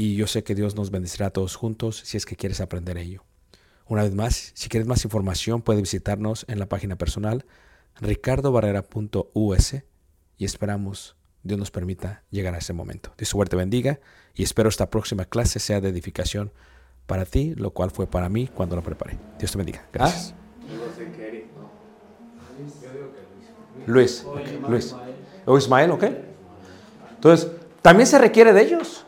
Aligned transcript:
y 0.00 0.14
yo 0.14 0.28
sé 0.28 0.44
que 0.44 0.54
Dios 0.54 0.76
nos 0.76 0.90
bendecirá 0.92 1.26
a 1.26 1.30
todos 1.30 1.56
juntos 1.56 2.00
si 2.04 2.16
es 2.16 2.24
que 2.24 2.36
quieres 2.36 2.60
aprender 2.60 2.96
ello. 2.96 3.24
Una 3.84 4.04
vez 4.04 4.14
más, 4.14 4.52
si 4.54 4.68
quieres 4.68 4.86
más 4.86 5.04
información, 5.04 5.60
puedes 5.60 5.82
visitarnos 5.82 6.46
en 6.48 6.60
la 6.60 6.66
página 6.66 6.96
personal 6.96 7.44
ricardobarrera.us 8.00 9.74
y 10.36 10.44
esperamos 10.44 11.16
Dios 11.42 11.58
nos 11.58 11.72
permita 11.72 12.22
llegar 12.30 12.54
a 12.54 12.58
ese 12.58 12.72
momento. 12.72 13.12
Dios 13.18 13.28
suerte 13.28 13.56
bendiga 13.56 13.98
y 14.34 14.44
espero 14.44 14.68
esta 14.68 14.88
próxima 14.88 15.24
clase 15.24 15.58
sea 15.58 15.80
de 15.80 15.88
edificación 15.88 16.52
para 17.06 17.24
ti, 17.24 17.54
lo 17.56 17.72
cual 17.72 17.90
fue 17.90 18.06
para 18.06 18.28
mí 18.28 18.46
cuando 18.46 18.76
lo 18.76 18.82
preparé. 18.82 19.18
Dios 19.38 19.50
te 19.50 19.58
bendiga. 19.58 19.84
Gracias. 19.92 20.32
Luis, 23.86 24.24
ok, 24.24 24.68
Luis. 24.68 24.94
O 25.44 25.58
Ismael, 25.58 25.90
¿ok? 25.90 26.04
Entonces, 27.14 27.50
también 27.82 28.06
se 28.06 28.18
requiere 28.18 28.52
de 28.52 28.62
ellos. 28.62 29.06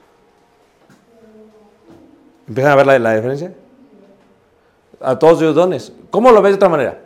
¿Empiezan 2.50 2.72
a 2.72 2.82
ver 2.82 3.00
la, 3.00 3.14
diferencia? 3.14 3.54
A 5.00 5.16
todos 5.16 5.40
los 5.40 5.54
dones. 5.54 5.92
¿Cómo 6.10 6.32
lo 6.32 6.42
ves 6.42 6.50
de 6.50 6.56
otra 6.56 6.68
manera? 6.68 6.98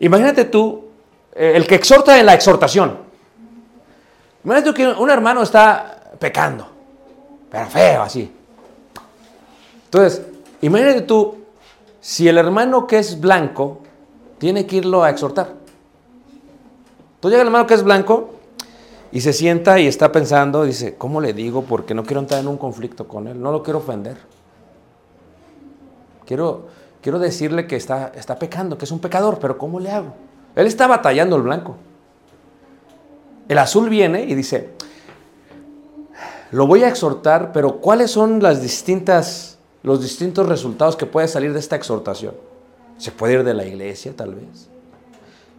Imagínate 0.00 0.46
tú, 0.46 0.88
eh, 1.32 1.52
el 1.54 1.64
que 1.68 1.76
exhorta 1.76 2.18
en 2.18 2.26
la 2.26 2.34
exhortación. 2.34 2.98
Imagínate 4.42 4.68
tú 4.68 4.74
que 4.74 4.88
un 4.88 5.08
hermano 5.08 5.44
está 5.44 6.10
pecando, 6.18 6.66
pero 7.48 7.66
feo 7.66 8.02
así. 8.02 8.32
Entonces, 9.84 10.22
imagínate 10.60 11.02
tú, 11.02 11.38
si 12.00 12.26
el 12.26 12.36
hermano 12.36 12.88
que 12.88 12.98
es 12.98 13.20
blanco 13.20 13.82
tiene 14.38 14.66
que 14.66 14.74
irlo 14.74 15.04
a 15.04 15.10
exhortar. 15.10 15.52
Entonces 17.14 17.30
llega 17.30 17.42
el 17.42 17.46
hermano 17.46 17.68
que 17.68 17.74
es 17.74 17.84
blanco 17.84 18.30
y 19.12 19.20
se 19.20 19.32
sienta 19.32 19.78
y 19.78 19.86
está 19.86 20.10
pensando, 20.10 20.64
dice, 20.64 20.96
¿cómo 20.96 21.20
le 21.20 21.32
digo? 21.32 21.62
Porque 21.62 21.94
no 21.94 22.02
quiero 22.02 22.18
entrar 22.18 22.40
en 22.40 22.48
un 22.48 22.58
conflicto 22.58 23.06
con 23.06 23.28
él, 23.28 23.40
no 23.40 23.52
lo 23.52 23.62
quiero 23.62 23.78
ofender. 23.78 24.39
Quiero, 26.30 26.68
quiero 27.02 27.18
decirle 27.18 27.66
que 27.66 27.74
está, 27.74 28.12
está 28.14 28.38
pecando, 28.38 28.78
que 28.78 28.84
es 28.84 28.92
un 28.92 29.00
pecador, 29.00 29.40
pero 29.40 29.58
¿cómo 29.58 29.80
le 29.80 29.90
hago? 29.90 30.14
Él 30.54 30.68
está 30.68 30.86
batallando 30.86 31.34
el 31.34 31.42
blanco. 31.42 31.74
El 33.48 33.58
azul 33.58 33.88
viene 33.88 34.22
y 34.22 34.36
dice, 34.36 34.70
lo 36.52 36.68
voy 36.68 36.84
a 36.84 36.88
exhortar, 36.88 37.50
pero 37.50 37.78
¿cuáles 37.80 38.12
son 38.12 38.40
las 38.40 38.62
distintas, 38.62 39.58
los 39.82 40.00
distintos 40.00 40.48
resultados 40.48 40.94
que 40.94 41.04
puede 41.04 41.26
salir 41.26 41.52
de 41.52 41.58
esta 41.58 41.74
exhortación? 41.74 42.36
Se 42.96 43.10
puede 43.10 43.32
ir 43.32 43.42
de 43.42 43.54
la 43.54 43.64
iglesia, 43.64 44.14
tal 44.14 44.36
vez. 44.36 44.68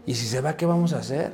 Y 0.05 0.15
si 0.15 0.25
se 0.25 0.39
va, 0.39 0.55
¿qué 0.55 0.65
vamos 0.65 0.93
a 0.93 0.99
hacer? 0.99 1.33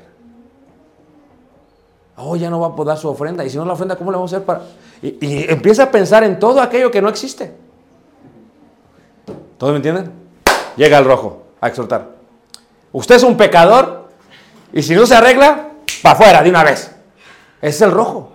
Oh, 2.15 2.35
ya 2.35 2.49
no 2.49 2.59
va 2.59 2.69
a 2.69 2.75
poder 2.75 2.87
dar 2.87 2.97
su 2.97 3.07
ofrenda. 3.07 3.45
Y 3.45 3.51
si 3.51 3.57
no 3.57 3.65
la 3.65 3.73
ofrenda, 3.73 3.97
¿cómo 3.97 4.09
le 4.09 4.17
vamos 4.17 4.33
a 4.33 4.37
hacer 4.37 4.47
para...? 4.47 4.63
Y 4.99 5.47
empieza 5.47 5.83
a 5.83 5.91
pensar 5.91 6.23
en 6.23 6.39
todo 6.39 6.59
aquello 6.59 6.89
que 6.89 7.03
no 7.03 7.09
existe. 7.09 7.66
¿Todos 9.57 9.73
me 9.73 9.77
entienden? 9.77 10.11
Llega 10.75 10.99
el 10.99 11.05
rojo 11.05 11.43
a 11.59 11.67
exhortar. 11.67 12.15
Usted 12.91 13.15
es 13.15 13.23
un 13.23 13.37
pecador 13.37 14.09
y 14.71 14.83
si 14.83 14.95
no 14.95 15.05
se 15.05 15.15
arregla, 15.15 15.71
para 16.01 16.15
afuera 16.15 16.43
de 16.43 16.49
una 16.49 16.63
vez. 16.63 16.95
Es 17.61 17.81
el 17.81 17.91
rojo. 17.91 18.33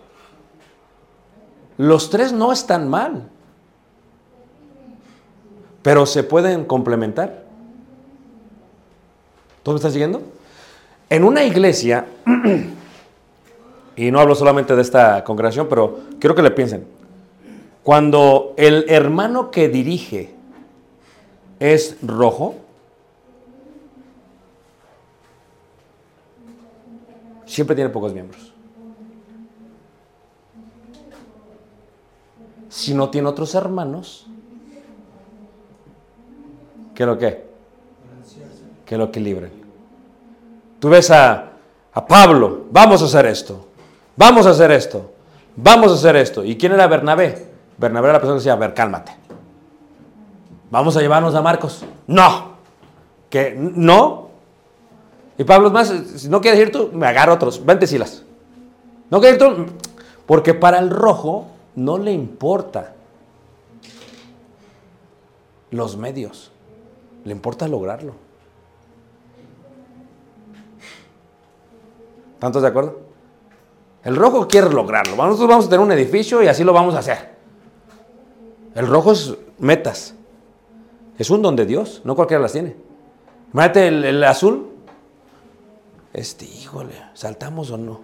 Los 1.78 2.10
tres 2.10 2.32
no 2.32 2.52
están 2.52 2.88
mal, 2.88 3.28
pero 5.82 6.06
se 6.06 6.22
pueden 6.22 6.64
complementar. 6.64 7.42
¿Todos 9.62 9.74
me 9.74 9.78
están 9.78 9.92
siguiendo? 9.92 10.22
En 11.08 11.24
una 11.24 11.44
iglesia, 11.44 12.06
y 13.96 14.10
no 14.10 14.20
hablo 14.20 14.34
solamente 14.34 14.74
de 14.74 14.82
esta 14.82 15.22
congregación, 15.24 15.68
pero 15.68 16.00
quiero 16.18 16.34
que 16.34 16.42
le 16.42 16.50
piensen. 16.50 16.86
Cuando 17.82 18.54
el 18.56 18.86
hermano 18.88 19.50
que 19.50 19.68
dirige 19.68 20.34
es 21.62 21.96
rojo, 22.02 22.56
siempre 27.46 27.76
tiene 27.76 27.88
pocos 27.88 28.12
miembros. 28.12 28.52
Si 32.68 32.94
no 32.94 33.10
tiene 33.10 33.28
otros 33.28 33.54
hermanos, 33.54 34.26
¿qué 36.96 37.06
lo 37.06 37.16
que? 37.16 37.46
Que 38.84 38.96
lo 38.96 39.04
equilibren. 39.04 39.52
Tú 40.80 40.88
ves 40.88 41.12
a, 41.12 41.52
a 41.92 42.06
Pablo, 42.06 42.64
vamos 42.72 43.02
a 43.02 43.04
hacer 43.04 43.26
esto, 43.26 43.68
vamos 44.16 44.46
a 44.46 44.50
hacer 44.50 44.72
esto, 44.72 45.12
vamos 45.54 45.92
a 45.92 45.94
hacer 45.94 46.16
esto. 46.16 46.42
¿Y 46.42 46.58
quién 46.58 46.72
era 46.72 46.88
Bernabé? 46.88 47.52
Bernabé 47.78 48.06
era 48.06 48.14
la 48.14 48.18
persona 48.18 48.34
que 48.34 48.40
decía, 48.40 48.54
a 48.54 48.56
ver, 48.56 48.74
cálmate. 48.74 49.21
Vamos 50.72 50.96
a 50.96 51.02
llevarnos 51.02 51.34
a 51.34 51.42
Marcos. 51.42 51.84
No. 52.06 52.52
¿Que 53.28 53.54
no? 53.54 54.30
Y 55.36 55.44
Pablo 55.44 55.66
es 55.66 55.72
más, 55.74 55.88
si 56.16 56.30
no 56.30 56.40
quieres 56.40 56.58
ir 56.60 56.72
tú, 56.72 56.88
me 56.94 57.06
agarro 57.06 57.34
otros. 57.34 57.62
Vente, 57.62 57.86
Silas. 57.86 58.24
No 59.10 59.20
quieres 59.20 59.38
ir 59.38 59.46
tú, 59.46 59.66
porque 60.24 60.54
para 60.54 60.78
el 60.78 60.88
rojo 60.88 61.48
no 61.74 61.98
le 61.98 62.10
importa 62.10 62.94
los 65.70 65.98
medios. 65.98 66.50
Le 67.24 67.32
importa 67.32 67.68
lograrlo. 67.68 68.14
¿Tantos 72.38 72.62
de 72.62 72.68
acuerdo? 72.68 72.98
El 74.04 74.16
rojo 74.16 74.48
quiere 74.48 74.70
lograrlo. 74.70 75.16
Nosotros 75.16 75.50
vamos 75.50 75.66
a 75.66 75.68
tener 75.68 75.84
un 75.84 75.92
edificio 75.92 76.42
y 76.42 76.46
así 76.46 76.64
lo 76.64 76.72
vamos 76.72 76.94
a 76.94 77.00
hacer. 77.00 77.36
El 78.74 78.86
rojo 78.86 79.12
es 79.12 79.34
metas. 79.58 80.14
Es 81.18 81.30
un 81.30 81.42
don 81.42 81.56
de 81.56 81.66
Dios, 81.66 82.02
no 82.04 82.16
cualquiera 82.16 82.42
las 82.42 82.52
tiene. 82.52 82.76
Imagínate 83.52 83.88
el, 83.88 84.04
el 84.04 84.24
azul. 84.24 84.68
Este, 86.12 86.44
híjole, 86.44 86.94
¿saltamos 87.14 87.70
o 87.70 87.78
no? 87.78 88.00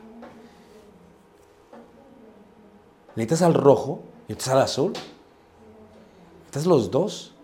Necesitas 3.17 3.43
al 3.43 3.55
rojo 3.55 4.03
y 4.29 4.33
necesitas 4.33 4.55
al 4.55 4.63
azul. 4.63 4.93
Necesitas 6.41 6.67
los 6.67 6.91
dos. 6.91 7.35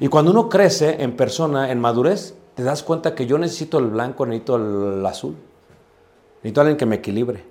Y 0.00 0.08
cuando 0.08 0.30
uno 0.30 0.48
crece 0.48 1.02
en 1.02 1.16
persona, 1.16 1.70
en 1.70 1.78
madurez, 1.78 2.34
te 2.54 2.62
das 2.62 2.82
cuenta 2.82 3.14
que 3.14 3.26
yo 3.26 3.38
necesito 3.38 3.78
el 3.78 3.86
blanco, 3.86 4.26
necesito 4.26 4.56
el 4.56 5.04
azul. 5.06 5.36
Necesito 6.36 6.60
a 6.60 6.62
alguien 6.62 6.78
que 6.78 6.86
me 6.86 6.96
equilibre. 6.96 7.44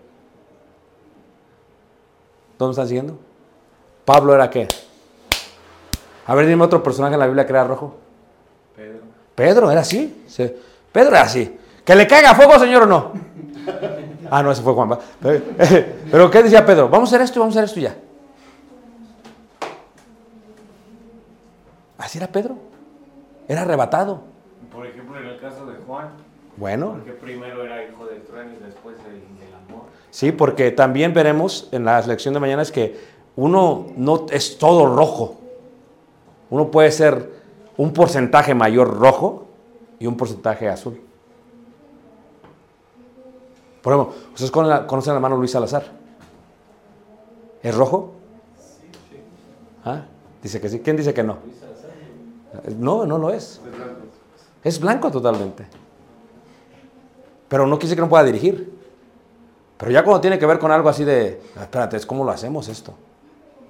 ¿Dónde 2.58 2.72
están 2.72 2.88
siguiendo? 2.88 3.18
Pablo 4.04 4.34
era 4.34 4.50
qué? 4.50 4.68
A 6.30 6.36
ver, 6.36 6.46
dime 6.46 6.64
otro 6.64 6.84
personaje 6.84 7.16
en 7.16 7.20
la 7.20 7.26
Biblia 7.26 7.44
que 7.44 7.52
era 7.52 7.64
rojo. 7.64 7.96
Pedro. 8.76 9.00
Pedro, 9.34 9.72
era 9.72 9.82
así. 9.82 10.24
Sí. 10.28 10.54
Pedro 10.92 11.10
era 11.10 11.22
así. 11.24 11.58
¿Que 11.84 11.96
le 11.96 12.06
caiga 12.06 12.36
fuego, 12.36 12.60
señor, 12.60 12.84
o 12.84 12.86
no? 12.86 13.12
Ah, 14.32 14.44
no, 14.44 14.52
ese 14.52 14.62
fue 14.62 14.74
Juan. 14.74 14.92
Pero, 15.20 15.44
pero, 16.12 16.30
¿qué 16.30 16.44
decía 16.44 16.64
Pedro? 16.64 16.88
Vamos 16.88 17.10
a 17.12 17.16
hacer 17.16 17.24
esto 17.26 17.40
y 17.40 17.42
vamos 17.42 17.56
a 17.56 17.62
hacer 17.62 17.68
esto 17.68 17.80
ya. 17.80 17.96
Así 21.98 22.20
era 22.20 22.28
Pedro. 22.28 22.56
Era 23.48 23.62
arrebatado. 23.64 24.22
Por 24.72 24.86
ejemplo, 24.86 25.20
en 25.20 25.26
el 25.26 25.40
caso 25.40 25.66
de 25.66 25.78
Juan, 25.88 26.10
Bueno, 26.58 26.92
porque 26.92 27.14
primero 27.14 27.64
era 27.64 27.84
hijo 27.84 28.06
del 28.06 28.22
trueno 28.22 28.52
y 28.60 28.64
después 28.64 28.98
el 29.08 29.14
del 29.40 29.56
amor. 29.68 29.86
sí, 30.12 30.32
porque 30.32 30.70
también 30.70 31.12
veremos 31.12 31.68
en 31.72 31.86
la 31.86 32.00
lección 32.02 32.36
de 32.36 32.40
mañana 32.40 32.62
es 32.62 32.72
que 32.72 33.00
uno 33.36 33.88
no 33.98 34.28
es 34.30 34.60
todo 34.60 34.96
rojo. 34.96 35.40
Uno 36.50 36.72
puede 36.72 36.92
ser 36.92 37.32
un 37.78 37.94
porcentaje 37.94 38.54
mayor 38.54 38.98
rojo 39.00 39.46
y 40.00 40.08
un 40.08 40.18
porcentaje 40.18 40.68
azul. 40.70 41.00
Por 43.82 43.94
ejemplo, 43.94 44.16
¿ustedes 44.34 44.52
conocen 44.52 45.12
al 45.12 45.18
hermano 45.18 45.38
Luis 45.38 45.52
Salazar? 45.52 45.84
¿Es 47.64 47.76
rojo? 47.76 48.12
¿Ah? 49.86 50.04
Dice 50.44 50.60
que 50.60 50.70
sí. 50.70 50.80
¿Quién 50.80 50.98
dice 50.98 51.14
que 51.14 51.24
no? 51.24 51.38
No, 52.78 53.06
no 53.06 53.18
lo 53.18 53.30
es. 53.32 53.62
Es 54.64 54.80
blanco 54.80 55.10
totalmente. 55.12 55.66
Pero 57.48 57.66
no 57.66 57.78
quiere 57.78 57.86
decir 57.88 57.98
que 57.98 58.02
no 58.02 58.10
pueda 58.10 58.24
dirigir. 58.24 58.78
Pero 59.78 59.92
ya 59.92 60.04
cuando 60.04 60.20
tiene 60.22 60.38
que 60.38 60.46
ver 60.46 60.60
con 60.60 60.72
algo 60.72 60.90
así 60.90 61.06
de, 61.06 61.42
"Ah, 61.58 61.64
espérate, 61.64 61.96
es 61.98 62.06
cómo 62.06 62.24
lo 62.26 62.32
hacemos 62.32 62.68
esto. 62.68 62.94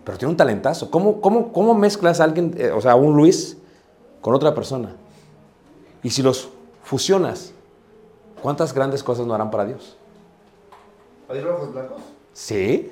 Pero 0.09 0.17
tiene 0.17 0.31
un 0.31 0.37
talentazo. 0.37 0.89
¿Cómo, 0.89 1.21
cómo, 1.21 1.53
cómo 1.53 1.75
mezclas 1.75 2.19
a 2.19 2.23
alguien, 2.23 2.55
eh, 2.57 2.71
o 2.71 2.81
sea, 2.81 2.93
a 2.93 2.95
un 2.95 3.15
Luis 3.15 3.57
con 4.21 4.33
otra 4.33 4.55
persona? 4.55 4.95
Y 6.01 6.09
si 6.09 6.23
los 6.23 6.49
fusionas, 6.83 7.53
¿cuántas 8.41 8.73
grandes 8.73 9.03
cosas 9.03 9.27
no 9.27 9.35
harán 9.35 9.51
para 9.51 9.65
Dios? 9.65 9.95
¿Hay 11.29 11.41
rojos 11.41 11.71
blancos? 11.71 12.01
Sí. 12.33 12.91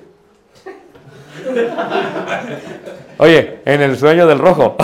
Oye, 3.18 3.62
en 3.64 3.82
el 3.82 3.98
sueño 3.98 4.24
del 4.28 4.38
rojo. 4.38 4.76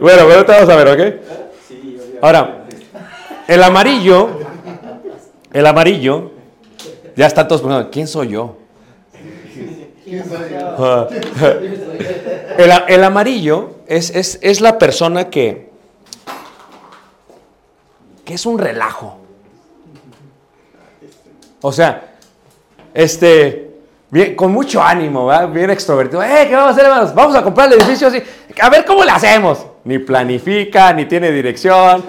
Bueno, 0.00 0.22
pero 0.28 0.34
ahorita 0.34 0.52
vamos 0.52 0.68
a 0.70 0.76
ver, 0.76 0.88
¿ok? 0.88 1.00
Ahora, 2.22 2.64
el 3.48 3.62
amarillo, 3.62 4.28
el 5.52 5.66
amarillo, 5.66 6.30
ya 7.16 7.26
están 7.26 7.48
todos 7.48 7.60
preguntando, 7.60 7.90
¿quién 7.90 8.06
soy 8.06 8.28
yo? 8.28 8.56
¿Quién 10.08 10.24
soy 10.28 10.50
yo? 10.50 11.08
El, 12.88 13.04
amarillo 13.04 13.70
es, 13.86 14.10
es- 14.10 14.38
es 14.42 14.60
la 14.60 14.78
persona 14.78 15.28
que, 15.28 15.70
que 18.24 18.34
es 18.34 18.46
un 18.46 18.58
relajo. 18.58 19.18
O 21.60 21.72
sea, 21.72 22.14
este, 22.94 23.70
bien, 24.10 24.34
con 24.36 24.52
mucho 24.52 24.82
ánimo, 24.82 25.26
¿verdad? 25.26 25.48
bien 25.48 25.70
extrovertido. 25.70 26.22
¡Eh, 26.22 26.46
qué 26.48 26.54
vamos 26.54 26.70
a 26.70 26.72
hacer, 26.72 26.84
hermanos! 26.84 27.14
Vamos 27.14 27.36
a 27.36 27.42
comprar 27.42 27.68
el 27.72 27.74
edificio 27.80 28.08
así. 28.08 28.22
A 28.60 28.70
ver 28.70 28.84
cómo 28.84 29.04
le 29.04 29.10
hacemos. 29.10 29.66
Ni 29.84 29.98
planifica, 29.98 30.92
ni 30.92 31.04
tiene 31.06 31.30
dirección. 31.30 32.04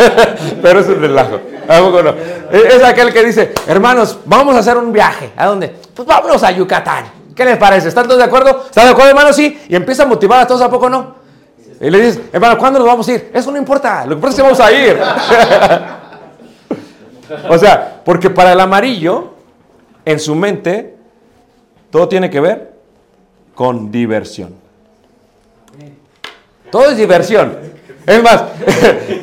Pero 0.62 0.80
es 0.80 0.86
un 0.86 1.00
relajo. 1.00 1.40
¿A 1.68 1.78
poco 1.78 2.02
no? 2.02 2.10
Es 2.50 2.74
es 2.74 2.82
aquel 2.84 3.12
que 3.12 3.24
dice, 3.24 3.52
hermanos, 3.66 4.18
vamos 4.26 4.54
a 4.56 4.58
hacer 4.58 4.76
un 4.76 4.92
viaje. 4.92 5.30
¿A 5.36 5.46
dónde? 5.46 5.68
Pues 5.94 6.06
vámonos 6.06 6.42
a 6.42 6.50
Yucatán. 6.50 7.21
¿Qué 7.34 7.44
les 7.44 7.56
parece? 7.56 7.88
¿Están 7.88 8.06
todos 8.06 8.18
de 8.18 8.24
acuerdo? 8.24 8.64
¿Están 8.66 8.86
de 8.86 8.90
acuerdo, 8.90 9.10
hermano? 9.10 9.32
Sí. 9.32 9.60
Y 9.68 9.76
empieza 9.76 10.02
a 10.02 10.06
motivar 10.06 10.40
a 10.40 10.46
todos, 10.46 10.60
¿a 10.60 10.70
poco 10.70 10.88
no? 10.88 11.14
Y 11.80 11.90
le 11.90 12.00
dices, 12.00 12.20
hermano, 12.32 12.58
¿cuándo 12.58 12.78
nos 12.78 12.86
vamos 12.86 13.08
a 13.08 13.12
ir? 13.12 13.30
Eso 13.34 13.50
no 13.50 13.58
importa. 13.58 14.04
Lo 14.04 14.10
que 14.10 14.14
importa 14.14 14.30
es 14.30 14.36
que 14.36 14.42
vamos 14.42 14.60
a 14.60 14.72
ir. 14.72 15.00
o 17.48 17.58
sea, 17.58 18.02
porque 18.04 18.30
para 18.30 18.52
el 18.52 18.60
amarillo, 18.60 19.32
en 20.04 20.20
su 20.20 20.34
mente, 20.34 20.96
todo 21.90 22.08
tiene 22.08 22.30
que 22.30 22.40
ver 22.40 22.72
con 23.54 23.90
diversión. 23.90 24.54
Todo 26.70 26.90
es 26.90 26.96
diversión. 26.96 27.58
Es 28.06 28.22
más, 28.22 28.44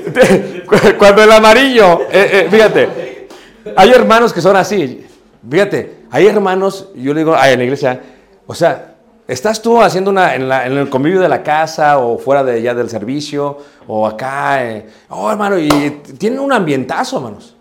cuando 0.97 1.23
el 1.23 1.31
amarillo, 1.31 2.01
eh, 2.11 2.29
eh, 2.31 2.47
fíjate, 2.49 3.27
hay 3.75 3.91
hermanos 3.91 4.31
que 4.31 4.41
son 4.41 4.55
así. 4.55 5.05
Fíjate, 5.47 6.03
hay 6.11 6.27
hermanos, 6.27 6.89
yo 6.95 7.13
le 7.13 7.21
digo 7.21 7.35
ay, 7.37 7.53
en 7.53 7.59
la 7.59 7.63
iglesia, 7.65 8.01
o 8.45 8.53
sea, 8.53 8.95
estás 9.27 9.61
tú 9.61 9.81
haciendo 9.81 10.11
una, 10.11 10.35
en, 10.35 10.51
el 10.51 10.89
convivio 10.89 11.21
de 11.21 11.29
la 11.29 11.43
casa 11.43 11.99
o 11.99 12.17
fuera 12.17 12.43
de 12.43 12.61
ya 12.61 12.73
del 12.73 12.89
servicio 12.89 13.57
o 13.87 14.05
acá, 14.07 14.65
eh, 14.65 14.85
oh 15.09 15.31
hermano, 15.31 15.57
y 15.57 16.01
tienen 16.17 16.39
un 16.39 16.51
ambientazo, 16.51 17.17
hermanos. 17.17 17.55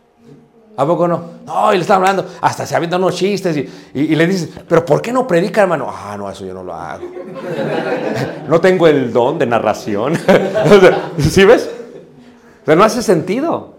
¿A 0.77 0.87
poco 0.87 1.09
no? 1.09 1.21
No, 1.45 1.73
y 1.73 1.77
le 1.77 1.83
están 1.83 1.97
hablando, 1.97 2.25
hasta 2.41 2.65
se 2.65 2.77
avientan 2.77 3.03
unos 3.03 3.17
chistes 3.17 3.57
y, 3.57 3.69
y- 3.95 4.15
le 4.15 4.27
dices, 4.29 4.49
pero 4.69 4.85
¿por 4.85 5.03
qué 5.03 5.13
no 5.13 5.27
predica, 5.27 5.63
hermano? 5.63 5.93
Ah, 5.93 6.15
no, 6.17 6.31
eso 6.31 6.47
yo 6.47 6.55
no 6.55 6.63
lo 6.63 6.73
hago. 6.73 7.05
No 8.49 8.61
tengo 8.61 8.87
el 8.87 9.13
don 9.13 9.39
de 9.39 9.45
narración. 9.45 10.15
¿Sí 11.19 11.45
ves? 11.45 11.69
O 12.67 12.75
no 12.75 12.83
hace 12.85 13.03
sentido. 13.03 13.75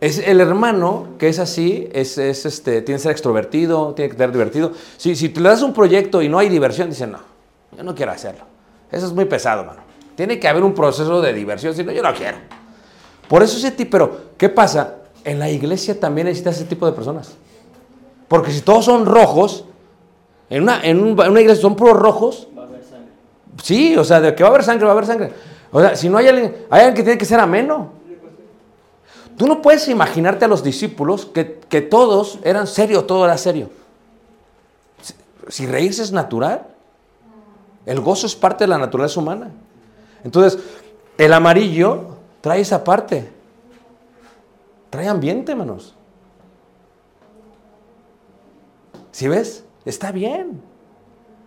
Es 0.00 0.18
el 0.18 0.40
hermano 0.40 1.08
que 1.18 1.28
es 1.28 1.38
así, 1.38 1.88
es, 1.92 2.18
es, 2.18 2.44
este, 2.44 2.82
tiene 2.82 2.98
que 2.98 3.02
ser 3.02 3.12
extrovertido, 3.12 3.94
tiene 3.94 4.10
que 4.10 4.16
ser 4.18 4.30
divertido. 4.30 4.72
Si, 4.98 5.16
si 5.16 5.30
te 5.30 5.40
le 5.40 5.48
das 5.48 5.62
un 5.62 5.72
proyecto 5.72 6.20
y 6.20 6.28
no 6.28 6.38
hay 6.38 6.48
diversión, 6.50 6.90
dicen, 6.90 7.12
no, 7.12 7.20
yo 7.76 7.82
no 7.82 7.94
quiero 7.94 8.12
hacerlo. 8.12 8.44
Eso 8.92 9.06
es 9.06 9.12
muy 9.12 9.24
pesado, 9.24 9.64
mano. 9.64 9.80
Tiene 10.14 10.38
que 10.38 10.48
haber 10.48 10.62
un 10.64 10.74
proceso 10.74 11.20
de 11.22 11.32
diversión, 11.32 11.74
si 11.74 11.82
no, 11.82 11.92
yo 11.92 12.02
no 12.02 12.12
quiero. 12.14 12.36
Por 13.28 13.42
eso 13.42 13.56
ese 13.56 13.70
tipo, 13.70 13.90
pero 13.92 14.20
¿qué 14.36 14.48
pasa? 14.50 14.96
En 15.24 15.38
la 15.38 15.50
iglesia 15.50 15.98
también 15.98 16.26
necesitas 16.26 16.56
ese 16.56 16.66
tipo 16.66 16.84
de 16.86 16.92
personas. 16.92 17.32
Porque 18.28 18.50
si 18.52 18.60
todos 18.60 18.84
son 18.84 19.06
rojos, 19.06 19.64
en 20.50 20.62
una, 20.62 20.80
en 20.82 21.00
un- 21.02 21.20
en 21.20 21.30
una 21.30 21.40
iglesia 21.40 21.62
son 21.62 21.74
puros 21.74 21.96
rojos, 21.98 22.48
Va 22.56 22.62
a 22.62 22.66
haber 22.66 22.82
sangre. 22.84 23.10
Sí, 23.62 23.96
o 23.96 24.04
sea, 24.04 24.20
de 24.20 24.34
que 24.34 24.42
va 24.42 24.50
a 24.50 24.52
haber 24.52 24.62
sangre, 24.64 24.84
va 24.84 24.90
a 24.90 24.92
haber 24.92 25.06
sangre. 25.06 25.30
O 25.72 25.80
sea, 25.80 25.96
si 25.96 26.08
no 26.08 26.18
hay 26.18 26.28
alguien, 26.28 26.54
hay 26.70 26.80
alguien 26.80 26.94
que 26.94 27.02
tiene 27.02 27.18
que 27.18 27.24
ser 27.24 27.40
ameno. 27.40 27.95
Tú 29.36 29.46
no 29.46 29.60
puedes 29.60 29.86
imaginarte 29.88 30.44
a 30.44 30.48
los 30.48 30.62
discípulos 30.62 31.26
que, 31.26 31.60
que 31.68 31.82
todos 31.82 32.38
eran 32.42 32.66
serios, 32.66 33.06
todo 33.06 33.24
era 33.24 33.36
serio. 33.36 33.70
Si, 35.02 35.14
si 35.48 35.66
reírse 35.66 36.02
es 36.02 36.12
natural, 36.12 36.66
el 37.84 38.00
gozo 38.00 38.26
es 38.26 38.34
parte 38.34 38.64
de 38.64 38.68
la 38.68 38.78
naturaleza 38.78 39.20
humana. 39.20 39.50
Entonces, 40.24 40.58
el 41.18 41.32
amarillo 41.32 42.16
trae 42.40 42.60
esa 42.62 42.82
parte. 42.82 43.30
Trae 44.90 45.06
ambiente, 45.08 45.54
manos. 45.54 45.94
¿Sí 49.12 49.28
ves? 49.28 49.64
Está 49.84 50.12
bien. 50.12 50.60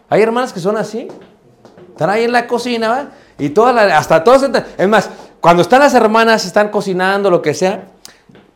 Hay 0.09 0.21
hermanas 0.21 0.53
que 0.53 0.59
son 0.59 0.77
así. 0.77 1.07
Están 1.89 2.09
ahí 2.09 2.23
en 2.23 2.31
la 2.31 2.47
cocina, 2.47 2.89
¿va? 2.89 3.09
Y 3.37 3.49
toda 3.49 3.73
la- 3.73 3.97
hasta 3.97 4.23
todas. 4.23 4.43
Es 4.77 4.87
más, 4.87 5.09
cuando 5.41 5.61
están 5.61 5.79
las 5.79 5.93
hermanas, 5.93 6.45
están 6.45 6.69
cocinando, 6.69 7.29
lo 7.29 7.41
que 7.41 7.53
sea, 7.53 7.85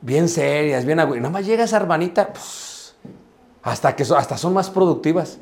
bien 0.01 0.27
serias, 0.27 0.85
bien 0.85 0.99
agü- 0.99 1.15
y 1.17 1.19
Nada 1.19 1.29
más 1.31 1.45
llega 1.45 1.63
esa 1.63 1.77
hermanita, 1.77 2.27
pues, 2.27 2.95
hasta 3.63 3.95
que 3.95 4.03
hasta 4.03 4.37
son 4.37 4.53
más 4.53 4.69
productivas. 4.69 5.37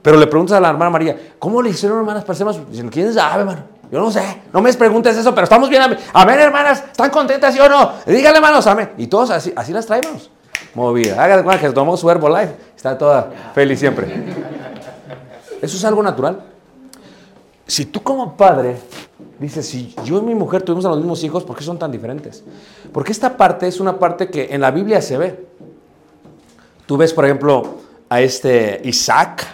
Pero 0.00 0.16
le 0.16 0.26
preguntas 0.26 0.56
a 0.56 0.60
la 0.60 0.70
hermana 0.70 0.90
María, 0.90 1.16
¿cómo 1.38 1.60
le 1.60 1.70
hicieron 1.70 1.98
hermanas 1.98 2.24
para 2.24 2.36
ser 2.36 2.46
más? 2.46 2.70
Dicen, 2.70 2.88
¿quién 2.88 3.12
sabe, 3.12 3.40
hermano? 3.40 3.62
Yo 3.90 4.00
no 4.00 4.10
sé, 4.10 4.42
no 4.52 4.60
me 4.60 4.72
preguntes 4.74 5.16
eso, 5.16 5.34
pero 5.34 5.44
estamos 5.44 5.68
bien. 5.68 5.82
amén. 5.82 5.98
Amén, 6.12 6.38
hermanas, 6.38 6.84
¿están 6.90 7.10
contentas, 7.10 7.52
sí 7.54 7.60
o 7.60 7.68
no? 7.68 7.92
Díganle, 8.06 8.38
hermanos, 8.38 8.66
amén. 8.66 8.90
Y 8.98 9.06
todos 9.06 9.30
así, 9.30 9.52
así 9.56 9.72
las 9.72 9.86
traemos. 9.86 10.30
Movida. 10.74 11.22
Haga 11.22 11.38
de 11.38 11.42
cuenta 11.42 11.66
que 11.66 11.72
tomó 11.72 11.96
su 11.96 12.08
Herbalife. 12.10 12.54
Está 12.76 12.96
toda 12.96 13.30
feliz 13.54 13.78
siempre. 13.78 14.06
Eso 15.60 15.76
es 15.76 15.84
algo 15.84 16.02
natural. 16.02 16.40
Si 17.68 17.84
tú 17.84 18.02
como 18.02 18.34
padre 18.34 18.78
dices, 19.38 19.68
si 19.68 19.94
yo 20.02 20.18
y 20.18 20.22
mi 20.22 20.34
mujer 20.34 20.62
tuvimos 20.62 20.86
a 20.86 20.88
los 20.88 20.98
mismos 20.98 21.22
hijos, 21.22 21.44
¿por 21.44 21.54
qué 21.54 21.62
son 21.62 21.78
tan 21.78 21.92
diferentes? 21.92 22.42
Porque 22.94 23.12
esta 23.12 23.36
parte 23.36 23.68
es 23.68 23.78
una 23.78 23.98
parte 23.98 24.30
que 24.30 24.48
en 24.54 24.62
la 24.62 24.70
Biblia 24.70 25.02
se 25.02 25.18
ve. 25.18 25.46
Tú 26.86 26.96
ves, 26.96 27.12
por 27.12 27.26
ejemplo, 27.26 27.76
a 28.08 28.22
este 28.22 28.80
Isaac, 28.84 29.46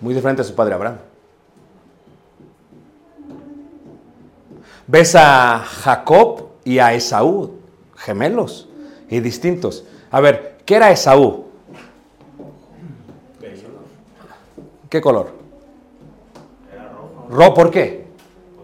muy 0.00 0.14
diferente 0.14 0.40
a 0.40 0.46
su 0.46 0.54
padre 0.54 0.74
Abraham. 0.74 0.96
Ves 4.86 5.14
a 5.14 5.58
Jacob 5.58 6.48
y 6.64 6.78
a 6.78 6.94
Esaú, 6.94 7.52
gemelos 7.96 8.66
y 9.10 9.20
distintos. 9.20 9.84
A 10.10 10.20
ver, 10.20 10.56
¿qué 10.64 10.76
era 10.76 10.90
Esaú? 10.90 11.44
¿Qué 14.88 15.02
color? 15.02 15.45
¿Ro 17.30 17.54
por 17.54 17.70
qué? 17.70 18.06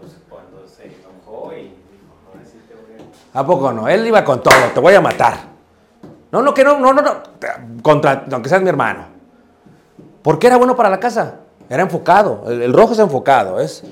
pues 0.01 0.13
cuando 0.29 0.67
se 0.67 0.85
enojó 0.85 1.53
y 1.53 1.75
a... 3.35 3.41
¿A 3.41 3.47
poco 3.47 3.73
no? 3.73 3.89
Él 3.89 4.07
iba 4.07 4.25
con 4.25 4.43
todo, 4.43 4.55
te 4.75 4.81
voy 4.81 4.95
a 4.95 5.01
matar. 5.01 5.53
No, 6.31 6.43
no, 6.43 6.55
que 6.55 6.65
no, 6.65 6.79
no, 6.79 6.93
no, 6.93 7.03
no. 7.03 7.23
Contra, 7.83 8.25
aunque 8.31 8.49
seas 8.49 8.63
mi 8.63 8.69
hermano. 8.69 9.07
¿Por 10.23 10.39
qué 10.39 10.47
era 10.47 10.57
bueno 10.57 10.77
para 10.77 10.89
la 10.89 11.01
casa? 11.01 11.41
Era 11.69 11.83
enfocado. 11.83 12.45
El, 12.47 12.63
el 12.63 12.73
rojo 12.73 12.93
es 12.93 12.99
enfocado. 12.99 13.61
Es, 13.61 13.85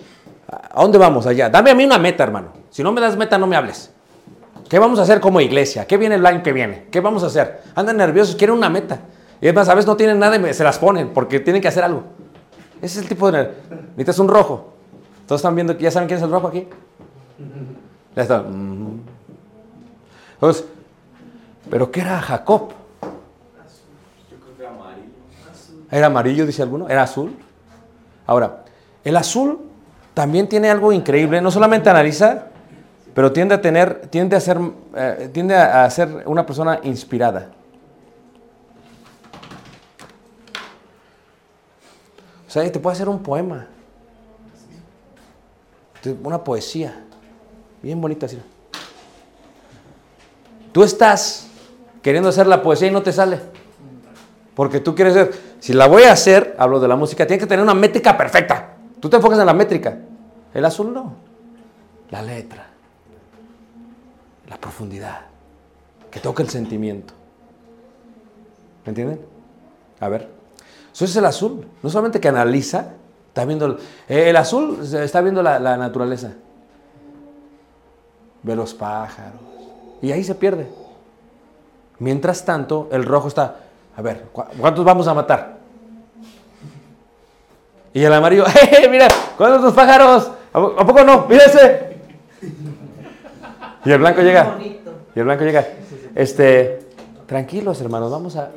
¿A 0.48 0.80
dónde 0.82 0.98
vamos 0.98 1.26
allá? 1.26 1.48
Dame 1.48 1.70
a 1.70 1.74
mí 1.74 1.84
una 1.84 1.98
meta, 1.98 2.24
hermano. 2.24 2.52
Si 2.70 2.82
no 2.82 2.92
me 2.92 3.00
das 3.00 3.16
meta, 3.16 3.38
no 3.38 3.46
me 3.46 3.56
hables. 3.56 3.90
¿Qué 4.68 4.78
vamos 4.78 4.98
a 4.98 5.02
hacer 5.02 5.20
como 5.20 5.40
iglesia? 5.40 5.86
¿Qué 5.86 5.96
viene 5.96 6.14
el 6.14 6.24
año 6.24 6.42
que 6.42 6.52
viene? 6.52 6.86
¿Qué 6.90 7.00
vamos 7.00 7.22
a 7.24 7.26
hacer? 7.26 7.60
Andan 7.74 7.96
nerviosos, 7.96 8.36
quieren 8.36 8.56
una 8.56 8.70
meta. 8.70 9.00
Y 9.40 9.48
es 9.48 9.54
más, 9.54 9.68
a 9.68 9.74
veces 9.74 9.86
no 9.86 9.96
tienen 9.96 10.18
nada 10.18 10.36
y 10.36 10.54
se 10.54 10.64
las 10.64 10.78
ponen 10.78 11.12
porque 11.12 11.40
tienen 11.40 11.60
que 11.60 11.68
hacer 11.68 11.82
algo. 11.82 12.04
Ese 12.82 12.98
es 12.98 13.02
el 13.04 13.08
tipo 13.08 13.30
de... 13.30 13.50
Necesitas 13.90 14.18
un 14.18 14.28
rojo. 14.28 14.72
Todos 15.26 15.40
están 15.40 15.54
viendo, 15.54 15.76
¿ya 15.78 15.90
saben 15.90 16.08
quién 16.08 16.18
es 16.18 16.24
el 16.24 16.30
rojo 16.30 16.48
aquí? 16.48 16.66
Ya 18.16 18.22
está. 18.22 18.44
Entonces, 20.34 20.64
¿pero 21.70 21.90
qué 21.90 22.00
era 22.00 22.20
Jacob? 22.20 22.70
Yo 24.30 24.36
creo 24.38 24.56
que 24.56 24.62
era 24.62 24.70
amarillo. 24.70 25.10
¿Era 25.90 26.06
amarillo, 26.06 26.46
dice 26.46 26.62
alguno? 26.62 26.88
¿Era 26.88 27.02
azul? 27.02 27.36
Ahora, 28.26 28.64
el 29.04 29.16
azul 29.16 29.60
también 30.14 30.48
tiene 30.48 30.70
algo 30.70 30.92
increíble. 30.92 31.40
No 31.40 31.50
solamente 31.50 31.90
analiza, 31.90 32.46
pero 33.14 33.30
tiende 33.32 33.54
a 33.54 33.60
tener, 33.60 34.06
tiende 34.08 34.36
a 34.36 34.40
ser, 34.40 34.58
eh, 34.96 35.30
tiende 35.32 35.54
a 35.56 35.88
ser 35.90 36.24
una 36.26 36.46
persona 36.46 36.80
inspirada. 36.82 37.50
O 42.50 42.52
sea, 42.52 42.72
te 42.72 42.80
puede 42.80 42.94
hacer 42.94 43.08
un 43.08 43.22
poema. 43.22 43.68
Una 46.24 46.42
poesía. 46.42 47.00
Bien 47.80 48.00
bonita, 48.00 48.26
así. 48.26 48.42
Tú 50.72 50.82
estás 50.82 51.46
queriendo 52.02 52.28
hacer 52.28 52.48
la 52.48 52.60
poesía 52.60 52.88
y 52.88 52.90
no 52.90 53.04
te 53.04 53.12
sale. 53.12 53.38
Porque 54.56 54.80
tú 54.80 54.96
quieres 54.96 55.14
ser, 55.14 55.32
si 55.60 55.72
la 55.74 55.86
voy 55.86 56.02
a 56.02 56.12
hacer, 56.12 56.56
hablo 56.58 56.80
de 56.80 56.88
la 56.88 56.96
música, 56.96 57.24
tiene 57.24 57.38
que 57.38 57.46
tener 57.46 57.62
una 57.62 57.72
métrica 57.74 58.18
perfecta. 58.18 58.74
Tú 58.98 59.08
te 59.08 59.14
enfocas 59.14 59.38
en 59.38 59.46
la 59.46 59.54
métrica. 59.54 59.98
El 60.52 60.64
azul 60.64 60.92
no. 60.92 61.14
La 62.10 62.20
letra. 62.20 62.66
La 64.48 64.56
profundidad. 64.56 65.20
Que 66.10 66.18
toque 66.18 66.42
el 66.42 66.48
sentimiento. 66.48 67.14
¿Me 68.84 68.90
entienden? 68.90 69.20
A 70.00 70.08
ver. 70.08 70.39
Eso 71.00 71.06
es 71.06 71.16
el 71.16 71.24
azul. 71.24 71.66
No 71.82 71.88
solamente 71.88 72.20
que 72.20 72.28
analiza, 72.28 72.88
está 73.28 73.46
viendo. 73.46 73.64
El, 73.64 73.72
eh, 74.06 74.28
el 74.28 74.36
azul 74.36 74.80
está 74.82 75.22
viendo 75.22 75.42
la, 75.42 75.58
la 75.58 75.78
naturaleza. 75.78 76.32
Ve 78.42 78.54
los 78.54 78.74
pájaros. 78.74 79.40
Y 80.02 80.12
ahí 80.12 80.22
se 80.22 80.34
pierde. 80.34 80.68
Mientras 82.00 82.44
tanto, 82.44 82.90
el 82.92 83.04
rojo 83.04 83.28
está, 83.28 83.56
a 83.96 84.02
ver, 84.02 84.24
¿cu- 84.30 84.44
¿cuántos 84.58 84.84
vamos 84.84 85.08
a 85.08 85.14
matar? 85.14 85.56
Y 87.94 88.04
el 88.04 88.12
amarillo, 88.12 88.44
¡eh, 88.70 88.86
mira! 88.90 89.08
¿Cuántos 89.38 89.62
los 89.62 89.72
pájaros? 89.72 90.30
¿A 90.52 90.60
po- 90.60 90.74
a 90.78 90.86
poco 90.86 91.02
no? 91.02 91.26
¡Mira 91.30 91.44
ese! 91.44 91.96
Y 93.86 93.90
el 93.90 93.98
blanco 94.00 94.20
llega. 94.20 94.58
Y 95.14 95.18
el 95.18 95.24
blanco 95.24 95.44
llega. 95.44 95.66
Este, 96.14 96.86
tranquilos, 97.26 97.80
hermanos, 97.80 98.10
vamos 98.10 98.36
a. 98.36 98.50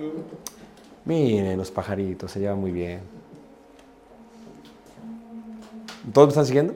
Miren 1.05 1.57
los 1.57 1.69
pajaritos, 1.71 2.31
se 2.31 2.39
llevan 2.39 2.59
muy 2.59 2.71
bien. 2.71 3.01
¿Todos 6.13 6.27
me 6.27 6.29
están 6.31 6.45
siguiendo? 6.45 6.75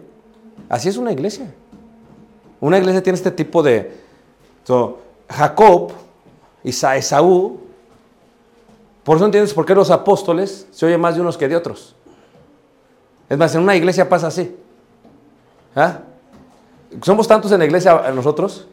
Así 0.70 0.90
es 0.90 0.98
una 0.98 1.12
iglesia. 1.12 1.54
Una 2.60 2.78
iglesia 2.78 3.02
tiene 3.04 3.16
este 3.18 3.32
tipo 3.32 3.62
de. 3.64 3.92
so, 4.64 5.00
Jacob 5.30 5.92
y 6.64 6.72
Sa- 6.72 6.98
Esaú. 6.98 7.60
Por 9.04 9.18
eso 9.18 9.26
entiendes 9.26 9.54
por 9.54 9.66
qué 9.66 9.74
los 9.76 9.90
apóstoles 9.92 10.68
se 10.72 10.86
oye 10.86 10.98
más 10.98 11.16
de 11.16 11.22
unos 11.22 11.38
que 11.38 11.48
de 11.48 11.56
otros. 11.56 11.96
Es 13.30 13.38
más, 13.38 13.54
en 13.56 13.62
una 13.62 13.76
iglesia 13.76 14.08
pasa 14.10 14.28
así. 14.28 14.56
¿Ah? 15.76 16.00
Somos 17.02 17.28
tantos 17.28 17.52
en 17.52 17.60
la 17.60 17.66
iglesia 17.66 18.12
nosotros. 18.14 18.68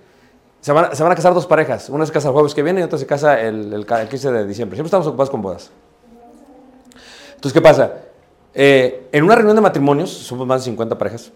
Se 0.64 0.73
van, 0.73 0.87
a 0.87 1.14
casar 1.14 1.35
dos 1.35 1.44
parejas. 1.47 1.90
Una 1.90 2.06
se 2.06 2.12
casa 2.12 2.28
el 2.28 2.33
jueves 2.33 2.54
que 2.54 2.62
viene 2.62 2.80
y 2.80 2.85
otra 2.85 2.97
se 2.99 3.04
casa 3.04 3.38
el, 3.38 3.71
el 3.71 3.85
ca- 3.85 4.00
el 4.00 4.09
15 4.09 4.33
de 4.33 4.47
diciembre. 4.47 4.76
Siempre 4.76 4.87
estamos 4.87 5.06
ocupados 5.06 5.28
con 5.28 5.42
bodas. 5.42 5.71
Entonces, 7.35 7.52
¿qué 7.52 7.61
pasa? 7.61 7.92
Eh, 8.54 9.09
en 9.12 9.25
una 9.25 9.35
reunión 9.35 9.56
de 9.56 9.61
matrimonios, 9.61 10.09
somos 10.11 10.47
más 10.47 10.62
de 10.62 10.71
50 10.71 10.97
parejas, 10.97 11.33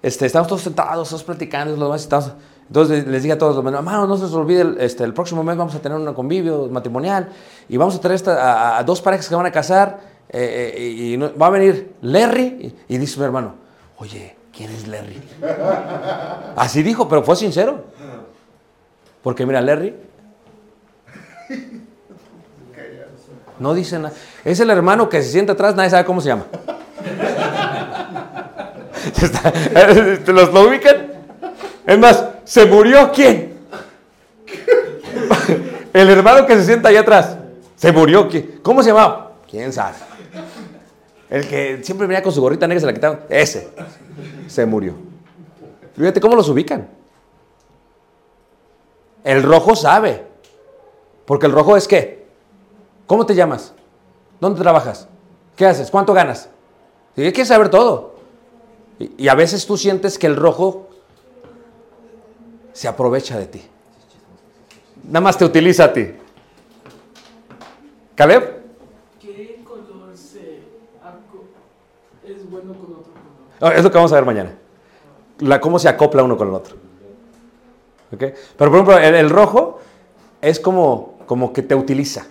este, 0.00 0.26
estamos 0.26 0.46
todos 0.46 0.62
sentados, 0.62 1.08
todos 1.08 1.24
platicando, 1.24 1.72
los 1.74 1.80
demás 1.88 2.02
estamos- 2.02 2.30
entonces 2.68 3.04
les 3.08 3.24
dije 3.24 3.32
a 3.32 3.38
todos, 3.38 3.56
hermanos, 3.66 4.08
no 4.08 4.16
se 4.16 4.26
les 4.26 4.32
olvide, 4.32 4.60
el, 4.60 4.80
este, 4.80 5.02
el 5.02 5.12
próximo 5.12 5.42
mes 5.42 5.56
vamos 5.56 5.74
a 5.74 5.80
tener 5.80 5.98
un 5.98 6.14
convivio 6.14 6.68
matrimonial 6.70 7.30
y 7.68 7.76
vamos 7.78 7.96
a 7.96 8.00
traer 8.00 8.14
esta- 8.14 8.78
a, 8.78 8.84
dos 8.84 9.02
parejas 9.02 9.28
que 9.28 9.34
van 9.34 9.46
a 9.46 9.50
casar 9.50 9.98
eh, 10.28 10.72
eh, 10.76 10.80
y, 10.88 11.14
y 11.14 11.16
no- 11.16 11.32
va 11.36 11.46
a 11.46 11.50
venir 11.50 11.94
Larry 12.02 12.74
y, 12.88 12.94
y 12.94 12.98
dice 12.98 13.18
mi 13.18 13.24
hermano, 13.24 13.54
oye, 13.98 14.36
¿quién 14.60 14.70
es 14.76 14.86
Larry? 14.88 15.22
Así 16.54 16.82
dijo, 16.82 17.08
pero 17.08 17.22
fue 17.22 17.34
sincero. 17.34 17.82
Porque 19.22 19.46
mira, 19.46 19.62
Larry 19.62 19.94
no 23.58 23.72
dice 23.72 23.98
nada. 23.98 24.14
Es 24.44 24.60
el 24.60 24.68
hermano 24.68 25.08
que 25.08 25.22
se 25.22 25.30
sienta 25.30 25.54
atrás, 25.54 25.74
nadie 25.74 25.88
sabe 25.88 26.04
cómo 26.04 26.20
se 26.20 26.28
llama. 26.28 26.44
¿Los 30.26 30.52
lo 30.52 30.68
ubican? 30.68 31.06
Es 31.86 31.98
más, 31.98 32.22
¿se 32.44 32.66
murió 32.66 33.10
quién? 33.12 33.54
el 35.94 36.10
hermano 36.10 36.44
que 36.46 36.56
se 36.56 36.66
sienta 36.66 36.90
allá 36.90 37.00
atrás 37.00 37.34
se 37.76 37.92
murió. 37.92 38.28
¿Qui- 38.28 38.60
¿Cómo 38.62 38.82
se 38.82 38.90
llamaba? 38.90 39.32
¿Quién 39.50 39.72
sabe? 39.72 39.96
El 41.30 41.46
que 41.48 41.82
siempre 41.84 42.06
venía 42.06 42.22
con 42.22 42.32
su 42.32 42.40
gorrita 42.40 42.66
negra 42.66 42.80
se 42.80 42.86
la 42.86 42.92
quitaban. 42.92 43.20
Ese. 43.28 43.70
Se 44.48 44.66
murió. 44.66 44.94
Fíjate 45.94 46.20
cómo 46.20 46.34
los 46.36 46.48
ubican. 46.48 46.88
El 49.24 49.42
rojo 49.42 49.76
sabe. 49.76 50.26
Porque 51.26 51.46
el 51.46 51.52
rojo 51.52 51.76
es 51.76 51.86
qué? 51.86 52.26
¿Cómo 53.06 53.24
te 53.26 53.34
llamas? 53.34 53.72
¿Dónde 54.40 54.60
trabajas? 54.60 55.08
¿Qué 55.56 55.66
haces? 55.66 55.90
¿Cuánto 55.90 56.12
ganas? 56.12 56.48
Hay 57.16 57.32
que 57.32 57.44
saber 57.44 57.68
todo. 57.68 58.14
Y, 58.98 59.24
y 59.24 59.28
a 59.28 59.34
veces 59.34 59.66
tú 59.66 59.76
sientes 59.76 60.18
que 60.18 60.26
el 60.26 60.36
rojo 60.36 60.88
se 62.72 62.88
aprovecha 62.88 63.38
de 63.38 63.46
ti. 63.46 63.62
Nada 65.04 65.20
más 65.20 65.36
te 65.38 65.44
utiliza 65.44 65.84
a 65.84 65.92
ti. 65.92 66.06
¿Caleb? 68.14 68.62
¿Qué 69.20 69.62
color 69.64 70.16
se 70.16 70.60
aco- 71.02 71.46
es 72.24 72.48
bueno 72.50 72.72
con 72.74 72.92
otro 72.92 73.12
color? 73.12 73.49
Ah, 73.49 73.49
Es 73.60 73.84
lo 73.84 73.90
que 73.90 73.96
vamos 73.96 74.12
a 74.12 74.16
ver 74.16 74.24
mañana. 74.24 74.54
La, 75.38 75.60
cómo 75.60 75.78
se 75.78 75.88
acopla 75.88 76.22
uno 76.22 76.36
con 76.36 76.48
el 76.48 76.54
otro. 76.54 76.76
¿Ok? 78.12 78.18
Pero 78.18 78.34
por 78.56 78.68
ejemplo, 78.68 78.98
el, 78.98 79.14
el 79.14 79.30
rojo 79.30 79.80
es 80.40 80.58
como, 80.58 81.18
como 81.26 81.52
que 81.52 81.62
te 81.62 81.74
utiliza. 81.74 82.26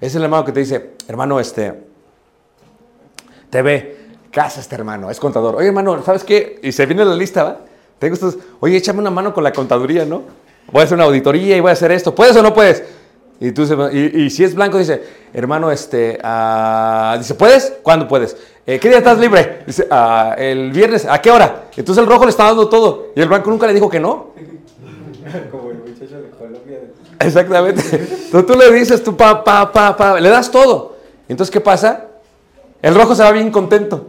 Es 0.00 0.14
el 0.16 0.24
hermano 0.24 0.44
que 0.44 0.52
te 0.52 0.60
dice, 0.60 0.94
hermano, 1.06 1.38
este, 1.38 1.84
te 3.50 3.62
ve, 3.62 4.02
casa 4.32 4.60
este 4.60 4.74
hermano, 4.74 5.10
es 5.10 5.20
contador. 5.20 5.54
Oye, 5.54 5.68
hermano, 5.68 6.02
¿sabes 6.02 6.24
qué? 6.24 6.58
Y 6.62 6.72
se 6.72 6.86
viene 6.86 7.04
la 7.04 7.14
lista, 7.14 7.44
¿va? 7.44 7.58
Tengo 8.00 8.14
estos, 8.14 8.36
oye, 8.58 8.76
échame 8.76 8.98
una 8.98 9.10
mano 9.10 9.32
con 9.32 9.44
la 9.44 9.52
contaduría, 9.52 10.04
¿no? 10.04 10.22
Voy 10.72 10.80
a 10.80 10.84
hacer 10.84 10.96
una 10.96 11.04
auditoría 11.04 11.56
y 11.56 11.60
voy 11.60 11.70
a 11.70 11.74
hacer 11.74 11.92
esto. 11.92 12.14
¿Puedes 12.14 12.34
o 12.34 12.42
no 12.42 12.52
puedes? 12.52 12.82
Y, 13.42 13.50
tú, 13.50 13.64
y, 13.92 14.22
y 14.22 14.30
si 14.30 14.44
es 14.44 14.54
blanco, 14.54 14.78
dice, 14.78 15.02
hermano, 15.34 15.72
este, 15.72 16.16
ah", 16.22 17.16
dice, 17.18 17.34
¿puedes? 17.34 17.72
¿Cuándo 17.82 18.06
puedes? 18.06 18.36
"Eh, 18.64 18.78
¿Qué 18.78 18.88
día 18.88 18.98
estás 18.98 19.18
libre? 19.18 19.64
Dice, 19.66 19.88
"Ah, 19.90 20.36
el 20.38 20.70
viernes, 20.70 21.06
¿a 21.06 21.20
qué 21.20 21.28
hora? 21.28 21.64
Entonces 21.76 22.04
el 22.04 22.08
rojo 22.08 22.22
le 22.22 22.30
está 22.30 22.44
dando 22.44 22.68
todo 22.68 23.08
y 23.16 23.20
el 23.20 23.26
blanco 23.26 23.50
nunca 23.50 23.66
le 23.66 23.74
dijo 23.74 23.90
que 23.90 23.98
no. 23.98 24.28
Como 25.50 25.70
el 25.72 25.78
muchacho 25.78 26.22
de 26.22 26.30
Colombia. 26.38 26.78
Exactamente. 27.18 27.82
Entonces 27.90 28.46
tú 28.46 28.54
le 28.56 28.70
dices, 28.70 29.02
tú 29.02 29.16
pa, 29.16 29.42
pa, 29.42 29.72
pa, 29.72 29.96
pa, 29.96 30.20
le 30.20 30.28
das 30.28 30.48
todo. 30.48 30.98
Entonces, 31.28 31.52
¿qué 31.52 31.60
pasa? 31.60 32.04
El 32.80 32.94
rojo 32.94 33.16
se 33.16 33.24
va 33.24 33.32
bien 33.32 33.50
contento. 33.50 34.06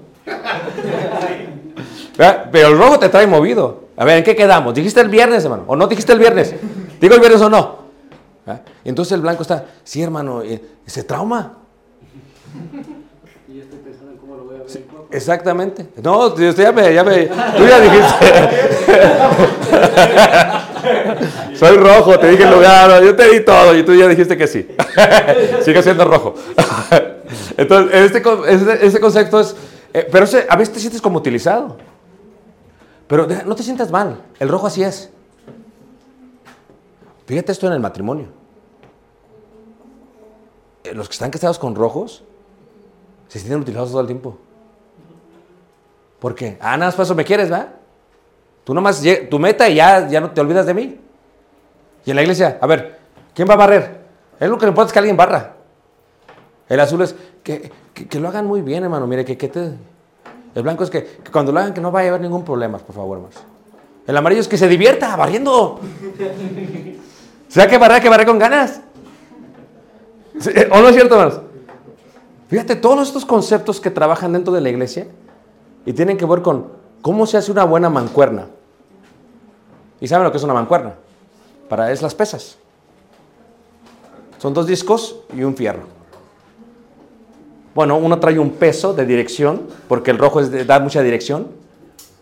¿Verdad? 2.15 2.45
Pero 2.51 2.67
el 2.67 2.77
rojo 2.77 2.99
te 2.99 3.09
trae 3.09 3.25
movido. 3.25 3.85
A 3.97 4.05
ver, 4.05 4.19
¿en 4.19 4.23
qué 4.23 4.35
quedamos? 4.35 4.75
¿Dijiste 4.75 5.01
el 5.01 5.09
viernes, 5.09 5.43
hermano? 5.43 5.63
¿O 5.65 5.75
no 5.75 5.87
dijiste 5.87 6.13
el 6.13 6.19
viernes? 6.19 6.53
¿Digo 7.01 7.15
el 7.15 7.19
viernes 7.19 7.41
o 7.41 7.49
no? 7.49 7.82
Y 8.83 8.89
entonces 8.89 9.11
el 9.13 9.21
blanco 9.21 9.41
está, 9.43 9.65
sí, 9.83 10.01
hermano, 10.01 10.43
y 10.43 10.59
se 10.85 11.03
trauma. 11.03 11.57
Y 13.47 13.59
estoy 13.59 13.79
pensando 13.79 14.11
en 14.11 14.17
cómo 14.17 14.35
lo 14.35 14.43
voy 14.45 14.55
a 14.55 14.59
ver. 14.59 14.67
Exactamente. 15.11 15.87
No, 16.01 16.33
tú 16.33 16.41
ya 16.41 16.71
me, 16.71 16.93
ya 16.93 17.03
me, 17.03 17.25
tú 17.27 17.65
ya 17.67 17.79
dijiste. 17.79 18.25
Soy 21.55 21.77
rojo, 21.77 22.19
te 22.19 22.27
dije 22.31 22.43
el 22.43 22.51
lugar, 22.51 23.01
yo 23.03 23.15
te 23.15 23.29
di 23.29 23.39
todo 23.45 23.75
y 23.75 23.83
tú 23.83 23.93
ya 23.95 24.07
dijiste 24.07 24.35
que 24.37 24.47
sí. 24.47 24.67
Sigue 25.63 25.81
siendo 25.81 26.03
rojo. 26.05 26.33
Entonces, 27.57 28.11
este, 28.11 28.23
este, 28.49 28.85
este 28.87 28.99
concepto 28.99 29.39
es, 29.39 29.55
eh, 29.93 30.07
pero 30.11 30.25
ese- 30.25 30.45
a 30.49 30.55
veces 30.57 30.73
te 30.73 30.79
sientes 30.79 31.01
como 31.01 31.17
utilizado. 31.19 31.77
Pero 33.07 33.27
no 33.45 33.55
te 33.55 33.63
sientas 33.63 33.91
mal, 33.91 34.21
el 34.39 34.49
rojo 34.49 34.67
así 34.67 34.83
es. 34.83 35.09
Fíjate 37.25 37.51
esto 37.51 37.67
en 37.67 37.73
el 37.73 37.79
matrimonio. 37.79 38.27
Eh, 40.83 40.93
Los 40.93 41.07
que 41.07 41.13
están 41.13 41.31
casados 41.31 41.57
con 41.59 41.75
rojos 41.75 42.23
se 43.27 43.39
sienten 43.39 43.61
utilizados 43.61 43.91
todo 43.91 44.01
el 44.01 44.07
tiempo. 44.07 44.37
¿Por 46.19 46.35
qué? 46.35 46.57
Ah, 46.59 46.77
nada 46.77 46.87
más 46.87 46.95
para 46.95 47.03
eso 47.05 47.15
me 47.15 47.25
quieres, 47.25 47.51
¿va? 47.51 47.67
Tú 48.63 48.73
nomás, 48.73 49.01
tu 49.29 49.39
meta 49.39 49.67
y 49.67 49.75
ya, 49.75 50.07
ya 50.07 50.21
no 50.21 50.31
te 50.31 50.39
olvidas 50.39 50.65
de 50.65 50.73
mí. 50.73 50.97
Y 52.05 52.09
en 52.09 52.15
la 52.15 52.21
iglesia, 52.21 52.57
a 52.61 52.67
ver, 52.67 52.99
¿quién 53.33 53.47
va 53.49 53.53
a 53.55 53.57
barrer? 53.57 54.03
Es 54.39 54.49
lo 54.49 54.57
que 54.57 54.65
le 54.65 54.69
importa 54.69 54.87
es 54.87 54.93
que 54.93 54.99
alguien 54.99 55.17
barra. 55.17 55.53
El 56.69 56.79
azul 56.79 57.01
es 57.01 57.15
que, 57.43 57.71
que- 57.93 58.07
que 58.07 58.19
lo 58.19 58.27
hagan 58.29 58.45
muy 58.45 58.61
bien, 58.61 58.83
hermano. 58.83 59.05
Mire, 59.07 59.25
que, 59.25 59.37
que 59.37 59.47
te... 59.49 59.73
El 60.55 60.63
blanco 60.63 60.83
es 60.83 60.89
que, 60.89 61.03
que 61.03 61.31
cuando 61.31 61.51
lo 61.51 61.59
hagan 61.59 61.73
que 61.73 61.81
no 61.81 61.91
vaya 61.91 62.07
a 62.07 62.09
haber 62.11 62.21
ningún 62.21 62.43
problema, 62.45 62.77
por 62.77 62.95
favor, 62.95 63.17
hermanos. 63.17 63.43
El 64.07 64.15
amarillo 64.17 64.41
es 64.41 64.47
que 64.47 64.57
se 64.57 64.67
divierta 64.67 65.15
barriendo. 65.15 65.79
¿Será 67.53 67.67
que 67.67 67.77
barrer, 67.77 68.01
que 68.01 68.09
barrer 68.09 68.25
con 68.25 68.39
ganas? 68.39 68.81
Sí, 70.39 70.49
¿O 70.71 70.81
no 70.81 70.89
es 70.89 70.95
cierto, 70.95 71.13
hermanos? 71.13 71.41
Fíjate, 72.47 72.75
todos 72.75 73.07
estos 73.07 73.25
conceptos 73.25 73.79
que 73.79 73.91
trabajan 73.91 74.33
dentro 74.33 74.51
de 74.51 74.59
la 74.59 74.69
iglesia 74.69 75.05
y 75.85 75.93
tienen 75.93 76.17
que 76.17 76.25
ver 76.25 76.41
con 76.41 76.69
cómo 77.03 77.27
se 77.27 77.37
hace 77.37 77.51
una 77.51 77.63
buena 77.63 77.91
mancuerna. 77.91 78.47
¿Y 80.01 80.07
saben 80.07 80.23
lo 80.23 80.31
que 80.31 80.39
es 80.39 80.43
una 80.43 80.55
mancuerna? 80.55 80.95
Para 81.69 81.91
es 81.91 82.01
las 82.01 82.15
pesas. 82.15 82.57
Son 84.39 84.55
dos 84.55 84.65
discos 84.65 85.19
y 85.35 85.43
un 85.43 85.55
fierro. 85.55 85.83
Bueno, 87.75 87.97
uno 87.97 88.19
trae 88.19 88.39
un 88.39 88.49
peso 88.49 88.95
de 88.95 89.05
dirección, 89.05 89.67
porque 89.87 90.09
el 90.09 90.17
rojo 90.17 90.39
es 90.39 90.49
de, 90.49 90.65
da 90.65 90.79
mucha 90.79 91.03
dirección, 91.03 91.49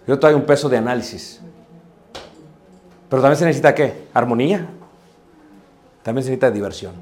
y 0.05 0.11
otro 0.11 0.19
trae 0.19 0.35
un 0.35 0.43
peso 0.43 0.67
de 0.67 0.75
análisis. 0.75 1.39
Pero 3.07 3.21
también 3.21 3.37
se 3.37 3.45
necesita 3.45 3.73
qué? 3.73 4.07
Armonía. 4.13 4.67
También 6.03 6.23
se 6.23 6.31
necesita 6.31 6.51
diversión. 6.51 6.93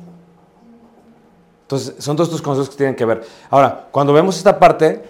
Entonces, 1.63 1.95
son 1.99 2.15
todos 2.15 2.29
estos 2.29 2.41
conceptos 2.41 2.71
que 2.71 2.77
tienen 2.77 2.95
que 2.95 3.05
ver. 3.05 3.23
Ahora, 3.49 3.87
cuando 3.91 4.11
vemos 4.11 4.37
esta 4.37 4.57
parte, 4.57 5.03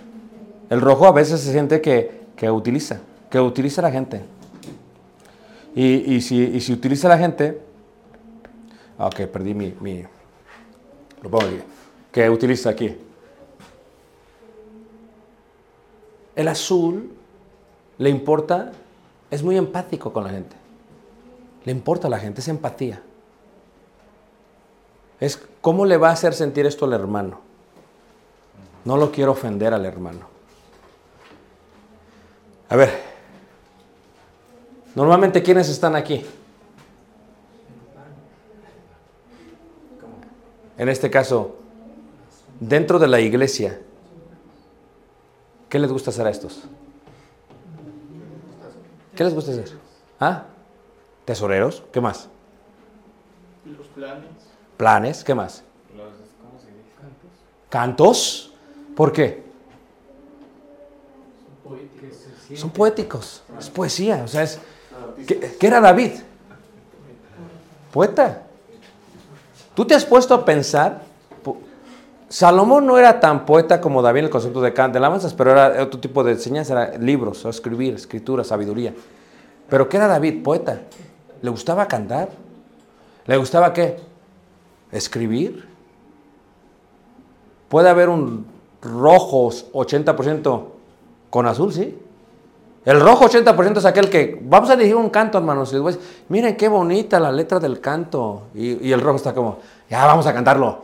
el 0.69 0.81
rojo 0.81 1.07
a 1.07 1.11
veces 1.11 1.39
se 1.39 1.51
siente 1.51 1.81
que, 1.81 2.25
que 2.35 2.51
utiliza, 2.51 2.99
que 3.29 3.39
utiliza 3.39 3.81
la 3.81 3.91
gente. 3.91 4.21
Y, 5.73 6.15
y 6.15 6.21
si, 6.21 6.43
y 6.43 6.59
si 6.59 6.73
utiliza 6.73 7.07
la 7.07 7.17
gente, 7.17 7.61
ah, 8.97 9.07
ok, 9.07 9.21
perdí 9.27 9.53
mi, 9.53 9.73
mi, 9.79 10.03
lo 11.21 11.29
pongo 11.29 11.45
aquí, 11.45 11.59
que 12.11 12.29
utiliza 12.29 12.69
aquí. 12.69 12.95
El 16.35 16.47
azul 16.47 17.11
le 17.97 18.09
importa, 18.09 18.71
es 19.31 19.43
muy 19.43 19.57
empático 19.57 20.11
con 20.11 20.23
la 20.23 20.29
gente. 20.29 20.55
Le 21.65 21.71
importa 21.71 22.07
a 22.07 22.09
la 22.09 22.19
gente, 22.19 22.41
es 22.41 22.47
empatía. 22.47 23.01
Es 25.19 25.41
cómo 25.61 25.85
le 25.85 25.97
va 25.97 26.09
a 26.09 26.13
hacer 26.13 26.33
sentir 26.33 26.65
esto 26.65 26.85
al 26.85 26.93
hermano. 26.93 27.41
No 28.85 28.97
lo 28.97 29.11
quiero 29.11 29.33
ofender 29.33 29.73
al 29.73 29.85
hermano. 29.85 30.27
A 32.69 32.75
ver, 32.75 32.89
normalmente 34.95 35.43
¿quiénes 35.43 35.69
están 35.69 35.95
aquí? 35.95 36.25
En 40.77 40.87
este 40.87 41.09
caso, 41.09 41.57
dentro 42.59 42.99
de 42.99 43.07
la 43.07 43.19
iglesia, 43.19 43.81
¿qué 45.67 45.77
les 45.77 45.91
gusta 45.91 46.11
hacer 46.11 46.25
a 46.25 46.29
estos? 46.29 46.63
¿Qué 49.15 49.25
les 49.25 49.33
gusta 49.33 49.51
hacer? 49.51 49.71
¿Ah? 50.19 50.45
¿Tesoreros? 51.25 51.83
¿Qué 51.91 51.99
más? 51.99 52.29
Los 53.65 53.87
planes. 53.87 54.29
¿Planes? 54.79 55.25
¿Qué 55.25 55.35
más? 55.35 55.61
¿Cómo 55.91 56.57
se 56.57 56.67
dice? 56.67 57.25
¿Cantos? 57.67 58.53
¿Por 58.95 59.11
qué? 59.11 59.43
Son 62.55 62.69
poéticos, 62.69 63.43
es 63.59 63.69
poesía, 63.69 64.21
o 64.23 64.27
sea, 64.29 64.43
es... 64.43 64.57
¿Qué, 65.27 65.67
era 65.67 65.81
David? 65.81 66.11
Poeta. 67.91 68.43
¿Tú 69.75 69.85
te 69.85 69.95
has 69.95 70.05
puesto 70.05 70.33
a 70.33 70.45
pensar? 70.45 71.01
Salomón 72.29 72.85
no 72.85 72.97
era 72.97 73.19
tan 73.19 73.45
poeta 73.45 73.81
como 73.81 74.01
David 74.01 74.19
en 74.19 74.25
el 74.25 74.31
concepto 74.31 74.61
de, 74.61 74.71
de 74.71 74.81
alabanzas, 74.81 75.33
pero 75.33 75.51
era 75.51 75.83
otro 75.83 75.99
tipo 75.99 76.23
de 76.23 76.31
enseñanza, 76.31 76.71
era 76.71 76.97
libros, 76.97 77.43
escribir, 77.43 77.95
escritura, 77.95 78.45
sabiduría. 78.45 78.93
¿Pero 79.67 79.89
qué 79.89 79.97
era 79.97 80.07
David? 80.07 80.41
Poeta. 80.41 80.83
¿Le 81.41 81.49
gustaba 81.49 81.85
cantar? 81.85 82.29
¿Le 83.25 83.35
gustaba 83.35 83.73
qué? 83.73 84.08
Escribir. 84.91 85.67
Puede 87.67 87.89
haber 87.89 88.09
un 88.09 88.45
rojos 88.81 89.67
80% 89.73 90.63
con 91.29 91.45
azul, 91.45 91.71
¿sí? 91.73 91.97
El 92.85 92.99
rojo 93.01 93.25
80% 93.25 93.77
es 93.77 93.85
aquel 93.85 94.09
que, 94.09 94.39
vamos 94.41 94.69
a 94.69 94.75
dirigir 94.75 94.95
un 94.95 95.09
canto, 95.09 95.37
hermanos. 95.37 95.69
y 95.71 95.73
les 95.73 95.81
voy 95.81 95.93
a 95.93 95.95
decir, 95.95 96.23
miren 96.29 96.55
qué 96.55 96.67
bonita 96.67 97.19
la 97.19 97.31
letra 97.31 97.59
del 97.59 97.79
canto. 97.79 98.43
Y, 98.55 98.87
y 98.87 98.91
el 98.91 99.01
rojo 99.01 99.17
está 99.17 99.33
como, 99.33 99.59
ya 99.89 100.05
vamos 100.05 100.25
a 100.25 100.33
cantarlo. 100.33 100.83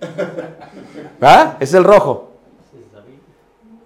¿Ah? 1.20 1.56
Es 1.58 1.74
el 1.74 1.84
rojo. 1.84 2.30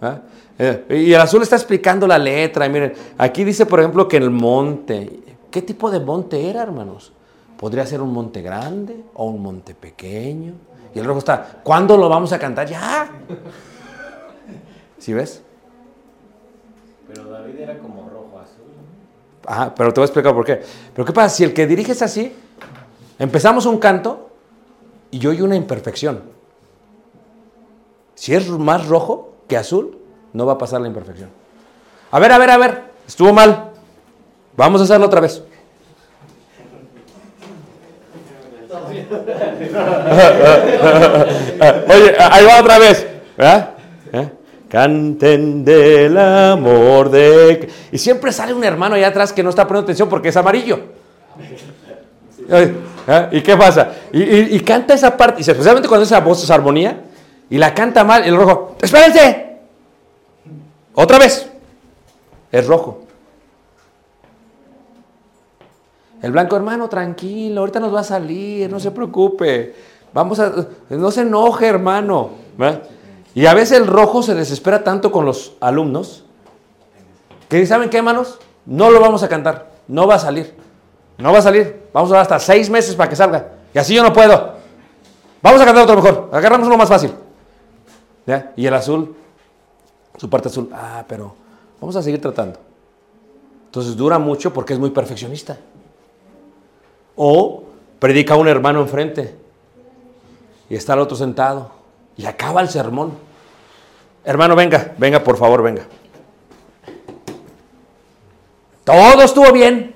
¿Ah? 0.00 0.20
Eh, 0.58 0.84
Y 1.06 1.12
el 1.12 1.20
azul 1.20 1.42
está 1.42 1.56
explicando 1.56 2.06
la 2.06 2.18
letra. 2.18 2.66
Y 2.66 2.70
miren, 2.70 2.92
aquí 3.16 3.44
dice, 3.44 3.66
por 3.66 3.80
ejemplo, 3.80 4.08
que 4.08 4.16
el 4.16 4.30
monte. 4.30 5.20
¿Qué 5.50 5.62
tipo 5.62 5.90
de 5.90 6.00
monte 6.00 6.48
era, 6.48 6.62
hermanos? 6.62 7.12
Podría 7.60 7.84
ser 7.84 8.00
un 8.00 8.10
monte 8.10 8.40
grande 8.40 9.04
o 9.12 9.26
un 9.26 9.42
monte 9.42 9.74
pequeño. 9.74 10.54
Y 10.94 10.98
el 10.98 11.04
rojo 11.04 11.18
está, 11.18 11.60
¿cuándo 11.62 11.94
lo 11.98 12.08
vamos 12.08 12.32
a 12.32 12.38
cantar? 12.38 12.66
Ya. 12.66 13.10
¿Sí 14.98 15.12
ves? 15.12 15.42
Pero 17.06 17.28
David 17.28 17.60
era 17.60 17.78
como 17.78 18.08
rojo 18.08 18.38
azul. 18.38 18.64
Ajá, 19.46 19.74
pero 19.74 19.92
te 19.92 20.00
voy 20.00 20.04
a 20.04 20.06
explicar 20.06 20.32
por 20.32 20.46
qué. 20.46 20.62
Pero 20.94 21.04
¿qué 21.04 21.12
pasa? 21.12 21.28
Si 21.28 21.44
el 21.44 21.52
que 21.52 21.66
dirige 21.66 21.92
es 21.92 22.00
así, 22.00 22.34
empezamos 23.18 23.66
un 23.66 23.76
canto 23.76 24.30
y 25.10 25.18
yo 25.18 25.28
oigo 25.28 25.44
una 25.44 25.56
imperfección. 25.56 26.22
Si 28.14 28.34
es 28.34 28.48
más 28.48 28.88
rojo 28.88 29.34
que 29.48 29.58
azul, 29.58 29.98
no 30.32 30.46
va 30.46 30.54
a 30.54 30.58
pasar 30.58 30.80
la 30.80 30.88
imperfección. 30.88 31.28
A 32.10 32.18
ver, 32.20 32.32
a 32.32 32.38
ver, 32.38 32.50
a 32.52 32.56
ver, 32.56 32.84
estuvo 33.06 33.34
mal. 33.34 33.72
Vamos 34.56 34.80
a 34.80 34.84
hacerlo 34.84 35.04
otra 35.04 35.20
vez. 35.20 35.44
Oye, 41.88 42.16
ahí 42.18 42.44
va 42.44 42.60
otra 42.60 42.78
vez. 42.78 43.06
¿Eh? 43.38 44.28
Canten 44.68 45.64
del 45.64 46.16
amor 46.16 47.10
de... 47.10 47.68
Y 47.90 47.98
siempre 47.98 48.30
sale 48.32 48.54
un 48.54 48.62
hermano 48.62 48.94
allá 48.94 49.08
atrás 49.08 49.32
que 49.32 49.42
no 49.42 49.50
está 49.50 49.66
poniendo 49.66 49.86
atención 49.86 50.08
porque 50.08 50.28
es 50.28 50.36
amarillo. 50.36 50.78
¿eh? 52.48 52.74
¿Y 53.32 53.40
qué 53.40 53.56
pasa? 53.56 53.90
Y- 54.12 54.56
y 54.56 54.60
canta 54.60 54.94
esa 54.94 55.16
parte, 55.16 55.38
y 55.38 55.50
especialmente 55.50 55.88
cuando 55.88 56.04
esa 56.04 56.20
voz 56.20 56.42
es 56.44 56.50
armonía, 56.50 57.00
y 57.48 57.58
la 57.58 57.74
canta 57.74 58.04
mal, 58.04 58.24
el 58.24 58.36
rojo, 58.36 58.76
¡espérense! 58.80 59.56
Otra 60.94 61.18
vez. 61.18 61.48
Es 62.52 62.66
rojo. 62.66 63.04
El 66.22 66.32
blanco, 66.32 66.56
hermano, 66.56 66.88
tranquilo, 66.88 67.60
ahorita 67.60 67.80
nos 67.80 67.94
va 67.94 68.00
a 68.00 68.04
salir, 68.04 68.70
no 68.70 68.78
se 68.78 68.90
preocupe. 68.90 69.74
Vamos 70.12 70.38
a. 70.40 70.52
No 70.90 71.10
se 71.10 71.22
enoje, 71.22 71.66
hermano. 71.66 72.30
Y 73.34 73.46
a 73.46 73.54
veces 73.54 73.78
el 73.78 73.86
rojo 73.86 74.22
se 74.22 74.34
desespera 74.34 74.84
tanto 74.84 75.12
con 75.12 75.24
los 75.24 75.54
alumnos 75.60 76.24
que, 77.50 77.66
¿saben 77.66 77.90
qué, 77.90 77.98
hermanos? 77.98 78.38
No 78.64 78.90
lo 78.90 79.00
vamos 79.00 79.24
a 79.24 79.28
cantar, 79.28 79.72
no 79.88 80.06
va 80.06 80.14
a 80.14 80.18
salir. 80.20 80.54
No 81.18 81.32
va 81.32 81.40
a 81.40 81.42
salir. 81.42 81.82
Vamos 81.92 82.10
a 82.12 82.14
dar 82.14 82.22
hasta 82.22 82.38
seis 82.38 82.70
meses 82.70 82.94
para 82.94 83.10
que 83.10 83.16
salga. 83.16 83.48
Y 83.74 83.78
así 83.78 83.92
yo 83.92 84.04
no 84.04 84.12
puedo. 84.12 84.54
Vamos 85.42 85.60
a 85.60 85.64
cantar 85.64 85.82
otro 85.82 85.96
mejor. 85.96 86.30
Agarramos 86.32 86.68
uno 86.68 86.76
más 86.76 86.88
fácil. 86.88 87.12
Y 88.56 88.66
el 88.66 88.74
azul, 88.74 89.16
su 90.16 90.30
parte 90.30 90.48
azul. 90.48 90.70
Ah, 90.72 91.04
pero 91.08 91.34
vamos 91.80 91.96
a 91.96 92.02
seguir 92.02 92.20
tratando. 92.20 92.60
Entonces 93.66 93.96
dura 93.96 94.20
mucho 94.20 94.52
porque 94.52 94.74
es 94.74 94.78
muy 94.78 94.90
perfeccionista. 94.90 95.58
O 97.22 97.64
predica 97.98 98.34
un 98.36 98.48
hermano 98.48 98.80
enfrente 98.80 99.34
y 100.70 100.74
está 100.74 100.94
el 100.94 101.00
otro 101.00 101.18
sentado 101.18 101.70
y 102.16 102.24
acaba 102.24 102.62
el 102.62 102.70
sermón. 102.70 103.12
Hermano, 104.24 104.56
venga, 104.56 104.94
venga, 104.96 105.22
por 105.22 105.36
favor, 105.36 105.62
venga. 105.62 105.82
Todo 108.84 109.20
estuvo 109.22 109.52
bien, 109.52 109.94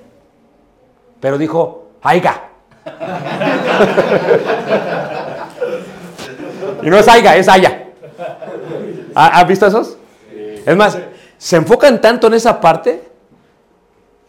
pero 1.19 1.39
dijo, 1.39 1.87
aiga. 2.03 2.43
y 6.83 6.89
no 6.91 6.97
es 6.99 7.07
aiga, 7.07 7.37
es 7.37 7.49
aya. 7.49 7.87
¿Ha- 9.15 9.39
¿Has 9.39 9.47
visto 9.47 9.65
esos? 9.65 9.97
Es 10.63 10.75
más, 10.75 10.95
se 11.39 11.55
enfocan 11.55 11.99
tanto 12.01 12.27
en 12.27 12.35
esa 12.35 12.61
parte 12.61 13.01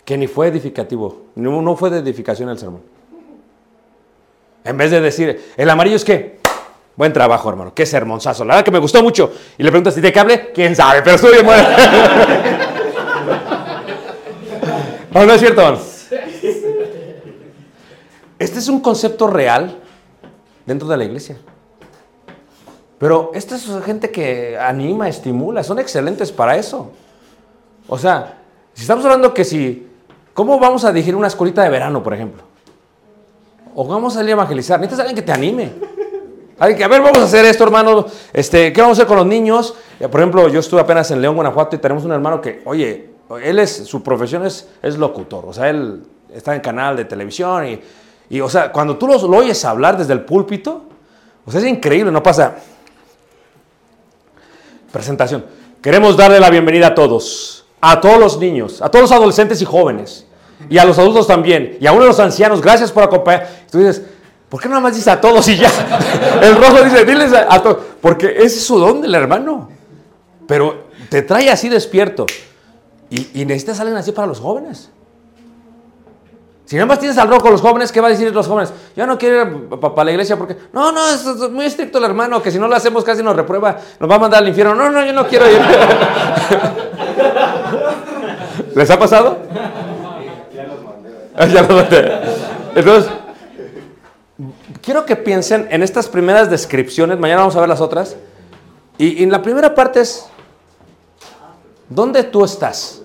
que 0.07 0.17
ni 0.17 0.29
fue 0.29 0.47
edificativo, 0.47 1.25
no, 1.35 1.77
fue 1.77 1.91
de 1.91 1.99
edificación 1.99 2.49
el 2.49 2.57
sermón. 2.59 2.81
En 4.65 4.79
vez 4.79 4.93
de 4.93 5.01
decir, 5.01 5.53
el 5.57 5.69
amarillo 5.69 5.97
es 5.97 6.05
que, 6.05 6.39
buen 6.95 7.13
trabajo, 7.13 7.49
hermano, 7.51 7.75
qué 7.75 7.85
sermonzazo, 7.85 8.45
la 8.45 8.55
verdad 8.55 8.65
que 8.65 8.71
me 8.71 8.79
gustó 8.79 9.03
mucho. 9.03 9.33
Y 9.59 9.65
le 9.65 9.71
preguntas, 9.71 9.99
¿y 9.99 10.01
de 10.01 10.13
qué 10.13 10.21
hable? 10.21 10.53
¿Quién 10.53 10.77
sabe? 10.77 11.03
Pero 11.03 11.17
estuvo 11.17 11.33
bien 11.33 11.45
bueno. 11.45 11.69
¿O 15.13 15.25
no 15.25 15.33
es 15.33 15.41
cierto, 15.41 15.61
hermano? 15.61 15.83
Este 18.39 18.59
es 18.61 18.69
un 18.69 18.81
concepto 18.81 19.27
real 19.27 19.77
dentro 20.67 20.87
de 20.87 20.97
la 20.99 21.05
iglesia. 21.05 21.37
Pero 22.99 23.33
esta 23.35 23.57
es 23.57 23.67
gente 23.85 24.13
que 24.13 24.57
anima, 24.57 25.09
estimula, 25.09 25.65
son 25.65 25.81
excelentes 25.81 26.31
para 26.31 26.57
eso. 26.57 26.93
O 27.89 27.99
sea, 27.99 28.39
si 28.73 28.83
estamos 28.83 29.05
hablando 29.05 29.33
que 29.33 29.45
si, 29.45 29.86
¿cómo 30.37 30.61
vamos 30.61 30.85
a 30.85 30.93
dirigir 30.93 31.17
una 31.17 31.27
escuelita 31.27 31.65
de 31.65 31.71
verano, 31.71 32.01
por 32.01 32.15
ejemplo? 32.15 32.45
O 33.75 33.85
vamos 33.85 34.15
a 34.15 34.19
salir 34.19 34.31
a 34.31 34.35
evangelizar, 34.35 34.79
necesitas 34.79 35.01
alguien 35.01 35.17
que 35.17 35.23
te 35.23 35.33
anime. 35.33 35.73
Alguien 36.59 36.79
que, 36.79 36.85
a 36.85 36.89
ver, 36.89 37.03
vamos 37.03 37.19
a 37.19 37.25
hacer 37.25 37.45
esto, 37.45 37.65
hermano. 37.65 38.07
Este, 38.33 38.73
¿Qué 38.73 38.81
vamos 38.81 38.97
a 38.99 39.03
hacer 39.03 39.09
con 39.09 39.17
los 39.17 39.27
niños? 39.27 39.75
Eh, 39.99 40.09
Por 40.09 40.21
ejemplo, 40.21 40.49
yo 40.49 40.61
estuve 40.61 40.81
apenas 40.81 41.11
en 41.11 41.21
León, 41.21 41.35
Guanajuato, 41.35 41.77
y 41.77 41.79
tenemos 41.79 42.05
un 42.05 42.13
hermano 42.13 42.41
que, 42.41 42.63
oye, 42.65 43.11
él 43.43 43.59
es, 43.59 43.71
su 43.87 44.03
profesión 44.03 44.47
es, 44.47 44.69
locutor. 44.97 45.45
O 45.47 45.53
sea, 45.53 45.69
él 45.69 46.03
está 46.33 46.55
en 46.55 46.61
canal 46.61 46.97
de 46.97 47.05
televisión 47.05 47.67
y, 47.67 47.81
y, 48.31 48.41
o 48.41 48.49
sea, 48.49 48.73
cuando 48.73 48.97
tú 48.97 49.07
los, 49.07 49.23
lo 49.25 49.39
oyes 49.39 49.65
hablar 49.65 49.99
desde 49.99 50.13
el 50.13 50.25
púlpito, 50.25 50.85
o 51.45 51.51
sea, 51.51 51.61
es 51.61 51.67
increíble, 51.67 52.11
no 52.11 52.23
pasa. 52.23 52.57
Presentación. 54.93 55.45
Queremos 55.83 56.17
darle 56.17 56.41
la 56.41 56.51
bienvenida 56.51 56.89
a 56.89 56.95
todos, 56.95 57.67
a 57.81 58.01
todos 58.01 58.19
los 58.19 58.39
niños, 58.39 58.81
a 58.81 58.91
todos 58.91 59.03
los 59.03 59.13
adolescentes 59.13 59.61
y 59.61 59.65
jóvenes, 59.65 60.26
y 60.69 60.79
a 60.79 60.85
los 60.85 60.99
adultos 60.99 61.27
también, 61.27 61.77
y 61.81 61.87
a 61.87 61.93
uno 61.93 62.03
de 62.03 62.09
los 62.09 62.21
ancianos. 62.21 62.61
Gracias 62.61 62.93
por 62.93 63.03
acompañar. 63.03 63.49
Tú 63.71 63.79
dices, 63.79 64.03
¿por 64.49 64.61
qué 64.61 64.69
no 64.69 64.81
más 64.81 64.95
dice 64.95 65.11
a 65.11 65.21
todos 65.21 65.49
y 65.49 65.57
ya? 65.57 65.71
El 66.43 66.57
rojo 66.57 66.83
dice, 66.83 67.05
diles 67.05 67.33
a, 67.33 67.55
a 67.55 67.63
todos, 67.63 67.79
porque 68.01 68.35
ese 68.37 68.59
es 68.59 68.65
su 68.65 68.79
don 68.79 69.01
del 69.01 69.15
hermano. 69.15 69.71
Pero 70.47 70.87
te 71.09 71.23
trae 71.23 71.51
así 71.51 71.69
despierto. 71.69 72.27
Y, 73.11 73.41
y 73.41 73.45
necesitas 73.45 73.79
alguien 73.81 73.97
así 73.97 74.13
para 74.13 74.27
los 74.27 74.41
jóvenes. 74.41 74.91
Si 76.67 76.75
nada 76.75 76.87
más 76.87 76.99
tienes 76.99 77.17
al 77.17 77.29
rojo 77.29 77.49
los 77.49 77.61
jóvenes, 77.61 77.93
¿qué 77.93 78.01
va 78.01 78.09
a 78.09 78.11
decir 78.11 78.35
los 78.35 78.49
jóvenes? 78.49 78.73
Yo 78.97 79.07
no 79.07 79.17
quiero 79.17 79.43
ir 79.43 79.69
para 79.79 80.05
la 80.05 80.11
iglesia 80.11 80.37
porque... 80.37 80.57
No, 80.73 80.91
no, 80.91 81.09
es, 81.09 81.25
es 81.25 81.49
muy 81.49 81.65
estricto 81.65 81.99
el 81.99 82.05
hermano, 82.05 82.43
que 82.43 82.51
si 82.51 82.59
no 82.59 82.67
lo 82.67 82.75
hacemos 82.75 83.05
casi 83.05 83.23
nos 83.23 83.37
reprueba, 83.37 83.77
nos 84.01 84.11
va 84.11 84.17
a 84.17 84.19
mandar 84.19 84.43
al 84.43 84.49
infierno. 84.49 84.75
No, 84.75 84.91
no, 84.91 85.07
yo 85.07 85.13
no 85.13 85.29
quiero 85.29 85.49
ir. 85.49 85.61
¿Les 88.75 88.91
ha 88.91 88.99
pasado? 88.99 89.39
Ah, 89.55 90.19
ya 90.53 90.65
los 90.65 90.83
mandé. 90.83 91.26
Entonces, 92.75 93.13
quiero 94.81 95.05
que 95.05 95.17
piensen 95.17 95.69
en 95.71 95.83
estas 95.83 96.09
primeras 96.09 96.49
descripciones, 96.49 97.19
mañana 97.19 97.41
vamos 97.41 97.57
a 97.57 97.61
ver 97.61 97.69
las 97.69 97.83
otras. 97.83 98.17
Y, 98.97 99.23
en 99.23 99.31
la 99.31 99.43
primera 99.43 99.75
parte 99.75 100.01
es, 100.01 100.27
¿dónde 101.91 102.23
tú 102.23 102.43
estás? 102.43 103.03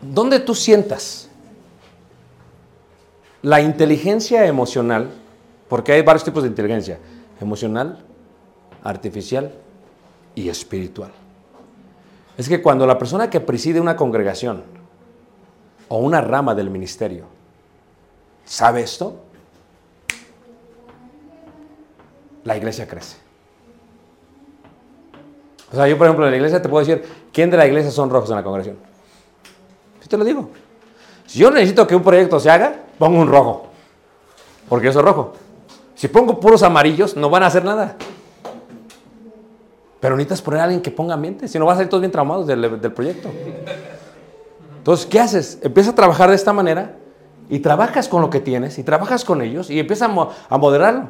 ¿Dónde 0.00 0.38
tú 0.38 0.54
sientas? 0.54 1.28
La 3.42 3.60
inteligencia 3.60 4.46
emocional, 4.46 5.10
porque 5.68 5.92
hay 5.92 6.02
varios 6.02 6.22
tipos 6.22 6.44
de 6.44 6.48
inteligencia, 6.48 7.00
emocional, 7.40 7.98
artificial 8.84 9.52
y 10.36 10.48
espiritual. 10.48 11.10
Es 12.38 12.48
que 12.48 12.62
cuando 12.62 12.86
la 12.86 12.98
persona 12.98 13.28
que 13.28 13.40
preside 13.40 13.80
una 13.80 13.96
congregación 13.96 14.62
o 15.88 15.98
una 15.98 16.20
rama 16.20 16.54
del 16.54 16.70
ministerio 16.70 17.34
sabe 18.44 18.82
esto, 18.82 19.16
la 22.44 22.56
iglesia 22.56 22.86
crece. 22.86 23.16
O 25.72 25.76
sea, 25.76 25.88
yo 25.88 25.98
por 25.98 26.06
ejemplo 26.06 26.24
en 26.26 26.30
la 26.30 26.36
iglesia 26.36 26.62
te 26.62 26.68
puedo 26.68 26.84
decir, 26.84 27.04
¿quién 27.32 27.50
de 27.50 27.56
la 27.56 27.66
iglesia 27.66 27.90
son 27.90 28.10
rojos 28.10 28.30
en 28.30 28.36
la 28.36 28.44
congregación? 28.44 28.76
Yo 30.02 30.08
te 30.08 30.16
lo 30.16 30.24
digo. 30.24 30.50
Si 31.26 31.38
yo 31.38 31.50
necesito 31.50 31.86
que 31.86 31.96
un 31.96 32.02
proyecto 32.02 32.38
se 32.38 32.50
haga, 32.50 32.74
pongo 32.98 33.18
un 33.18 33.28
rojo. 33.28 33.66
Porque 34.68 34.86
yo 34.86 34.92
soy 34.92 35.02
rojo. 35.02 35.32
Si 35.94 36.08
pongo 36.08 36.38
puros 36.38 36.62
amarillos, 36.62 37.16
no 37.16 37.30
van 37.30 37.42
a 37.42 37.46
hacer 37.46 37.64
nada. 37.64 37.96
Pero 40.00 40.16
necesitas 40.16 40.42
poner 40.42 40.60
a 40.60 40.64
alguien 40.64 40.82
que 40.82 40.90
ponga 40.90 41.14
ambiente, 41.14 41.48
si 41.48 41.58
no 41.58 41.64
vas 41.64 41.74
a 41.74 41.76
salir 41.78 41.88
todos 41.88 42.02
bien 42.02 42.12
traumados 42.12 42.46
del, 42.46 42.80
del 42.80 42.92
proyecto. 42.92 43.30
Entonces, 44.84 45.06
¿qué 45.06 45.18
haces? 45.18 45.58
Empiezas 45.62 45.94
a 45.94 45.96
trabajar 45.96 46.28
de 46.28 46.36
esta 46.36 46.52
manera 46.52 46.96
y 47.48 47.60
trabajas 47.60 48.06
con 48.06 48.20
lo 48.20 48.28
que 48.28 48.38
tienes 48.40 48.78
y 48.78 48.82
trabajas 48.82 49.24
con 49.24 49.40
ellos 49.40 49.70
y 49.70 49.80
empiezas 49.80 50.10
a, 50.10 50.12
mo- 50.12 50.28
a 50.50 50.58
moderarlo. 50.58 51.08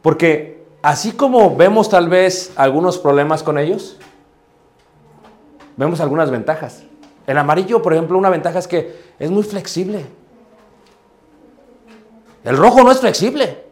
Porque 0.00 0.64
así 0.80 1.10
como 1.10 1.56
vemos 1.56 1.88
tal 1.90 2.08
vez 2.08 2.52
algunos 2.54 2.98
problemas 2.98 3.42
con 3.42 3.58
ellos, 3.58 3.96
vemos 5.76 6.00
algunas 6.00 6.30
ventajas. 6.30 6.84
El 7.26 7.36
amarillo, 7.36 7.82
por 7.82 7.94
ejemplo, 7.94 8.16
una 8.16 8.30
ventaja 8.30 8.60
es 8.60 8.68
que 8.68 8.96
es 9.18 9.28
muy 9.28 9.42
flexible. 9.42 10.06
El 12.44 12.56
rojo 12.56 12.84
no 12.84 12.92
es 12.92 13.00
flexible. 13.00 13.64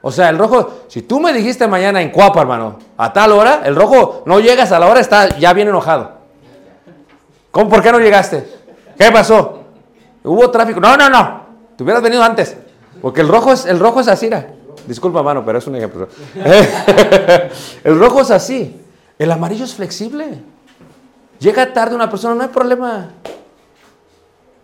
O 0.00 0.12
sea, 0.12 0.28
el 0.28 0.38
rojo, 0.38 0.82
si 0.86 1.02
tú 1.02 1.18
me 1.18 1.32
dijiste 1.32 1.66
mañana 1.66 2.00
en 2.00 2.10
Cuapa, 2.12 2.42
hermano, 2.42 2.78
a 2.96 3.12
tal 3.12 3.32
hora, 3.32 3.62
el 3.64 3.74
rojo 3.74 4.22
no 4.26 4.38
llegas 4.38 4.70
a 4.70 4.78
la 4.78 4.86
hora, 4.86 5.00
está 5.00 5.36
ya 5.40 5.52
bien 5.52 5.66
enojado. 5.66 6.15
¿Cómo? 7.56 7.70
¿Por 7.70 7.82
qué 7.82 7.90
no 7.90 7.98
llegaste? 7.98 8.46
¿Qué 8.98 9.10
pasó? 9.10 9.62
Hubo 10.22 10.50
tráfico. 10.50 10.78
No, 10.78 10.94
no, 10.94 11.08
no. 11.08 11.46
Te 11.74 11.84
hubieras 11.84 12.02
venido 12.02 12.22
antes. 12.22 12.54
Porque 13.00 13.22
el 13.22 13.28
rojo 13.28 13.50
es, 13.50 13.64
el 13.64 13.80
rojo 13.80 14.00
es 14.00 14.08
así. 14.08 14.28
Disculpa, 14.86 15.22
mano, 15.22 15.42
pero 15.42 15.56
es 15.56 15.66
un 15.66 15.74
ejemplo. 15.76 16.06
el 17.84 17.98
rojo 17.98 18.20
es 18.20 18.30
así. 18.30 18.78
El 19.18 19.32
amarillo 19.32 19.64
es 19.64 19.74
flexible. 19.74 20.42
Llega 21.38 21.72
tarde 21.72 21.94
una 21.94 22.10
persona, 22.10 22.34
no 22.34 22.42
hay 22.42 22.50
problema. 22.50 23.08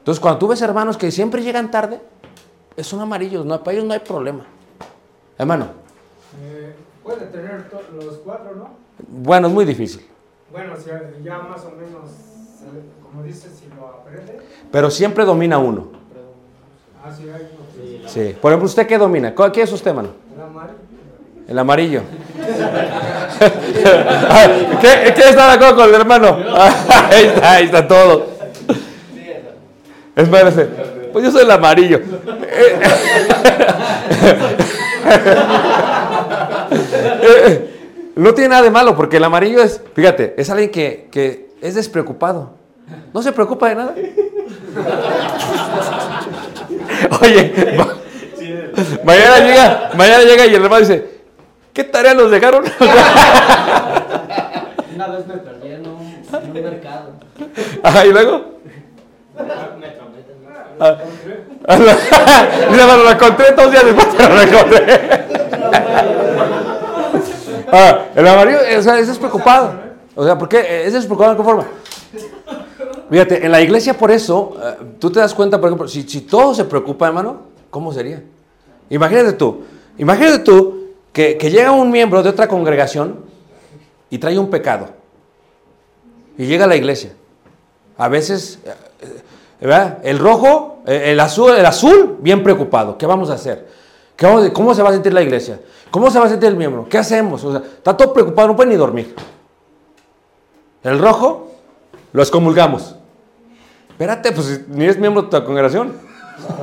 Entonces, 0.00 0.20
cuando 0.20 0.38
tú 0.40 0.48
ves 0.48 0.60
hermanos 0.60 0.98
que 0.98 1.10
siempre 1.10 1.42
llegan 1.42 1.70
tarde, 1.70 1.98
son 2.82 3.00
amarillos, 3.00 3.46
no, 3.46 3.58
para 3.64 3.72
ellos 3.72 3.86
no 3.86 3.94
hay 3.94 4.00
problema. 4.00 4.44
Hermano, 5.38 5.68
Eh, 6.42 6.74
puede 7.02 7.24
tener 7.24 7.70
los 8.04 8.16
cuatro, 8.16 8.54
¿no? 8.54 8.68
bueno, 9.08 9.48
es 9.48 9.54
muy 9.54 9.64
difícil. 9.64 10.06
Bueno, 10.50 10.74
si 10.76 10.90
ya 11.24 11.38
más 11.38 11.64
o 11.64 11.70
menos, 11.70 12.10
como 13.02 13.22
dices, 13.24 13.50
si 13.58 13.66
lo 13.74 13.86
aprende, 13.86 14.38
Pero 14.70 14.90
siempre 14.90 15.24
domina 15.24 15.58
uno. 15.58 15.88
así 17.04 17.22
hay 17.24 17.48
uno 17.52 18.02
que 18.02 18.08
Sí. 18.08 18.36
Por 18.40 18.50
ejemplo, 18.52 18.66
¿usted 18.66 18.86
qué 18.86 18.98
domina? 18.98 19.34
¿Cuál- 19.34 19.52
¿Qué 19.52 19.62
es 19.62 19.72
usted, 19.72 19.92
mano? 19.94 20.10
El 21.48 21.58
amarillo. 21.58 22.02
¿Qué, 24.80 25.12
¿Qué 25.14 25.28
está 25.28 25.48
de 25.48 25.52
acuerdo 25.54 25.76
con 25.76 25.88
el 25.88 25.94
hermano? 25.94 26.38
Ahí 26.54 27.24
está, 27.26 27.52
ahí 27.52 27.64
está 27.64 27.86
todo. 27.88 28.26
Espérese. 30.14 30.66
Pues 31.12 31.24
yo 31.24 31.30
soy 31.30 31.42
el 31.42 31.50
amarillo. 31.50 32.00
Eh, 32.00 32.80
eh, 37.22 37.68
No 38.16 38.34
tiene 38.34 38.50
nada 38.50 38.62
de 38.62 38.70
malo 38.70 38.94
porque 38.96 39.16
el 39.16 39.24
amarillo 39.24 39.62
es, 39.62 39.80
fíjate, 39.94 40.34
es 40.36 40.50
alguien 40.50 40.70
que, 40.70 41.08
que 41.10 41.51
es 41.62 41.74
despreocupado. 41.76 42.50
No 43.14 43.22
se 43.22 43.32
preocupa 43.32 43.68
de 43.70 43.74
nada. 43.76 43.94
Oye, 47.22 47.74
ma- 47.78 47.94
mañana 49.04 49.38
llega, 49.38 49.90
mañana 49.96 50.24
llega 50.24 50.46
y 50.46 50.54
el 50.54 50.62
hermano 50.64 50.80
dice, 50.80 51.20
¿qué 51.72 51.84
tarea 51.84 52.14
nos 52.14 52.30
dejaron? 52.30 52.64
Una 54.94 55.06
vez 55.08 55.26
me 55.26 55.34
perdí 55.36 55.68
en 55.72 55.86
un, 55.86 56.02
en 56.32 56.50
un 56.50 56.52
mercado. 56.52 57.12
Ajá, 57.82 58.04
y 58.06 58.12
luego. 58.12 58.52
Ah, 60.80 60.96
ah, 61.68 61.78
lo 62.96 63.10
encontré 63.10 63.52
dos 63.52 63.70
días 63.70 63.84
después, 63.84 64.08
pero 64.16 64.34
lo 64.34 64.42
encontré. 64.42 65.00
Ah, 67.70 67.98
el 68.16 68.26
amarillo, 68.26 68.58
o 68.78 68.82
sea, 68.82 68.98
es 68.98 69.06
despreocupado. 69.06 69.81
O 70.14 70.24
sea, 70.24 70.36
¿por 70.38 70.48
qué? 70.48 70.86
Es 70.86 70.92
despreocupado 70.92 71.32
de 71.32 71.36
qué 71.38 71.42
forma. 71.44 71.66
Fíjate, 73.10 73.44
en 73.44 73.52
la 73.52 73.60
iglesia 73.60 73.94
por 73.96 74.10
eso, 74.10 74.54
eh, 74.62 74.76
tú 74.98 75.10
te 75.10 75.20
das 75.20 75.34
cuenta, 75.34 75.60
por 75.60 75.68
ejemplo, 75.68 75.88
si, 75.88 76.02
si 76.02 76.22
todo 76.22 76.54
se 76.54 76.64
preocupa, 76.64 77.06
hermano, 77.08 77.40
¿cómo 77.70 77.92
sería? 77.92 78.22
Imagínate 78.90 79.32
tú, 79.34 79.62
imagínate 79.98 80.38
tú 80.40 80.86
que, 81.12 81.36
que 81.36 81.50
llega 81.50 81.70
un 81.72 81.90
miembro 81.90 82.22
de 82.22 82.28
otra 82.30 82.48
congregación 82.48 83.20
y 84.10 84.18
trae 84.18 84.38
un 84.38 84.48
pecado. 84.50 84.88
Y 86.38 86.46
llega 86.46 86.64
a 86.64 86.68
la 86.68 86.76
iglesia. 86.76 87.12
A 87.98 88.08
veces, 88.08 88.58
eh, 88.64 88.70
eh, 89.02 89.22
¿verdad? 89.60 89.98
El 90.02 90.18
rojo, 90.18 90.78
eh, 90.86 91.10
el 91.12 91.20
azul, 91.20 91.52
el 91.54 91.66
azul, 91.66 92.16
bien 92.20 92.42
preocupado. 92.42 92.96
¿Qué 92.96 93.04
vamos 93.06 93.28
a 93.30 93.34
hacer? 93.34 93.68
¿Qué 94.16 94.24
vamos 94.26 94.44
a- 94.46 94.52
¿Cómo 94.52 94.74
se 94.74 94.82
va 94.82 94.88
a 94.88 94.92
sentir 94.92 95.12
la 95.12 95.22
iglesia? 95.22 95.60
¿Cómo 95.90 96.10
se 96.10 96.18
va 96.18 96.24
a 96.26 96.28
sentir 96.30 96.48
el 96.48 96.56
miembro? 96.56 96.86
¿Qué 96.88 96.96
hacemos? 96.96 97.44
O 97.44 97.52
sea, 97.52 97.62
está 97.62 97.94
todo 97.94 98.12
preocupado, 98.14 98.48
no 98.48 98.56
puede 98.56 98.70
ni 98.70 98.76
dormir. 98.76 99.14
El 100.82 100.98
rojo, 100.98 101.52
lo 102.12 102.22
excomulgamos. 102.22 102.96
Espérate, 103.90 104.32
pues 104.32 104.68
ni 104.68 104.86
es 104.86 104.98
miembro 104.98 105.22
de 105.22 105.28
tu 105.30 105.44
congregación. 105.44 105.92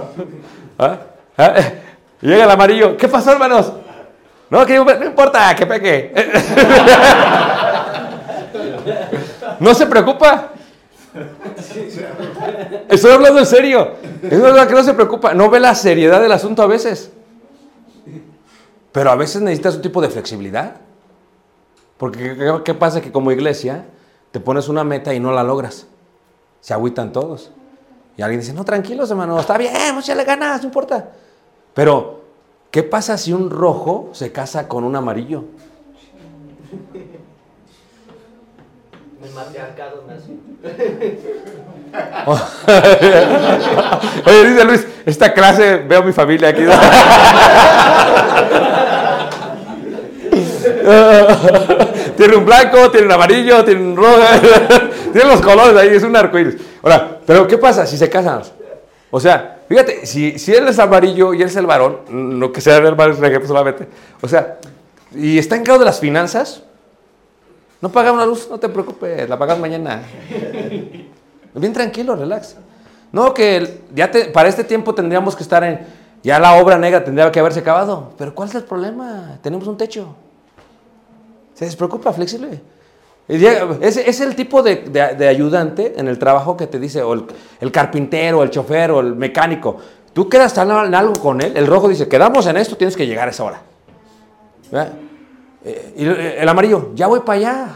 ¿Ah? 0.77 0.97
¿Ah? 1.37 1.53
Llega 2.21 2.43
el 2.43 2.51
amarillo. 2.51 2.97
¿Qué 2.97 3.07
pasó, 3.07 3.31
hermanos? 3.31 3.71
No, 4.49 4.65
que 4.65 4.75
no 4.75 5.05
importa, 5.05 5.55
que 5.55 5.65
peque. 5.65 6.13
No 9.59 9.73
se 9.73 9.85
preocupa. 9.87 10.53
Estoy 12.87 13.11
hablando 13.11 13.39
en 13.39 13.45
serio. 13.45 13.95
Es 14.23 14.41
verdad 14.41 14.67
que 14.67 14.73
no 14.73 14.83
se 14.83 14.93
preocupa. 14.93 15.33
No 15.33 15.49
ve 15.49 15.59
la 15.59 15.75
seriedad 15.75 16.21
del 16.21 16.31
asunto 16.31 16.63
a 16.63 16.67
veces. 16.67 17.11
Pero 18.93 19.11
a 19.11 19.15
veces 19.15 19.41
necesitas 19.41 19.75
un 19.75 19.81
tipo 19.81 20.01
de 20.01 20.09
flexibilidad. 20.09 20.77
Porque 21.97 22.37
¿qué, 22.37 22.61
qué 22.63 22.73
pasa? 22.73 23.01
Que 23.01 23.11
como 23.11 23.33
iglesia 23.33 23.85
te 24.31 24.39
pones 24.39 24.69
una 24.69 24.83
meta 24.83 25.13
y 25.13 25.19
no 25.19 25.31
la 25.31 25.43
logras. 25.43 25.87
Se 26.61 26.73
agüitan 26.73 27.11
todos. 27.11 27.51
Y 28.17 28.21
alguien 28.21 28.41
dice, 28.41 28.53
no, 28.53 28.65
tranquilos, 28.65 29.09
hermano, 29.09 29.39
está 29.39 29.57
bien, 29.57 29.95
muchas 29.95 30.17
le 30.17 30.25
ganas, 30.25 30.61
no 30.61 30.67
importa. 30.67 31.11
Pero, 31.73 32.21
¿qué 32.69 32.83
pasa 32.83 33.17
si 33.17 33.31
un 33.31 33.49
rojo 33.49 34.09
se 34.11 34.31
casa 34.31 34.67
con 34.67 34.83
un 34.83 34.95
amarillo? 34.95 35.45
El 39.23 39.31
matriarcado 39.33 40.03
nació. 40.07 40.35
Oye, 44.25 44.49
dice 44.49 44.65
Luis, 44.65 44.85
esta 45.05 45.33
clase 45.33 45.77
veo 45.77 45.99
a 45.99 46.03
mi 46.03 46.11
familia 46.11 46.49
aquí. 46.49 46.63
tiene 52.17 52.35
un 52.35 52.45
blanco, 52.45 52.89
tiene 52.91 53.05
un 53.07 53.11
amarillo, 53.13 53.63
tiene 53.63 53.81
un 53.81 53.95
rojo, 53.95 54.17
tiene 55.13 55.29
los 55.29 55.41
colores 55.41 55.75
ahí, 55.77 55.89
es 55.89 56.03
un 56.03 56.15
arcoíris. 56.15 56.55
Ahora, 56.81 57.19
pero 57.25 57.47
¿qué 57.47 57.57
pasa 57.57 57.85
si 57.85 57.97
se 57.97 58.09
casan? 58.09 58.41
O 59.11 59.19
sea, 59.19 59.59
fíjate, 59.67 60.05
si, 60.05 60.37
si 60.37 60.53
él 60.53 60.67
es 60.67 60.79
amarillo 60.79 61.33
y 61.33 61.41
él 61.41 61.47
es 61.47 61.55
el 61.55 61.65
varón, 61.65 61.99
no 62.09 62.51
que 62.51 62.61
sea 62.61 62.77
el 62.77 62.95
varón, 62.95 63.17
solamente. 63.47 63.87
O 64.21 64.27
sea, 64.27 64.57
y 65.13 65.37
está 65.37 65.55
encargado 65.55 65.79
de 65.79 65.85
las 65.85 65.99
finanzas, 65.99 66.63
no 67.81 67.89
pagamos 67.89 68.19
la 68.19 68.25
luz, 68.25 68.47
no 68.49 68.59
te 68.59 68.69
preocupes, 68.69 69.27
la 69.27 69.37
pagas 69.37 69.57
mañana. 69.57 70.01
Bien 71.53 71.73
tranquilo, 71.73 72.15
relax. 72.15 72.55
No, 73.11 73.33
que 73.33 73.81
ya 73.95 74.11
te- 74.11 74.25
para 74.25 74.49
este 74.49 74.63
tiempo 74.63 74.93
tendríamos 74.93 75.35
que 75.35 75.43
estar 75.43 75.63
en. 75.63 75.79
Ya 76.21 76.37
la 76.37 76.53
obra 76.61 76.77
negra 76.77 77.03
tendría 77.03 77.31
que 77.31 77.39
haberse 77.39 77.61
acabado. 77.61 78.13
Pero 78.17 78.35
¿cuál 78.35 78.49
es 78.49 78.55
el 78.55 78.63
problema? 78.63 79.39
Tenemos 79.41 79.67
un 79.67 79.77
techo. 79.77 80.15
Se 81.59 81.65
despreocupa, 81.65 82.13
flexible. 82.13 82.61
Ese 83.27 84.09
es 84.09 84.21
el 84.21 84.33
tipo 84.33 84.63
de, 84.63 84.77
de- 84.77 85.13
de 85.15 85.27
ayudante 85.27 85.93
en 85.97 86.07
el 86.07 86.17
trabajo 86.17 86.55
que 86.55 86.67
te 86.67 86.79
dice, 86.79 87.01
o 87.03 87.11
el, 87.13 87.25
el 87.59 87.69
carpintero, 87.69 88.43
el 88.43 88.49
chofer, 88.49 88.91
o 88.91 89.01
el 89.01 89.13
mecánico. 89.13 89.75
Tú 90.13 90.29
quedas 90.29 90.57
en 90.57 90.71
algo 90.71 91.11
con 91.21 91.41
él, 91.41 91.51
el 91.57 91.67
rojo 91.67 91.89
dice, 91.89 92.07
quedamos 92.07 92.47
en 92.47 92.55
esto, 92.55 92.77
tienes 92.77 92.95
que 92.95 93.05
llegar 93.05 93.27
a 93.27 93.31
esa 93.31 93.43
hora. 93.43 93.61
¿Verdad? 94.71 94.93
Eh, 95.65 95.93
y 95.97 96.05
el- 96.05 96.15
el 96.17 96.47
amarillo, 96.47 96.91
ya 96.95 97.07
voy 97.07 97.19
para 97.19 97.37
allá. 97.39 97.67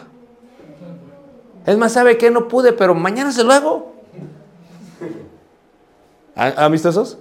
Es 1.66 1.78
más, 1.78 1.92
¿sabe 1.92 2.18
qué? 2.18 2.32
No 2.32 2.48
pude, 2.48 2.72
pero 2.72 2.96
mañana 2.96 3.34
se 3.34 3.44
lo 3.44 3.52
hago. 3.52 3.94
¿A- 6.38 6.64
¿Amistosos? 6.66 7.18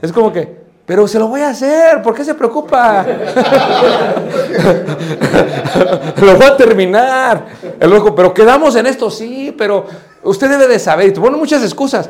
Es 0.00 0.10
como 0.10 0.32
que, 0.32 0.61
pero 0.84 1.06
se 1.06 1.18
lo 1.18 1.28
voy 1.28 1.42
a 1.42 1.50
hacer, 1.50 2.02
¿por 2.02 2.14
qué 2.14 2.24
se 2.24 2.34
preocupa? 2.34 3.06
lo 6.20 6.36
voy 6.36 6.46
a 6.46 6.56
terminar. 6.56 7.46
El 7.78 7.90
rojo, 7.90 8.14
pero 8.14 8.34
quedamos 8.34 8.74
en 8.76 8.86
esto, 8.86 9.10
sí, 9.10 9.54
pero 9.56 9.86
usted 10.22 10.48
debe 10.50 10.66
de 10.66 10.78
saber, 10.78 11.08
y 11.08 11.12
te 11.12 11.20
ponen 11.20 11.38
muchas 11.38 11.62
excusas, 11.62 12.08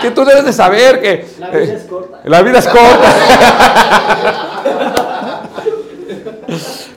que 0.00 0.10
tú 0.10 0.24
debes 0.24 0.44
de 0.44 0.52
saber 0.52 1.00
que... 1.00 1.26
La 1.38 1.50
vida 1.50 1.72
eh, 1.72 1.76
es 1.76 1.82
corta. 1.84 2.20
La 2.24 2.42
vida 2.42 2.58
es 2.58 2.68
corta. 2.68 3.14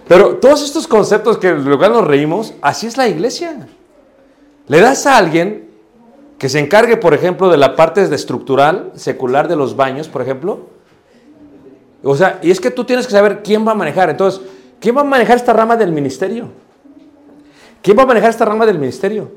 Pero 0.07 0.35
todos 0.37 0.63
estos 0.63 0.87
conceptos 0.87 1.37
que 1.37 1.49
en 1.49 1.65
lugar 1.65 1.91
nos 1.91 2.07
reímos, 2.07 2.53
así 2.61 2.87
es 2.87 2.95
la 2.95 3.09
iglesia. 3.09 3.67
Le 4.67 4.79
das 4.79 5.05
a 5.05 5.17
alguien 5.17 5.69
que 6.37 6.47
se 6.49 6.59
encargue, 6.59 6.97
por 6.97 7.13
ejemplo, 7.13 7.49
de 7.49 7.57
la 7.57 7.75
parte 7.75 8.07
de 8.07 8.15
estructural, 8.15 8.91
secular 8.95 9.47
de 9.47 9.57
los 9.57 9.75
baños, 9.75 10.07
por 10.07 10.21
ejemplo. 10.21 10.76
O 12.03 12.15
sea, 12.15 12.39
y 12.41 12.51
es 12.51 12.59
que 12.59 12.71
tú 12.71 12.83
tienes 12.83 13.05
que 13.05 13.11
saber 13.11 13.41
quién 13.43 13.67
va 13.67 13.71
a 13.71 13.75
manejar. 13.75 14.09
Entonces, 14.09 14.41
¿quién 14.79 14.95
va 14.95 15.01
a 15.01 15.03
manejar 15.03 15.37
esta 15.37 15.53
rama 15.53 15.75
del 15.75 15.91
ministerio? 15.91 16.49
¿Quién 17.81 17.97
va 17.97 18.03
a 18.03 18.05
manejar 18.05 18.29
esta 18.29 18.45
rama 18.45 18.65
del 18.65 18.79
ministerio? 18.79 19.31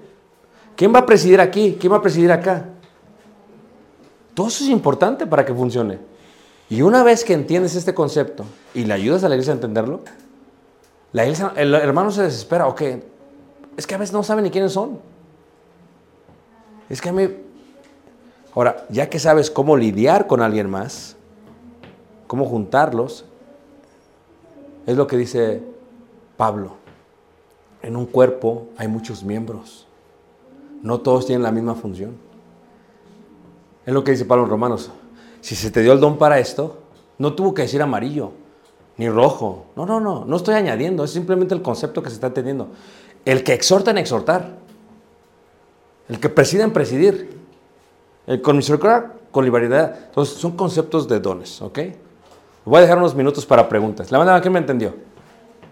¿Quién 0.76 0.94
va 0.94 1.00
a 1.00 1.06
presidir 1.06 1.40
aquí? 1.40 1.76
¿Quién 1.78 1.92
va 1.92 1.96
a 1.96 2.02
presidir 2.02 2.32
acá? 2.32 2.66
Todo 4.34 4.48
eso 4.48 4.64
es 4.64 4.70
importante 4.70 5.26
para 5.26 5.44
que 5.44 5.54
funcione. 5.54 5.98
Y 6.68 6.82
una 6.82 7.02
vez 7.02 7.24
que 7.24 7.32
entiendes 7.32 7.74
este 7.74 7.94
concepto 7.94 8.44
y 8.74 8.84
le 8.84 8.94
ayudas 8.94 9.24
a 9.24 9.28
la 9.28 9.34
iglesia 9.34 9.52
a 9.52 9.56
entenderlo, 9.56 10.00
la 11.12 11.24
iglesia, 11.24 11.52
el 11.56 11.74
hermano 11.74 12.10
se 12.10 12.22
desespera. 12.22 12.68
Ok, 12.68 12.82
es 13.76 13.86
que 13.86 13.94
a 13.94 13.98
veces 13.98 14.12
no 14.12 14.22
saben 14.22 14.44
ni 14.44 14.50
quiénes 14.50 14.72
son. 14.72 15.00
Es 16.88 17.00
que 17.00 17.08
a 17.08 17.12
mí... 17.12 17.28
Ahora, 18.54 18.84
ya 18.88 19.08
que 19.08 19.18
sabes 19.18 19.50
cómo 19.50 19.76
lidiar 19.76 20.26
con 20.26 20.42
alguien 20.42 20.68
más, 20.68 21.16
cómo 22.30 22.44
juntarlos, 22.44 23.24
es 24.86 24.96
lo 24.96 25.08
que 25.08 25.16
dice 25.16 25.64
Pablo. 26.36 26.74
En 27.82 27.96
un 27.96 28.06
cuerpo 28.06 28.68
hay 28.76 28.86
muchos 28.86 29.24
miembros. 29.24 29.88
No 30.80 31.00
todos 31.00 31.26
tienen 31.26 31.42
la 31.42 31.50
misma 31.50 31.74
función. 31.74 32.12
Es 33.84 33.92
lo 33.92 34.04
que 34.04 34.12
dice 34.12 34.26
Pablo 34.26 34.44
en 34.44 34.50
Romanos. 34.50 34.92
Si 35.40 35.56
se 35.56 35.72
te 35.72 35.82
dio 35.82 35.92
el 35.92 35.98
don 35.98 36.18
para 36.18 36.38
esto, 36.38 36.78
no 37.18 37.34
tuvo 37.34 37.52
que 37.52 37.62
decir 37.62 37.82
amarillo 37.82 38.30
ni 38.96 39.08
rojo. 39.08 39.66
No, 39.74 39.84
no, 39.84 39.98
no. 39.98 40.24
No 40.24 40.36
estoy 40.36 40.54
añadiendo. 40.54 41.02
Es 41.02 41.10
simplemente 41.10 41.52
el 41.56 41.62
concepto 41.62 42.00
que 42.00 42.10
se 42.10 42.14
está 42.14 42.28
entendiendo. 42.28 42.68
El 43.24 43.42
que 43.42 43.54
exhorta 43.54 43.90
en 43.90 43.98
exhortar. 43.98 44.56
El 46.08 46.20
que 46.20 46.28
preside 46.28 46.62
en 46.62 46.72
presidir. 46.72 47.40
El 48.28 48.40
con 48.40 48.56
misericordia, 48.56 49.14
con 49.32 49.44
liberalidad. 49.44 49.98
Entonces, 50.06 50.38
son 50.38 50.52
conceptos 50.52 51.08
de 51.08 51.18
dones, 51.18 51.60
¿ok? 51.60 51.80
Voy 52.64 52.78
a 52.78 52.80
dejar 52.82 52.98
unos 52.98 53.14
minutos 53.14 53.46
para 53.46 53.68
preguntas. 53.68 54.10
La 54.10 54.18
mano, 54.18 54.40
¿quién 54.40 54.52
me 54.52 54.58
entendió? 54.58 54.90
¿Me 54.90 54.96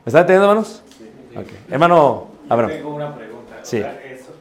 está 0.07 0.21
entendiendo, 0.21 0.47
hermanos? 0.51 0.83
Ok. 1.37 1.47
Hermano, 1.71 2.27
Abraham. 2.49 2.71
Tengo 2.73 2.95
una 2.95 3.15
pregunta. 3.15 3.57
Sí. 3.63 3.79
O 3.79 3.83
sea, 3.83 4.03
eso- 4.05 4.33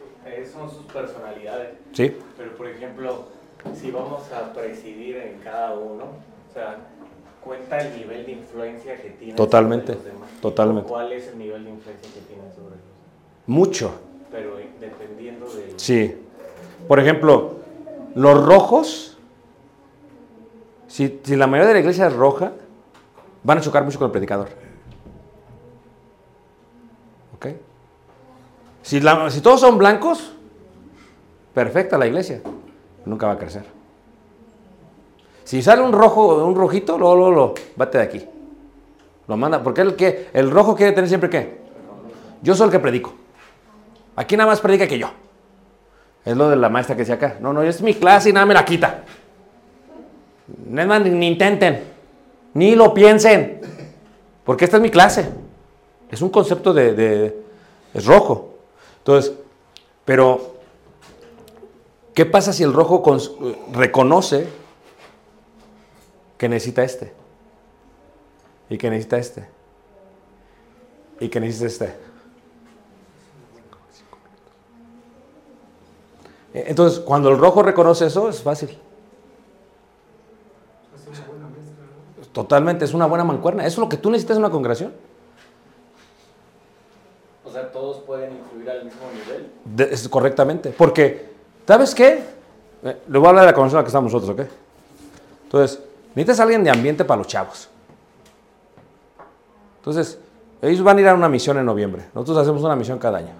son 0.54 0.70
sus 0.72 0.86
personalidades. 0.92 1.70
¿Sí? 1.94 2.16
Pero, 2.38 2.56
por 2.56 2.68
ejemplo, 2.68 3.26
si 3.80 3.92
vamos 3.92 4.22
a 4.32 4.54
presidir 4.54 5.18
en 5.18 5.40
cada 5.44 5.74
uno, 5.74 6.04
o 6.06 6.54
sea, 6.54 6.78
cuenta 7.44 7.78
el 7.80 7.98
nivel 8.00 8.26
de 8.26 8.32
influencia 8.34 8.96
que 8.96 9.10
tiene 9.12 9.34
Totalmente, 9.34 9.94
sobre 9.94 10.06
los 10.06 10.14
demás. 10.14 10.30
totalmente. 10.42 10.90
¿Cuál 10.90 11.12
es 11.12 11.28
el 11.28 11.38
nivel 11.38 11.64
de 11.66 11.70
influencia 11.72 12.12
que 12.14 12.22
tiene 12.22 12.44
sobre 12.56 12.76
los 12.76 12.80
demás? 12.80 13.46
Mucho. 13.46 13.92
Pero 14.32 14.58
eh, 14.58 14.68
dependiendo 14.80 15.46
del... 15.48 15.74
Sí. 15.80 16.16
Por 16.88 17.00
ejemplo, 17.00 17.56
los 18.16 18.44
rojos, 18.46 19.17
si, 20.98 21.36
la 21.36 21.46
mayoría 21.46 21.68
de 21.68 21.74
la 21.76 21.80
iglesia 21.82 22.08
es 22.08 22.14
roja, 22.14 22.54
van 23.44 23.60
a 23.60 23.62
chocar 23.62 23.84
mucho 23.84 24.00
con 24.00 24.08
el 24.08 24.12
predicador. 24.12 24.50
¿Ok? 27.36 27.48
Si, 28.82 29.00
todos 29.00 29.60
son 29.60 29.78
blancos, 29.78 30.34
perfecta 31.54 32.00
la 32.00 32.08
iglesia. 32.08 32.42
Nunca 33.06 33.28
va 33.28 33.34
a 33.34 33.38
crecer. 33.38 33.64
Si 35.44 35.62
sale 35.62 35.84
un 35.84 35.94
rojo, 35.94 36.44
un 36.44 36.56
rojito, 36.56 36.98
luego, 36.98 37.16
luego, 37.16 37.32
luego, 37.32 37.54
vete 37.76 38.00
de 38.00 38.04
aquí. 38.04 38.26
Lo 39.28 39.38
manda, 39.38 39.62
porque 39.62 39.82
el, 39.82 39.96
que, 39.96 40.30
el 40.34 40.50
rojo 40.50 40.76
quiere 40.76 40.94
tener 40.94 41.08
siempre 41.08 41.30
qué? 41.30 41.60
Yo 42.42 42.56
soy 42.56 42.66
el 42.66 42.72
que 42.72 42.80
predico. 42.80 43.14
Aquí 44.16 44.36
nada 44.36 44.50
más 44.50 44.62
predica 44.62 44.88
que 44.88 44.98
yo. 44.98 45.12
Es 46.26 46.36
lo 46.36 46.50
de 46.50 46.56
la 46.56 46.70
maestra 46.70 46.96
que 46.96 47.04
decía 47.04 47.16
acá. 47.16 47.38
No, 47.40 47.54
no, 47.54 47.62
es 47.62 47.84
mi 47.84 47.94
clase 47.94 48.32
y 48.32 48.34
nada 48.34 48.48
me 48.48 48.56
la 48.56 48.66
quita. 48.66 49.04
Ni, 50.66 51.28
intenten. 51.28 51.84
Ni 52.54 52.76
lo 52.76 52.94
piensen. 52.94 53.62
Porque 54.46 54.66
esta 54.66 54.78
es 54.78 54.84
mi 54.84 54.90
clase. 54.90 55.30
Es 56.10 56.22
un 56.22 56.30
concepto 56.30 56.74
de, 56.74 56.94
de- 56.94 57.42
Es 57.94 58.06
rojo. 58.06 58.56
Entonces, 59.00 59.34
pero... 60.06 60.56
¿Qué 62.14 62.26
pasa 62.26 62.52
si 62.52 62.64
el 62.64 62.74
rojo 62.74 63.04
reconoce 63.74 64.48
que 66.38 66.50
necesita 66.50 66.84
este? 66.84 67.14
Y 68.72 68.78
que 68.80 68.90
necesita 68.90 69.18
este. 69.20 69.48
Y 71.20 71.30
que 71.30 71.40
necesita 71.40 71.68
este. 71.68 71.96
Entonces, 76.54 77.00
cuando 77.00 77.30
el 77.30 77.38
rojo 77.38 77.62
reconoce 77.62 78.08
eso, 78.08 78.30
es 78.30 78.42
fácil. 78.42 78.70
Es 80.96 81.08
una 81.08 81.28
buena 81.28 81.48
mezcla, 81.50 81.84
¿no? 81.86 82.22
Totalmente, 82.38 82.86
es 82.86 82.93
una 82.93 83.08
buena 83.08 83.23
mancuerna. 83.23 83.63
Eso 83.65 83.82
es 83.82 83.86
lo 83.86 83.89
que 83.89 83.97
tú 83.97 84.12
necesitas 84.12 84.38
en 84.38 84.43
una 84.43 84.52
congregación. 84.52 84.93
O 87.43 87.50
sea, 87.52 87.71
todos 87.71 87.97
pueden 88.02 88.32
influir 88.38 88.69
al 88.69 88.86
mismo 88.86 89.02
nivel. 89.12 89.52
De- 89.65 89.91
es 89.91 90.08
correctamente. 90.08 90.69
Porque, 90.69 91.32
¿sabes 91.67 91.95
qué? 91.95 92.23
Eh, 92.84 92.97
le 93.08 93.17
voy 93.17 93.26
a 93.26 93.30
hablar 93.30 93.45
de 93.45 93.52
la 93.52 93.56
congregación 93.56 93.80
en 93.80 93.82
la 93.82 93.84
que 93.86 93.88
estamos 93.88 94.13
nosotros, 94.13 94.39
¿ok? 94.39 94.54
Entonces, 95.45 95.80
necesitas 96.10 96.39
a 96.39 96.43
alguien 96.43 96.63
de 96.63 96.69
ambiente 96.69 97.04
para 97.06 97.17
los 97.17 97.26
chavos. 97.26 97.69
Entonces, 99.80 100.19
ellos 100.62 100.84
van 100.84 101.00
a 101.00 101.02
ir 101.02 101.08
a 101.08 101.15
una 101.15 101.30
misión 101.30 101.58
en 101.58 101.65
noviembre. 101.65 102.06
Nosotros 102.13 102.38
hacemos 102.38 102.62
una 102.62 102.76
misión 102.76 103.00
cada 103.00 103.17
año. 103.17 103.34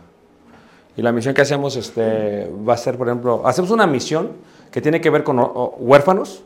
Y 0.95 1.03
la 1.03 1.12
misión 1.12 1.36
que 1.36 1.43
hacemos 1.43 1.75
este, 1.75 2.51
va 2.67 2.73
a 2.73 2.77
ser, 2.77 2.97
por 2.97 3.07
ejemplo, 3.07 3.43
hacemos 3.45 3.69
una 3.69 3.86
misión 3.86 4.31
que 4.71 4.81
tiene 4.81 4.99
que 4.99 5.12
ver 5.12 5.23
con 5.23 5.38
huérfanos 5.77 6.41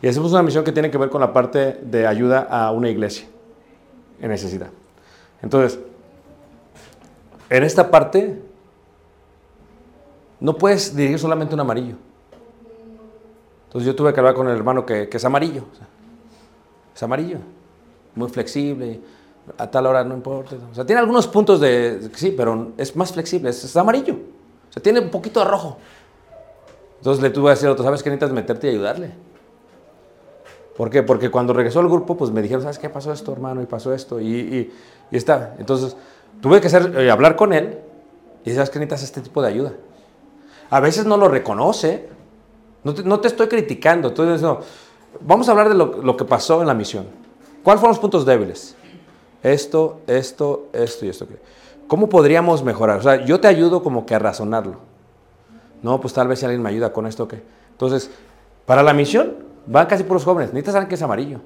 y 0.00 0.08
hacemos 0.08 0.32
una 0.32 0.42
misión 0.42 0.64
que 0.64 0.72
tiene 0.72 0.90
que 0.90 0.98
ver 0.98 1.10
con 1.10 1.20
la 1.20 1.32
parte 1.32 1.80
de 1.82 2.06
ayuda 2.06 2.46
a 2.50 2.70
una 2.72 2.88
iglesia 2.88 3.26
en 4.20 4.30
necesidad. 4.30 4.68
Entonces, 5.42 5.78
en 7.50 7.62
esta 7.64 7.90
parte 7.90 8.42
no 10.40 10.56
puedes 10.56 10.94
dirigir 10.94 11.18
solamente 11.18 11.54
un 11.54 11.60
amarillo. 11.60 11.96
Entonces 13.66 13.86
yo 13.86 13.94
tuve 13.94 14.12
que 14.12 14.20
hablar 14.20 14.34
con 14.34 14.48
el 14.48 14.56
hermano 14.56 14.86
que, 14.86 15.08
es 15.12 15.24
amarillo. 15.24 15.64
es 16.94 17.02
amarillo. 17.02 17.38
Muy 18.14 18.28
flexible. 18.28 19.00
A 19.56 19.70
tal 19.70 19.86
hora 19.86 20.04
no 20.04 20.14
importa. 20.14 20.56
O 20.70 20.74
sea, 20.74 20.86
tiene 20.86 21.00
algunos 21.00 21.26
puntos 21.26 21.60
de... 21.60 22.10
Sí, 22.14 22.32
pero 22.36 22.72
es 22.76 22.94
más 22.96 23.12
flexible. 23.12 23.50
Es, 23.50 23.76
amarillo. 23.76 24.14
O 24.14 24.72
sea, 24.72 24.82
tiene 24.82 25.00
un 25.00 25.10
poquito 25.10 25.40
de 25.40 25.46
rojo. 25.46 25.76
Entonces 26.98 27.22
le 27.22 27.30
tuve 27.30 27.46
que 27.46 27.50
decir 27.50 27.68
otro, 27.68 27.84
¿sabes 27.84 28.02
qué 28.02 28.10
necesitas 28.10 28.32
meterte 28.32 28.68
y 28.68 28.70
ayudarle? 28.70 29.12
¿Por 30.78 30.90
qué? 30.90 31.02
Porque 31.02 31.28
cuando 31.28 31.52
regresó 31.52 31.80
al 31.80 31.88
grupo, 31.88 32.16
pues 32.16 32.30
me 32.30 32.40
dijeron, 32.40 32.62
¿sabes 32.62 32.78
qué 32.78 32.88
pasó 32.88 33.12
esto, 33.12 33.32
hermano? 33.32 33.60
Y 33.60 33.66
pasó 33.66 33.92
esto. 33.92 34.20
Y, 34.20 34.26
y, 34.28 34.72
y 35.10 35.16
está. 35.16 35.56
Entonces, 35.58 35.96
tuve 36.40 36.60
que 36.60 36.68
hacer, 36.68 36.96
eh, 36.96 37.10
hablar 37.10 37.34
con 37.34 37.52
él. 37.52 37.80
Y 38.44 38.52
¿sabes 38.52 38.70
qué 38.70 38.78
necesitas 38.78 39.02
este 39.02 39.20
tipo 39.22 39.42
de 39.42 39.48
ayuda? 39.48 39.72
A 40.70 40.78
veces 40.78 41.04
no 41.04 41.16
lo 41.16 41.26
reconoce. 41.26 42.08
No 42.84 42.94
te, 42.94 43.02
no 43.02 43.18
te 43.18 43.26
estoy 43.26 43.48
criticando. 43.48 44.06
estoy 44.06 44.28
diciendo, 44.28 44.60
vamos 45.20 45.48
a 45.48 45.50
hablar 45.50 45.68
de 45.68 45.74
lo, 45.74 46.00
lo 46.00 46.16
que 46.16 46.24
pasó 46.24 46.60
en 46.60 46.68
la 46.68 46.74
misión. 46.74 47.06
¿Cuáles 47.64 47.80
fueron 47.80 47.94
los 47.94 48.00
puntos 48.00 48.24
débiles? 48.24 48.76
Esto, 49.42 50.02
esto, 50.06 50.68
esto 50.72 51.06
y 51.06 51.08
esto. 51.08 51.26
¿Cómo 51.88 52.08
podríamos 52.08 52.62
mejorar? 52.62 53.00
O 53.00 53.02
sea, 53.02 53.24
yo 53.24 53.40
te 53.40 53.48
ayudo 53.48 53.82
como 53.82 54.06
que 54.06 54.14
a 54.14 54.20
razonarlo. 54.20 54.76
No, 55.82 56.00
pues 56.00 56.14
tal 56.14 56.28
vez 56.28 56.38
si 56.38 56.44
alguien 56.44 56.62
me 56.62 56.68
ayuda 56.68 56.92
con 56.92 57.08
esto, 57.08 57.26
¿qué? 57.26 57.42
Entonces, 57.72 58.12
para 58.64 58.84
la 58.84 58.92
misión, 58.92 59.47
van 59.68 59.86
casi 59.86 60.04
puros 60.04 60.24
jóvenes. 60.24 60.52
Necesitas 60.52 60.74
alguien 60.74 60.88
que 60.88 60.94
es 60.94 61.02
amarillo. 61.02 61.40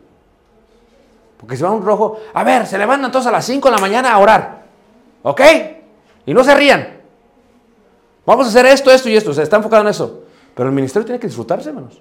Porque 1.36 1.56
si 1.56 1.62
va 1.62 1.70
un 1.70 1.84
rojo, 1.84 2.18
a 2.32 2.44
ver, 2.44 2.66
se 2.66 2.78
levantan 2.78 3.10
todos 3.10 3.26
a 3.26 3.30
las 3.32 3.44
5 3.44 3.68
de 3.68 3.74
la 3.74 3.80
mañana 3.80 4.12
a 4.12 4.18
orar. 4.18 4.62
¿Ok? 5.22 5.40
Y 6.24 6.32
no 6.32 6.44
se 6.44 6.54
rían. 6.54 7.00
Vamos 8.24 8.46
a 8.46 8.48
hacer 8.50 8.66
esto, 8.66 8.90
esto 8.92 9.08
y 9.08 9.16
esto. 9.16 9.30
O 9.30 9.32
está 9.32 9.56
enfocado 9.56 9.82
en 9.82 9.88
eso. 9.88 10.22
Pero 10.54 10.68
el 10.68 10.74
ministerio 10.74 11.04
tiene 11.04 11.18
que 11.18 11.26
disfrutarse, 11.26 11.68
hermanos. 11.70 12.00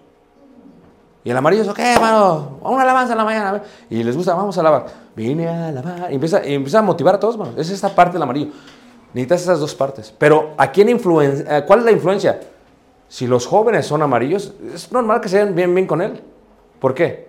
Y 1.24 1.30
el 1.30 1.38
amarillo 1.38 1.64
es, 1.64 1.68
ok, 1.68 1.80
hermano, 1.80 2.58
una 2.62 2.82
alabanza 2.84 3.14
en 3.14 3.18
la 3.18 3.24
mañana. 3.26 3.50
a 3.50 3.52
ver". 3.54 3.64
Y 3.90 4.04
les 4.04 4.16
gusta, 4.16 4.34
vamos 4.34 4.58
a 4.58 4.62
alabar. 4.62 4.86
Vine 5.16 5.48
a 5.48 5.68
alabar. 5.68 6.12
Y 6.12 6.16
empieza, 6.16 6.46
y 6.46 6.54
empieza 6.54 6.80
a 6.80 6.82
motivar 6.84 7.16
a 7.16 7.20
todos, 7.20 7.36
hermano. 7.36 7.54
Es 7.58 7.70
esta 7.70 7.90
parte 7.90 8.14
del 8.14 8.24
amarillo. 8.24 8.52
Necesitas 9.14 9.42
esas 9.42 9.60
dos 9.60 9.74
partes. 9.76 10.14
Pero 10.18 10.54
¿a 10.58 10.72
quién 10.72 10.90
influencia? 10.90 11.58
eh, 11.58 11.66
¿Cuál 11.66 11.80
es 11.80 11.86
la 11.86 11.92
influencia? 11.92 12.40
Si 13.12 13.28
los 13.28 13.46
jóvenes 13.46 13.86
son 13.86 14.02
amarillos, 14.02 14.54
es 14.74 14.90
normal 14.90 15.20
que 15.20 15.28
se 15.28 15.36
vean 15.36 15.54
bien, 15.54 15.76
bien 15.76 15.86
con 15.86 16.02
él. 16.02 16.22
¿Por 16.80 16.94
qué? 16.94 17.28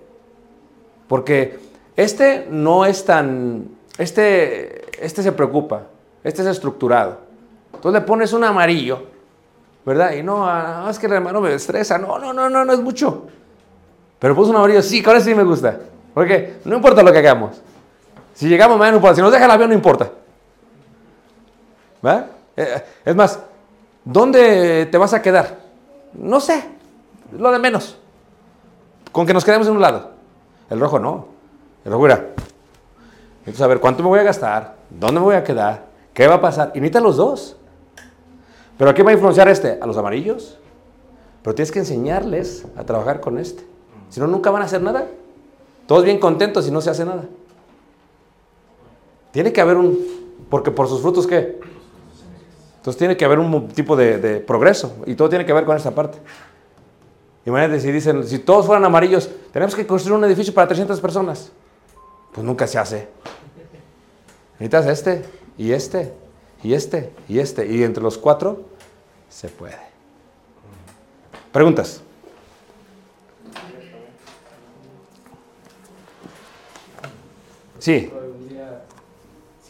Porque 1.09 1.59
este 1.97 2.47
no 2.49 2.85
es 2.85 3.05
tan... 3.05 3.66
Este, 3.99 5.05
este 5.05 5.25
se 5.25 5.33
preocupa. 5.33 5.83
Este 6.23 6.42
es 6.42 6.47
estructurado. 6.47 7.18
Entonces 7.75 8.01
le 8.01 8.07
pones 8.07 8.33
un 8.33 8.44
amarillo, 8.44 9.02
¿verdad? 9.85 10.13
Y 10.13 10.23
no, 10.23 10.46
ah, 10.46 10.87
es 10.88 11.00
que 11.00 11.07
el 11.07 11.15
hermano 11.15 11.40
me 11.40 11.52
estresa. 11.52 11.98
No, 11.98 12.17
no, 12.17 12.33
no, 12.33 12.48
no, 12.48 12.65
no 12.65 12.73
es 12.73 12.81
mucho. 12.81 13.27
Pero 14.21 14.37
puso 14.37 14.50
un 14.50 14.59
amarillo, 14.59 14.83
sí, 14.83 15.02
con 15.02 15.17
eso 15.17 15.25
sí 15.25 15.35
me 15.35 15.42
gusta. 15.42 15.81
Porque 16.15 16.59
no 16.65 16.77
importa 16.77 17.02
lo 17.02 17.11
que 17.11 17.19
hagamos. 17.19 17.61
Si 18.35 18.48
llegamos 18.48 18.79
mañana, 18.79 18.92
no 18.92 18.98
importa. 18.98 19.17
Si 19.17 19.21
nos 19.21 19.33
deja 19.33 19.46
el 19.46 19.50
avión, 19.50 19.71
no 19.71 19.75
importa. 19.75 20.13
¿verdad? 22.00 22.27
Eh, 22.57 22.85
es 23.04 23.17
más, 23.17 23.40
¿dónde 24.04 24.87
te 24.87 24.96
vas 24.96 25.13
a 25.13 25.21
quedar? 25.21 25.62
No 26.15 26.40
sé, 26.40 26.65
lo 27.37 27.50
de 27.50 27.58
menos. 27.58 27.98
Con 29.10 29.27
que 29.27 29.35
nos 29.35 29.44
quedemos 29.44 29.67
en 29.67 29.75
un 29.75 29.81
lado. 29.81 30.10
El 30.71 30.81
rojo 30.81 30.98
no. 30.98 31.27
El 31.85 31.92
rojo 31.92 32.06
era. 32.06 32.29
Entonces, 33.40 33.60
a 33.63 33.67
ver, 33.67 33.81
¿cuánto 33.81 34.02
me 34.02 34.08
voy 34.08 34.21
a 34.21 34.23
gastar? 34.23 34.77
¿Dónde 34.90 35.21
me 35.21 35.27
voy 35.27 35.35
a 35.35 35.44
quedar? 35.44 35.87
¿Qué 36.15 36.27
va 36.27 36.35
a 36.35 36.40
pasar? 36.40 36.73
Y 36.75 36.81
necesitas 36.81 37.02
los 37.02 37.17
dos. 37.17 37.56
¿Pero 38.79 38.90
a 38.90 38.94
qué 38.94 39.02
va 39.02 39.10
a 39.10 39.15
influenciar 39.15 39.48
este? 39.48 39.79
¿A 39.81 39.87
los 39.87 39.96
amarillos? 39.96 40.58
Pero 41.42 41.54
tienes 41.54 41.73
que 41.73 41.81
enseñarles 41.81 42.67
a 42.77 42.85
trabajar 42.85 43.21
con 43.21 43.38
este. 43.38 43.67
Si 44.08 44.21
no, 44.21 44.27
nunca 44.27 44.50
van 44.50 44.63
a 44.63 44.67
hacer 44.67 44.83
nada. 44.83 45.06
Todos 45.87 46.04
bien 46.04 46.19
contentos 46.19 46.69
y 46.69 46.71
no 46.71 46.81
se 46.81 46.90
hace 46.90 47.04
nada. 47.04 47.25
Tiene 49.33 49.52
que 49.52 49.60
haber 49.60 49.77
un... 49.77 49.98
Porque 50.48 50.71
por 50.71 50.88
sus 50.88 51.00
frutos, 51.00 51.27
¿qué? 51.27 51.58
Entonces 52.83 52.99
tiene 52.99 53.17
que 53.17 53.25
haber 53.25 53.39
un 53.39 53.69
tipo 53.69 53.95
de, 53.95 54.43
progreso. 54.45 54.97
Y 55.07 55.15
todo 55.15 55.29
tiene 55.29 55.47
que 55.47 55.53
ver 55.53 55.65
con 55.65 55.77
esta 55.77 55.93
parte. 55.93 56.19
Imagínate 57.47 57.81
si 57.81 57.93
dicen, 57.93 58.27
si 58.27 58.41
todos 58.41 58.67
fueran 58.67 58.85
amarillos, 58.85 59.31
tenemos 59.53 59.77
que 59.77 59.87
construir 59.87 60.19
un 60.19 60.25
edificio 60.25 60.53
para 60.53 60.67
300 60.67 61.01
personas. 61.01 61.53
Pues 62.35 62.45
nunca 62.45 62.67
se 62.67 62.81
hace. 62.81 63.09
Necesitas 64.59 64.87
este, 64.87 65.25
y 65.57 65.71
este, 65.71 66.13
y 66.65 66.75
este, 66.75 67.13
y 67.29 67.39
este. 67.39 67.73
Y 67.73 67.85
entre 67.85 68.03
los 68.03 68.19
cuatro 68.19 68.63
se 69.29 69.49
puede. 69.49 69.79
Preguntas. 71.53 72.03
Sí. 77.79 78.11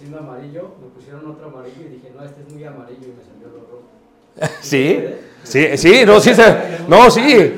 Siendo 0.02 0.18
amarillo, 0.18 0.74
me 0.82 0.88
pusieron 0.88 1.30
otro 1.30 1.46
amarillo 1.46 1.82
y 1.86 1.94
dije, 1.94 2.10
no, 2.16 2.24
este 2.24 2.40
es 2.42 2.52
muy 2.52 2.64
amarillo 2.64 2.98
y 3.02 3.14
me 3.16 3.22
salió 3.22 3.48
lo 3.54 3.60
rojo. 3.60 4.52
Sí, 4.60 5.04
sí, 5.44 5.76
sí, 5.78 6.02
no, 6.04 6.18
sí, 6.18 6.32
no, 6.88 7.08
sí, 7.08 7.54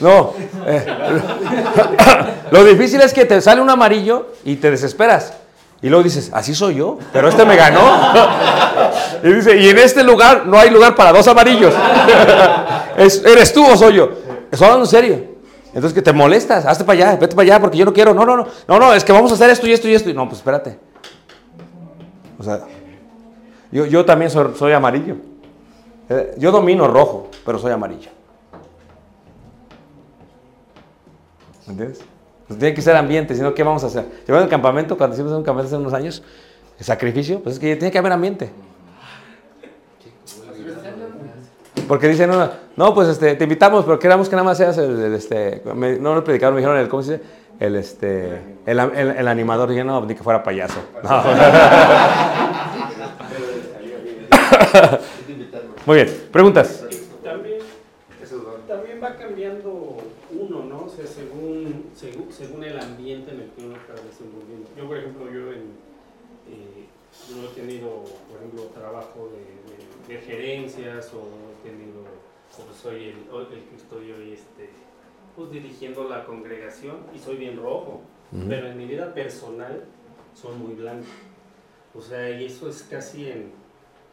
no. 0.00 0.32
eh, 0.66 0.86
lo 2.50 2.64
difícil 2.64 3.00
es 3.02 3.12
que 3.12 3.26
te 3.26 3.40
sale 3.42 3.60
un 3.60 3.68
amarillo 3.68 4.28
y 4.42 4.56
te 4.56 4.70
desesperas. 4.70 5.34
Y 5.82 5.88
luego 5.90 6.02
dices, 6.04 6.30
así 6.32 6.54
soy 6.54 6.76
yo, 6.76 6.98
pero 7.12 7.28
este 7.28 7.44
me 7.44 7.56
ganó. 7.56 7.82
Y 9.24 9.32
dice, 9.34 9.56
y 9.56 9.68
en 9.68 9.78
este 9.78 10.02
lugar 10.02 10.46
no 10.46 10.58
hay 10.58 10.68
lugar 10.70 10.96
para 10.96 11.12
dos 11.12 11.28
amarillos. 11.28 11.72
Es- 12.96 13.22
¿Eres 13.24 13.52
tú 13.52 13.64
o 13.64 13.76
soy 13.76 13.94
yo? 13.94 14.10
Estoy 14.50 14.64
hablando 14.66 14.84
en 14.86 14.90
serio. 14.90 15.24
Entonces 15.68 15.92
que 15.92 16.02
te 16.02 16.12
molestas, 16.12 16.66
hazte 16.66 16.82
para 16.84 17.10
allá, 17.10 17.16
vete 17.20 17.36
para 17.36 17.42
allá 17.46 17.60
porque 17.60 17.78
yo 17.78 17.84
no 17.84 17.92
quiero. 17.92 18.12
No, 18.14 18.24
no, 18.24 18.36
no, 18.36 18.48
no, 18.66 18.78
no, 18.80 18.92
es 18.94 19.04
que 19.04 19.12
vamos 19.12 19.30
a 19.30 19.34
hacer 19.34 19.50
esto 19.50 19.66
y 19.68 19.72
esto 19.72 19.86
y 19.88 19.94
esto. 19.94 20.10
Y 20.10 20.14
no, 20.14 20.26
pues 20.26 20.38
espérate. 20.38 20.76
O 22.42 22.44
sea, 22.44 22.60
yo, 23.70 23.86
yo 23.86 24.04
también 24.04 24.28
soy, 24.28 24.72
amarillo. 24.72 25.14
Eh, 26.08 26.34
Yo 26.38 26.50
domino 26.50 26.88
rojo, 26.88 27.28
pero 27.46 27.56
soy 27.56 27.70
amarillo. 27.70 28.10
¿Me 31.66 31.72
¿Entiendes? 31.72 32.00
Pues 32.48 32.58
tiene 32.58 32.74
que 32.74 32.82
ser 32.82 32.96
ambiente, 32.96 33.36
si 33.36 33.42
no, 33.42 33.54
¿qué 33.54 33.62
vamos 33.62 33.84
a 33.84 33.86
hacer? 33.86 34.06
Llevando 34.26 34.46
el 34.46 34.50
campamento, 34.50 34.98
cuando 34.98 35.14
hicimos 35.14 35.30
un 35.30 35.44
campamento 35.44 35.68
hace 35.68 35.80
unos 35.80 35.92
años, 35.94 36.24
el 36.80 36.84
sacrificio, 36.84 37.40
pues 37.40 37.54
es 37.54 37.60
que 37.60 37.76
tiene 37.76 37.92
que 37.92 37.98
haber 37.98 38.10
ambiente. 38.10 38.50
Porque 41.86 42.08
dicen, 42.08 42.28
no, 42.76 42.94
pues 42.94 43.06
este, 43.06 43.36
te 43.36 43.44
invitamos, 43.44 43.84
pero 43.84 44.00
queramos 44.00 44.28
que 44.28 44.34
nada 44.34 44.44
más 44.44 44.58
seas 44.58 44.76
el, 44.78 45.14
este, 45.14 45.62
no 45.64 46.16
el 46.16 46.22
predicador, 46.24 46.54
me 46.54 46.60
dijeron 46.60 46.76
el, 46.76 46.88
¿cómo 46.88 47.04
se 47.04 47.18
dice? 47.18 47.24
El, 47.62 47.76
este, 47.76 48.26
el, 48.66 48.78
el, 48.80 49.10
el 49.10 49.28
animador, 49.28 49.70
y 49.70 49.76
yo 49.76 49.84
no, 49.84 50.04
ni 50.04 50.14
que 50.16 50.22
fuera 50.22 50.42
payaso. 50.42 50.80
No. 51.02 51.22
Muy 55.86 55.96
bien, 55.96 56.08
preguntas. 56.32 56.84
También, 57.22 57.58
también 58.68 59.02
va 59.02 59.16
cambiando 59.16 59.96
uno, 60.30 60.64
¿no? 60.64 60.84
O 60.84 60.88
sea, 60.88 61.06
según, 61.06 61.90
según, 61.94 62.32
según 62.32 62.64
el 62.64 62.78
ambiente 62.78 63.32
en 63.32 63.40
el 63.40 63.50
que 63.50 63.64
uno 63.64 63.76
está 63.76 63.94
desenvolviendo. 63.94 64.68
Yo, 64.76 64.86
por 64.86 64.96
ejemplo, 64.98 65.24
yo, 65.26 65.52
en, 65.52 65.72
eh, 66.48 66.86
yo 67.28 67.50
he 67.50 67.54
tenido, 67.60 68.04
por 68.28 68.36
ejemplo, 68.38 68.62
trabajo 68.74 69.30
de, 69.32 69.38
de- 69.38 69.82
de 70.08 70.18
gerencias 70.26 71.12
o 71.14 71.28
he 71.52 71.68
tenido, 71.68 72.00
o 72.02 72.74
soy 72.74 73.08
el, 73.10 73.16
o 73.32 73.40
el 73.40 73.46
que 73.48 73.76
estoy 73.76 74.10
hoy 74.12 74.32
este, 74.32 74.70
pues, 75.36 75.50
dirigiendo 75.50 76.08
la 76.08 76.24
congregación 76.24 76.98
y 77.14 77.18
soy 77.18 77.36
bien 77.36 77.56
rojo, 77.56 78.00
pero 78.48 78.68
en 78.68 78.78
mi 78.78 78.86
vida 78.86 79.12
personal 79.14 79.84
soy 80.34 80.54
muy 80.56 80.74
blanco. 80.74 81.06
O 81.94 82.00
sea, 82.00 82.30
y 82.30 82.46
eso 82.46 82.68
es 82.68 82.82
casi 82.84 83.28
en, 83.30 83.52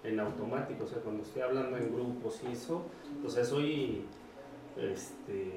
en 0.04 0.20
automático, 0.20 0.84
o 0.84 0.88
sea, 0.88 1.00
cuando 1.00 1.24
estoy 1.24 1.42
hablando 1.42 1.78
en 1.78 1.94
grupos 1.94 2.42
y 2.48 2.52
eso, 2.52 2.84
o 3.26 3.30
sea, 3.30 3.46
soy, 3.46 4.04
este, 4.78 5.54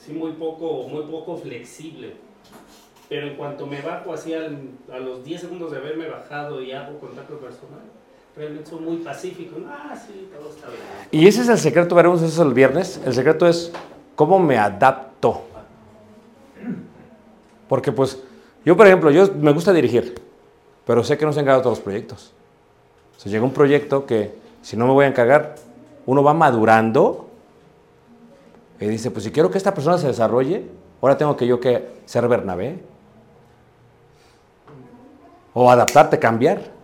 sí, 0.00 0.12
muy 0.12 0.32
poco, 0.32 0.84
muy 0.88 1.04
poco 1.04 1.36
flexible. 1.36 2.14
Pero 3.08 3.28
en 3.28 3.36
cuanto 3.36 3.66
me 3.66 3.80
bajo 3.80 4.12
así 4.12 4.34
al- 4.34 4.70
a 4.92 4.98
los 4.98 5.24
10 5.24 5.40
segundos 5.42 5.70
de 5.70 5.78
haberme 5.78 6.08
bajado 6.08 6.60
y 6.60 6.72
hago 6.72 6.98
contacto 6.98 7.38
personal, 7.38 7.82
realmente 8.36 8.68
soy 8.68 8.80
muy 8.80 8.96
pacífico. 8.98 9.56
Ah, 9.68 9.96
sí, 9.96 10.28
todo 10.32 10.50
está 10.50 10.68
bien. 10.68 10.80
Y 11.10 11.26
ese 11.26 11.42
es 11.42 11.48
el 11.48 11.58
secreto, 11.58 11.94
veremos 11.94 12.22
eso 12.22 12.42
el 12.42 12.52
viernes. 12.52 13.00
El 13.04 13.14
secreto 13.14 13.46
es 13.46 13.72
cómo 14.14 14.38
me 14.38 14.58
adapto. 14.58 15.42
Porque 17.68 17.90
pues, 17.90 18.22
yo 18.64 18.76
por 18.76 18.86
ejemplo, 18.86 19.10
yo 19.10 19.32
me 19.34 19.52
gusta 19.52 19.72
dirigir, 19.72 20.14
pero 20.84 21.02
sé 21.02 21.18
que 21.18 21.24
no 21.24 21.32
se 21.32 21.40
encarga 21.40 21.62
todos 21.62 21.78
los 21.78 21.84
proyectos. 21.84 22.32
O 23.16 23.20
sea, 23.20 23.32
llega 23.32 23.44
un 23.44 23.52
proyecto 23.52 24.06
que 24.06 24.34
si 24.62 24.76
no 24.76 24.86
me 24.86 24.92
voy 24.92 25.06
a 25.06 25.08
encargar, 25.08 25.56
uno 26.04 26.22
va 26.22 26.34
madurando 26.34 27.28
y 28.78 28.86
dice, 28.86 29.10
pues 29.10 29.24
si 29.24 29.32
quiero 29.32 29.50
que 29.50 29.58
esta 29.58 29.72
persona 29.72 29.98
se 29.98 30.06
desarrolle, 30.06 30.66
ahora 31.00 31.16
tengo 31.16 31.36
que 31.36 31.46
yo 31.46 31.58
que 31.58 31.88
ser 32.04 32.28
Bernabé. 32.28 32.78
O 35.54 35.70
adaptarte, 35.70 36.18
cambiar. 36.18 36.75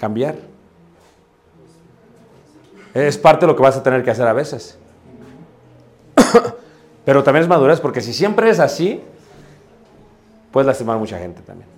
Cambiar. 0.00 0.34
Es 2.94 3.18
parte 3.18 3.44
de 3.44 3.52
lo 3.52 3.54
que 3.56 3.62
vas 3.62 3.76
a 3.76 3.82
tener 3.82 4.02
que 4.02 4.10
hacer 4.10 4.26
a 4.26 4.32
veces. 4.32 4.78
Pero 7.04 7.22
también 7.22 7.42
es 7.42 7.48
madurez, 7.50 7.80
porque 7.80 8.00
si 8.00 8.14
siempre 8.14 8.48
es 8.48 8.60
así, 8.60 9.02
puedes 10.50 10.66
lastimar 10.66 10.96
a 10.96 10.98
mucha 10.98 11.18
gente 11.18 11.42
también. 11.42 11.68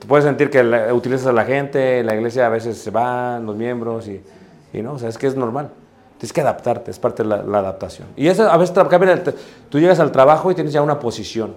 Tú 0.00 0.06
puedes 0.06 0.24
sentir 0.24 0.48
que 0.48 0.64
la- 0.64 0.94
utilizas 0.94 1.26
a 1.26 1.32
la 1.32 1.44
gente, 1.44 2.02
la 2.02 2.14
iglesia 2.14 2.46
a 2.46 2.48
veces 2.48 2.78
se 2.78 2.90
van 2.90 3.44
los 3.44 3.54
miembros 3.54 4.08
y, 4.08 4.22
no, 4.80 4.94
o 4.94 4.98
sea, 4.98 5.10
es 5.10 5.18
que 5.18 5.26
es 5.26 5.36
normal. 5.36 5.68
Tienes 6.16 6.32
que 6.32 6.40
adaptarte, 6.40 6.90
es 6.90 6.98
parte 6.98 7.24
de 7.24 7.28
la, 7.28 7.58
adaptación. 7.58 8.08
Y 8.16 8.28
eso 8.28 8.50
a 8.50 8.56
veces 8.56 8.74
cambia 8.88 9.22
tú 9.68 9.78
llegas 9.78 10.00
al 10.00 10.10
trabajo 10.10 10.50
y 10.50 10.54
tienes 10.54 10.72
ya 10.72 10.80
una 10.80 10.98
posición. 10.98 11.54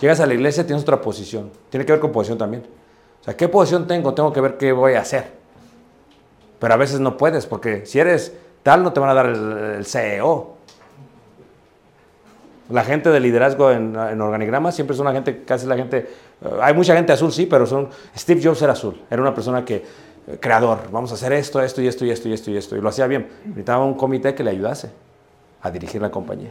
Llegas 0.00 0.18
a 0.20 0.26
la 0.26 0.32
iglesia 0.32 0.62
y 0.62 0.66
tienes 0.66 0.82
otra 0.82 1.02
posición. 1.02 1.50
Tiene 1.68 1.84
que 1.84 1.92
ver 1.92 2.00
con 2.00 2.10
posición 2.10 2.38
también. 2.38 2.64
O 3.24 3.26
sea, 3.26 3.38
¿qué 3.38 3.48
posición 3.48 3.86
tengo? 3.86 4.12
Tengo 4.12 4.34
que 4.34 4.40
ver 4.42 4.58
qué 4.58 4.70
voy 4.72 4.92
a 4.92 5.00
hacer. 5.00 5.30
Pero 6.58 6.74
a 6.74 6.76
veces 6.76 7.00
no 7.00 7.16
puedes, 7.16 7.46
porque 7.46 7.86
si 7.86 7.98
eres 7.98 8.34
tal, 8.62 8.82
no 8.82 8.92
te 8.92 9.00
van 9.00 9.08
a 9.08 9.14
dar 9.14 9.24
el, 9.24 9.86
CEO. 9.86 10.56
La 12.68 12.84
gente 12.84 13.08
de 13.08 13.20
liderazgo 13.20 13.70
en, 13.70 13.96
en 13.96 14.20
organigrama 14.20 14.72
siempre 14.72 14.94
son 14.94 15.06
la 15.06 15.12
gente, 15.12 15.42
casi 15.42 15.66
la 15.66 15.74
gente, 15.74 16.06
eh, 16.42 16.48
hay 16.60 16.74
mucha 16.74 16.94
gente 16.94 17.14
azul, 17.14 17.32
sí, 17.32 17.46
pero 17.46 17.64
son, 17.64 17.88
Steve 18.14 18.42
Jobs 18.44 18.60
era 18.60 18.74
azul, 18.74 19.00
era 19.10 19.22
una 19.22 19.34
persona 19.34 19.64
que, 19.64 19.76
eh, 20.26 20.38
creador, 20.38 20.80
vamos 20.92 21.10
a 21.10 21.14
hacer 21.14 21.32
esto, 21.32 21.62
esto 21.62 21.80
y 21.80 21.88
esto 21.88 22.04
y 22.04 22.10
esto 22.10 22.28
y 22.28 22.32
esto 22.34 22.50
y 22.50 22.56
esto, 22.58 22.76
y 22.76 22.82
lo 22.82 22.90
hacía 22.90 23.06
bien. 23.06 23.30
Necesitaba 23.46 23.86
un 23.86 23.94
comité 23.94 24.34
que 24.34 24.44
le 24.44 24.50
ayudase 24.50 24.90
a 25.62 25.70
dirigir 25.70 26.02
la 26.02 26.10
compañía. 26.10 26.50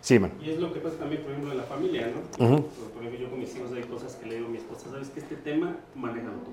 Sí, 0.00 0.18
man. 0.18 0.32
Y 0.42 0.50
es 0.50 0.58
lo 0.60 0.72
que 0.72 0.80
pasa 0.80 0.96
también, 0.96 1.22
por 1.22 1.30
ejemplo, 1.32 1.52
en 1.52 1.58
la 1.58 1.64
familia, 1.64 2.08
¿no? 2.08 2.38
Por 2.38 3.02
ejemplo, 3.02 3.20
yo 3.20 3.30
con 3.30 3.38
mis 3.40 3.54
hijos 3.56 3.72
hay 3.72 3.82
cosas 3.82 4.14
que 4.16 4.26
le 4.26 4.36
digo 4.36 4.46
a 4.46 4.50
mi 4.50 4.58
esposa, 4.58 4.90
¿sabes 4.90 5.08
que 5.10 5.20
Este 5.20 5.36
tema, 5.36 5.76
manéjalo 5.94 6.34
tú. 6.44 6.50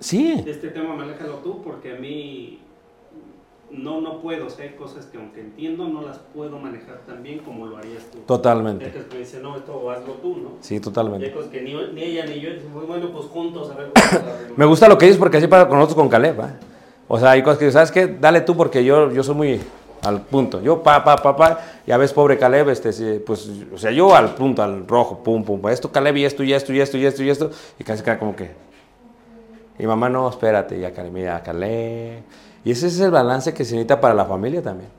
Sí, 0.00 0.42
Este 0.46 0.68
tema, 0.68 0.94
manéjalo 0.94 1.36
tú, 1.36 1.62
porque 1.62 1.92
a 1.96 1.98
mí 2.00 2.58
no, 3.70 4.00
no 4.02 4.20
puedo, 4.20 4.46
o 4.46 4.50
sea, 4.50 4.66
hay 4.66 4.72
cosas 4.72 5.06
que 5.06 5.16
aunque 5.16 5.40
entiendo, 5.40 5.88
no 5.88 6.02
las 6.02 6.18
puedo 6.34 6.58
manejar 6.58 7.00
tan 7.06 7.22
bien 7.22 7.38
como 7.38 7.66
lo 7.66 7.78
harías 7.78 8.04
tú. 8.10 8.18
Totalmente. 8.26 8.90
cosas 8.90 9.06
que 9.06 9.14
me 9.14 9.20
dicen, 9.20 9.42
no, 9.42 9.56
esto 9.56 9.90
hazlo 9.90 10.12
tú, 10.14 10.36
¿no? 10.36 10.50
Sí, 10.60 10.74
Y 10.74 10.76
hay 10.76 10.80
totalmente. 10.82 11.32
cosas 11.32 11.50
que 11.50 11.62
ni, 11.62 11.74
ni 11.94 12.02
ella 12.02 12.26
ni 12.26 12.40
yo, 12.40 12.50
decimos, 12.50 12.86
bueno, 12.86 13.10
pues 13.10 13.26
juntos, 13.26 13.70
a 13.70 13.74
ver. 13.76 13.92
Me 14.56 14.66
gusta 14.66 14.88
lo 14.88 14.98
que 14.98 15.06
dices 15.06 15.18
porque 15.18 15.38
así 15.38 15.46
para 15.46 15.68
con 15.68 15.78
nosotros 15.78 15.96
con 15.96 16.08
Caleb. 16.10 16.38
¿eh? 16.40 16.44
O 17.08 17.18
sea, 17.18 17.30
hay 17.30 17.42
cosas 17.42 17.58
que, 17.58 17.70
¿sabes 17.72 17.90
qué? 17.90 18.06
Dale 18.06 18.42
tú 18.42 18.56
porque 18.56 18.84
yo, 18.84 19.10
yo 19.10 19.22
soy 19.22 19.34
muy 19.34 19.60
al 20.02 20.22
punto. 20.22 20.60
Yo, 20.60 20.82
pa, 20.82 21.02
pa, 21.02 21.16
pa, 21.16 21.36
pa. 21.36 21.60
Y 21.86 21.92
a 21.92 21.96
veces, 21.96 22.12
pobre 22.12 22.38
Caleb, 22.38 22.68
este, 22.70 23.20
pues, 23.20 23.48
o 23.72 23.78
sea, 23.78 23.90
yo 23.90 24.14
al 24.14 24.34
punto, 24.34 24.62
al 24.62 24.86
rojo, 24.86 25.22
pum, 25.22 25.44
pum. 25.44 25.68
Esto, 25.68 25.90
Caleb, 25.90 26.16
y 26.16 26.24
esto, 26.24 26.42
y 26.42 26.52
esto, 26.52 26.72
y 26.72 26.80
esto, 26.80 26.98
y 26.98 27.06
esto, 27.06 27.22
y 27.22 27.30
esto. 27.30 27.50
Y 27.78 27.84
casi 27.84 28.02
queda 28.02 28.18
como 28.18 28.34
que. 28.36 28.50
Y 29.78 29.86
mamá, 29.86 30.08
no, 30.08 30.28
espérate, 30.28 30.78
ya, 30.78 30.92
Caleb, 30.92 31.12
mira, 31.12 31.42
Caleb. 31.42 32.22
Y 32.64 32.70
ese 32.70 32.88
es 32.88 33.00
el 33.00 33.10
balance 33.10 33.54
que 33.54 33.64
se 33.64 33.74
necesita 33.74 34.00
para 34.00 34.14
la 34.14 34.24
familia 34.24 34.62
también. 34.62 34.90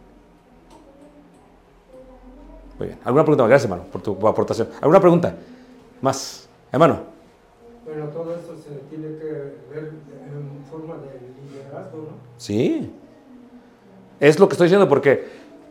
Muy 2.79 2.87
bien. 2.87 2.99
¿Alguna 3.03 3.23
pregunta? 3.23 3.47
Gracias, 3.47 3.69
hermano, 3.69 3.89
por 3.91 4.01
tu 4.01 4.27
aportación. 4.27 4.69
¿Alguna 4.81 4.99
pregunta? 4.99 5.35
Más. 6.01 6.47
Hermano. 6.71 7.01
Pero 7.85 8.07
todo 8.07 8.33
esto 8.33 8.55
se 8.57 8.75
tiene 8.89 9.17
que 9.17 9.25
ver 9.69 9.91
en 10.25 10.65
forma 10.69 10.95
de 10.95 11.19
liderazgo, 11.51 11.97
¿no? 11.97 12.17
Sí. 12.37 12.91
Es 14.23 14.39
lo 14.39 14.47
que 14.47 14.53
estoy 14.53 14.67
diciendo 14.67 14.87
porque 14.87 15.21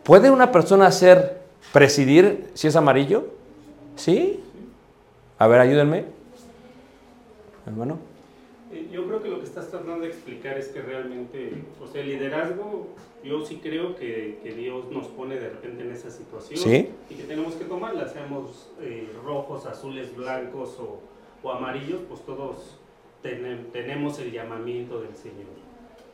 ¿puede 0.05 0.31
una 0.31 0.53
persona 0.53 0.91
ser 0.93 1.39
presidir 1.73 2.51
si 2.53 2.69
es 2.69 2.77
amarillo? 2.77 3.25
Sí. 3.97 4.41
A 5.39 5.47
ver, 5.47 5.61
ayúdenme. 5.61 6.05
Hermano. 7.67 7.99
Eh, 8.71 8.89
Yo 8.93 9.07
creo 9.07 9.23
que 9.23 9.31
lo 9.31 9.39
que 9.39 9.45
estás 9.47 9.71
tratando 9.71 10.01
de 10.01 10.09
explicar 10.09 10.59
es 10.59 10.69
que 10.69 10.83
realmente, 10.83 11.63
o 11.83 11.87
sea, 11.87 12.03
el 12.03 12.09
liderazgo, 12.09 12.89
yo 13.25 13.43
sí 13.47 13.59
creo 13.63 13.97
que, 13.97 14.39
que 14.43 14.53
Dios 14.53 14.85
nos 14.91 15.07
pone 15.07 15.37
de 15.37 15.49
repente 15.49 15.83
en 15.85 15.91
esa 15.93 16.11
situación 16.11 16.59
Sí. 16.61 16.91
y 17.09 17.15
que 17.15 17.23
tenemos 17.23 17.55
que 17.55 17.65
tomarla, 17.65 18.07
seamos 18.07 18.69
eh, 18.83 19.09
rojos, 19.25 19.65
azules, 19.65 20.15
blancos 20.15 20.77
o, 20.79 21.01
o 21.43 21.51
amarillos, 21.53 22.01
pues 22.07 22.21
todos 22.27 22.77
tenem- 23.25 23.71
tenemos 23.73 24.19
el 24.19 24.31
llamamiento 24.31 25.01
del 25.01 25.15
Señor. 25.17 25.72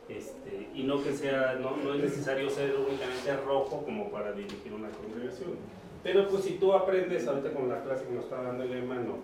Este, 0.09 0.69
y 0.73 0.83
no 0.83 1.03
que 1.03 1.13
sea, 1.13 1.57
no, 1.61 1.77
no 1.77 1.93
es 1.93 2.01
necesario 2.01 2.49
ser 2.49 2.75
únicamente 2.75 3.35
rojo 3.45 3.83
como 3.83 4.09
para 4.09 4.31
dirigir 4.31 4.73
una 4.73 4.89
congregación. 4.89 5.51
Pero 6.03 6.27
pues 6.27 6.45
si 6.45 6.53
tú 6.53 6.73
aprendes 6.73 7.27
ahorita 7.27 7.51
con 7.51 7.69
la 7.69 7.83
clase 7.83 8.05
que 8.05 8.13
nos 8.13 8.23
está 8.23 8.41
dando 8.41 8.63
el 8.63 8.71
hermano 8.71 9.17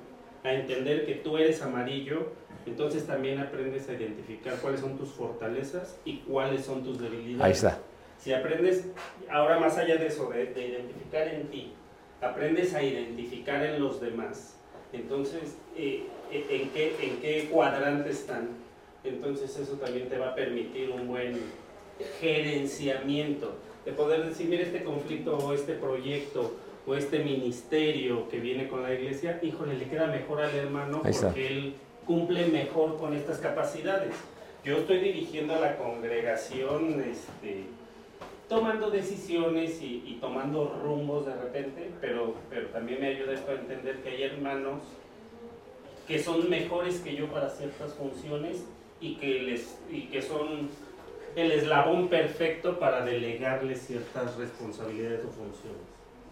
a 0.44 0.54
entender 0.54 1.06
que 1.06 1.16
tú 1.16 1.38
eres 1.38 1.62
amarillo, 1.62 2.34
entonces 2.66 3.08
también 3.08 3.40
aprendes 3.40 3.90
a 3.90 3.94
identificar 3.94 4.56
cuáles 4.62 4.82
son 4.82 4.98
tus 4.98 5.10
fortalezas 5.10 6.00
y 6.06 6.18
cuáles 6.20 6.66
son 6.66 6.84
tus 6.84 7.00
debilidades. 7.00 7.44
Ahí 7.44 7.52
está. 7.52 7.80
Si 8.20 8.34
aprendes, 8.34 8.88
ahora 9.30 9.60
más 9.60 9.78
allá 9.78 9.98
de 9.98 10.08
eso, 10.08 10.30
de, 10.30 10.46
de 10.48 10.68
identificar 10.68 11.28
en 11.28 11.48
ti, 11.50 11.74
aprendes 12.22 12.74
a 12.74 12.84
identificar 12.84 13.66
en 13.66 13.82
los 13.82 14.00
demás. 14.02 14.58
Entonces, 14.94 15.58
eh, 15.76 16.06
eh, 16.32 16.46
¿en, 16.50 16.70
qué, 16.70 16.96
¿en 17.02 17.18
qué 17.18 17.50
cuadrante 17.52 18.10
están? 18.10 18.50
Entonces 19.06 19.58
eso 19.58 19.74
también 19.74 20.10
te 20.10 20.18
va 20.18 20.30
a 20.30 20.36
permitir 20.36 20.90
un 20.90 21.08
buen 21.08 21.40
gerenciamiento, 22.20 23.54
de 23.86 23.92
poder 23.92 24.26
decir, 24.26 24.48
mira 24.48 24.64
este 24.64 24.84
conflicto 24.84 25.38
o 25.38 25.54
este 25.54 25.74
proyecto 25.74 26.54
o 26.88 26.96
este 26.96 27.20
ministerio 27.20 28.28
que 28.30 28.40
viene 28.40 28.68
con 28.68 28.84
la 28.84 28.94
iglesia, 28.94 29.40
híjole, 29.42 29.78
le 29.78 29.88
queda 29.88 30.08
mejor 30.08 30.42
al 30.42 30.56
hermano 30.56 31.02
porque 31.02 31.48
él 31.48 31.76
cumple 32.06 32.48
mejor 32.48 32.98
con 32.98 33.16
estas 33.16 33.40
capacidades. 33.40 34.14
Yo 34.64 34.78
estoy 34.78 35.00
dirigiendo 35.00 35.54
a 35.56 35.60
la 35.60 35.78
congregación, 35.78 37.04
este, 37.04 37.66
tomando 38.50 38.90
decisiones 38.90 39.82
y, 39.82 40.04
y 40.06 40.18
tomando 40.20 40.80
rumbos 40.84 41.26
de 41.26 41.36
repente, 41.36 41.92
pero, 42.02 42.36
pero 42.50 42.68
también 42.68 43.00
me 43.00 43.08
ayuda 43.08 43.34
esto 43.34 43.52
a 43.52 43.56
entender 43.56 43.98
que 43.98 44.10
hay 44.10 44.24
hermanos 44.24 44.82
que 46.08 46.22
son 46.22 46.50
mejores 46.50 47.00
que 47.00 47.16
yo 47.16 47.28
para 47.28 47.50
ciertas 47.50 47.94
funciones 47.94 48.66
y 49.06 49.16
que, 49.18 49.42
les, 49.44 49.76
y 49.92 50.08
que 50.08 50.22
son 50.22 50.70
el 51.36 51.52
eslabón 51.52 52.08
perfecto 52.08 52.80
para 52.80 53.04
delegarles 53.06 53.86
ciertas 53.86 54.36
responsabilidades 54.38 55.20
o 55.26 55.30
funciones. 55.30 55.82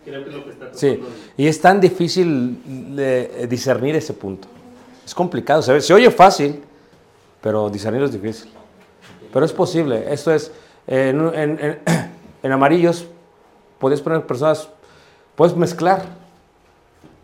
Creo 0.06 0.24
que 0.24 0.30
es 0.30 0.36
lo 0.36 0.44
que 0.44 0.50
está 0.52 0.70
Sí, 0.74 1.00
y 1.38 1.48
es 1.48 1.62
tan 1.62 1.80
difícil 1.80 2.58
eh, 2.98 3.46
discernir 3.50 3.96
ese 3.96 4.14
punto. 4.14 4.48
Es 5.06 5.14
complicado, 5.14 5.62
se, 5.62 5.74
ve- 5.74 5.82
se 5.82 5.94
oye 5.94 6.10
fácil, 6.10 6.62
pero 7.42 7.70
discernirlo 7.70 8.08
es 8.08 8.14
difícil. 8.14 8.50
Pero 9.32 9.46
es 9.46 9.54
posible. 9.54 10.06
Esto 10.12 10.34
es, 10.34 10.52
eh, 10.88 11.10
en, 11.10 11.20
en- 11.34 11.60
en- 11.60 11.80
en 12.44 12.52
amarillos, 12.52 13.06
puedes 13.80 14.02
poner 14.02 14.26
personas, 14.26 14.70
puedes 15.36 15.56
mezclar. 15.56 16.04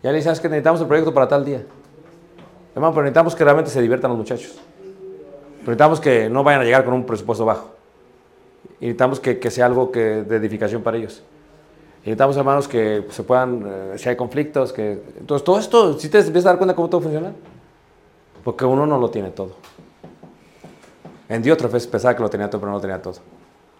Ya 0.02 0.10
le 0.10 0.16
dices 0.16 0.24
"¿Sabes 0.26 0.40
que 0.40 0.48
necesitamos 0.48 0.80
el 0.80 0.86
proyecto 0.86 1.12
para 1.12 1.28
tal 1.28 1.44
día. 1.44 1.62
Hermano, 2.74 2.92
pero 2.94 3.02
necesitamos 3.02 3.34
que 3.34 3.44
realmente 3.44 3.70
se 3.70 3.80
diviertan 3.82 4.10
los 4.10 4.18
muchachos. 4.18 4.58
Pero 5.60 5.72
necesitamos 5.72 6.00
que 6.00 6.28
no 6.30 6.42
vayan 6.42 6.62
a 6.62 6.64
llegar 6.64 6.84
con 6.84 6.94
un 6.94 7.04
presupuesto 7.04 7.44
bajo. 7.44 7.70
Y 8.80 8.86
necesitamos 8.86 9.20
que, 9.20 9.38
que 9.38 9.50
sea 9.50 9.66
algo 9.66 9.92
que, 9.92 10.00
de 10.00 10.36
edificación 10.36 10.82
para 10.82 10.96
ellos. 10.96 11.22
Y 12.02 12.08
necesitamos 12.08 12.36
hermanos 12.38 12.66
que 12.66 13.04
se 13.10 13.22
puedan, 13.22 13.62
eh, 13.66 13.98
si 13.98 14.08
hay 14.08 14.16
conflictos, 14.16 14.72
que... 14.72 15.02
Entonces, 15.18 15.44
todo 15.44 15.58
esto, 15.58 15.98
si 15.98 16.08
te 16.08 16.18
empiezas 16.18 16.46
a 16.46 16.48
dar 16.50 16.58
cuenta 16.58 16.74
cómo 16.74 16.88
todo 16.88 17.02
funciona, 17.02 17.32
porque 18.42 18.64
uno 18.64 18.86
no 18.86 18.98
lo 18.98 19.10
tiene 19.10 19.30
todo. 19.30 19.56
En 21.28 21.42
Diótrefes 21.42 21.86
pensaba 21.86 22.16
que 22.16 22.22
lo 22.22 22.30
tenía 22.30 22.48
todo, 22.48 22.60
pero 22.60 22.72
no 22.72 22.78
lo 22.78 22.80
tenía 22.80 23.02
todo. 23.02 23.16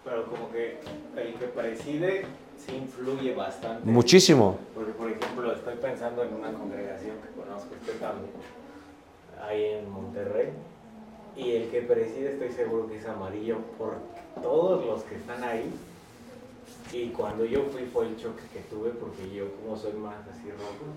Pero 0.05 0.25
como 0.25 0.51
que 0.51 0.79
el 1.17 1.33
que 1.33 1.45
preside 1.47 2.25
sí 2.57 2.75
influye 2.75 3.33
bastante. 3.33 3.89
Muchísimo. 3.89 4.57
Porque, 4.75 4.91
por 4.91 5.09
ejemplo, 5.09 5.51
estoy 5.51 5.75
pensando 5.75 6.23
en 6.23 6.33
una 6.35 6.53
congregación 6.53 7.17
que 7.17 7.41
conozco 7.41 7.73
este 7.75 7.97
cambio, 7.99 8.29
ahí 9.45 9.79
en 9.79 9.91
Monterrey, 9.91 10.53
y 11.35 11.51
el 11.51 11.69
que 11.69 11.81
preside 11.81 12.33
estoy 12.33 12.51
seguro 12.51 12.87
que 12.87 12.97
es 12.97 13.05
amarillo 13.05 13.57
por 13.77 13.95
todos 14.41 14.85
los 14.85 15.03
que 15.03 15.15
están 15.15 15.43
ahí. 15.43 15.71
Y 16.93 17.07
cuando 17.09 17.45
yo 17.45 17.63
fui 17.71 17.83
fue 17.83 18.07
el 18.07 18.17
choque 18.17 18.43
que 18.53 18.59
tuve 18.61 18.89
porque 18.89 19.33
yo 19.33 19.45
como 19.55 19.77
soy 19.77 19.93
más 19.93 20.15
así 20.29 20.49
rojo, 20.51 20.91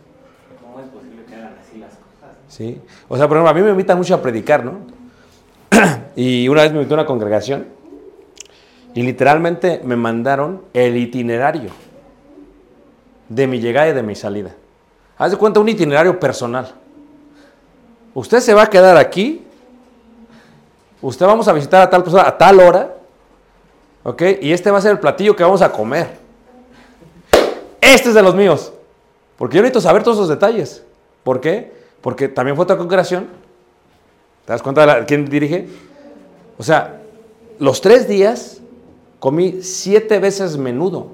¿cómo 0.60 0.80
es 0.80 0.86
posible 0.86 1.24
que 1.24 1.34
hagan 1.34 1.56
así 1.60 1.78
las 1.78 1.90
cosas? 1.90 2.36
¿sí? 2.48 2.80
O 3.08 3.16
sea, 3.16 3.28
por 3.28 3.36
ejemplo, 3.36 3.50
a 3.50 3.54
mí 3.54 3.62
me 3.62 3.70
invitan 3.70 3.96
mucho 3.96 4.14
a 4.14 4.22
predicar, 4.22 4.64
¿no? 4.64 4.78
y 6.16 6.48
una 6.48 6.62
vez 6.62 6.72
me 6.72 6.78
invitó 6.78 6.94
a 6.94 6.98
una 6.98 7.06
congregación 7.06 7.66
y 8.94 9.02
literalmente 9.02 9.80
me 9.84 9.96
mandaron 9.96 10.62
el 10.72 10.96
itinerario 10.96 11.70
de 13.28 13.46
mi 13.46 13.60
llegada 13.60 13.88
y 13.88 13.92
de 13.92 14.02
mi 14.02 14.14
salida. 14.14 14.50
Haz 15.18 15.32
de 15.32 15.36
cuenta 15.36 15.60
un 15.60 15.68
itinerario 15.68 16.18
personal. 16.18 16.72
Usted 18.14 18.40
se 18.40 18.54
va 18.54 18.64
a 18.64 18.70
quedar 18.70 18.96
aquí, 18.96 19.44
usted 21.04 21.26
vamos 21.26 21.46
a 21.48 21.52
visitar 21.52 21.82
a 21.82 21.90
tal 21.90 22.02
persona 22.02 22.26
a 22.26 22.36
tal 22.36 22.60
hora, 22.60 22.94
¿ok? 24.02 24.22
Y 24.40 24.52
este 24.52 24.70
va 24.70 24.78
a 24.78 24.80
ser 24.80 24.92
el 24.92 24.98
platillo 24.98 25.36
que 25.36 25.42
vamos 25.42 25.60
a 25.62 25.70
comer. 25.70 26.18
Este 27.80 28.08
es 28.08 28.14
de 28.14 28.22
los 28.22 28.34
míos. 28.34 28.72
Porque 29.36 29.56
yo 29.56 29.62
necesito 29.62 29.82
saber 29.82 30.02
todos 30.02 30.16
esos 30.16 30.28
detalles. 30.28 30.82
¿Por 31.22 31.40
qué? 31.40 31.72
Porque 32.00 32.28
también 32.28 32.56
fue 32.56 32.62
otra 32.62 32.78
congregación. 32.78 33.28
¿Te 34.46 34.52
das 34.52 34.62
cuenta 34.62 35.00
de 35.00 35.04
quién 35.04 35.26
dirige? 35.26 35.68
O 36.56 36.62
sea, 36.62 37.02
los 37.58 37.80
tres 37.80 38.08
días 38.08 38.60
comí 39.18 39.62
siete 39.62 40.18
veces 40.18 40.56
menudo. 40.56 41.08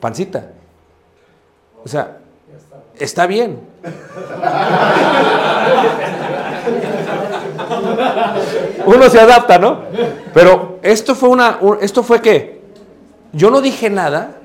Pancita. 0.00 0.50
O 1.82 1.88
sea, 1.88 2.18
está 2.98 3.26
bien. 3.26 3.60
Uno 8.86 9.08
se 9.10 9.20
adapta, 9.20 9.58
¿no? 9.58 9.80
Pero 10.32 10.78
esto 10.82 11.14
fue 11.14 11.28
una, 11.28 11.58
un- 11.60 11.78
esto 11.80 12.02
fue 12.02 12.20
que 12.20 12.60
yo 13.32 13.50
no 13.50 13.60
dije 13.60 13.90
nada, 13.90 14.36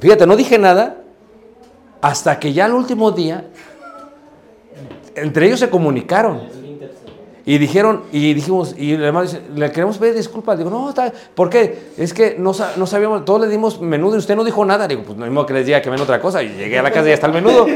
fíjate, 0.00 0.26
no 0.26 0.36
dije 0.36 0.58
nada 0.58 0.96
hasta 2.00 2.38
que 2.38 2.52
ya 2.52 2.66
el 2.66 2.72
último 2.72 3.10
día 3.10 3.44
entre 5.14 5.46
ellos 5.46 5.60
se 5.60 5.68
comunicaron 5.68 6.40
y 7.44 7.58
dijeron 7.58 8.04
y 8.12 8.32
dijimos 8.32 8.74
y 8.78 8.96
dice, 8.96 9.42
le 9.54 9.70
queremos 9.72 9.98
pedir 9.98 10.14
disculpas 10.14 10.56
digo 10.56 10.70
no 10.70 10.88
está 10.88 11.12
¿por 11.34 11.50
qué? 11.50 11.90
es 11.98 12.14
que 12.14 12.36
no 12.38 12.54
sabíamos 12.54 13.24
todos 13.24 13.40
le 13.42 13.48
dimos 13.48 13.80
menudo 13.80 14.14
y 14.14 14.18
usted 14.18 14.36
no 14.36 14.44
dijo 14.44 14.64
nada 14.64 14.86
digo 14.88 15.02
pues 15.04 15.18
no 15.18 15.24
mismo 15.26 15.44
que 15.44 15.52
les 15.54 15.66
diga 15.66 15.82
que 15.82 15.90
ven 15.90 16.00
otra 16.00 16.20
cosa 16.20 16.42
y 16.42 16.48
llegué 16.50 16.78
a 16.78 16.82
la 16.82 16.90
casa 16.90 17.04
y 17.06 17.08
ya 17.08 17.14
está 17.14 17.26
el 17.26 17.32
menudo 17.34 17.66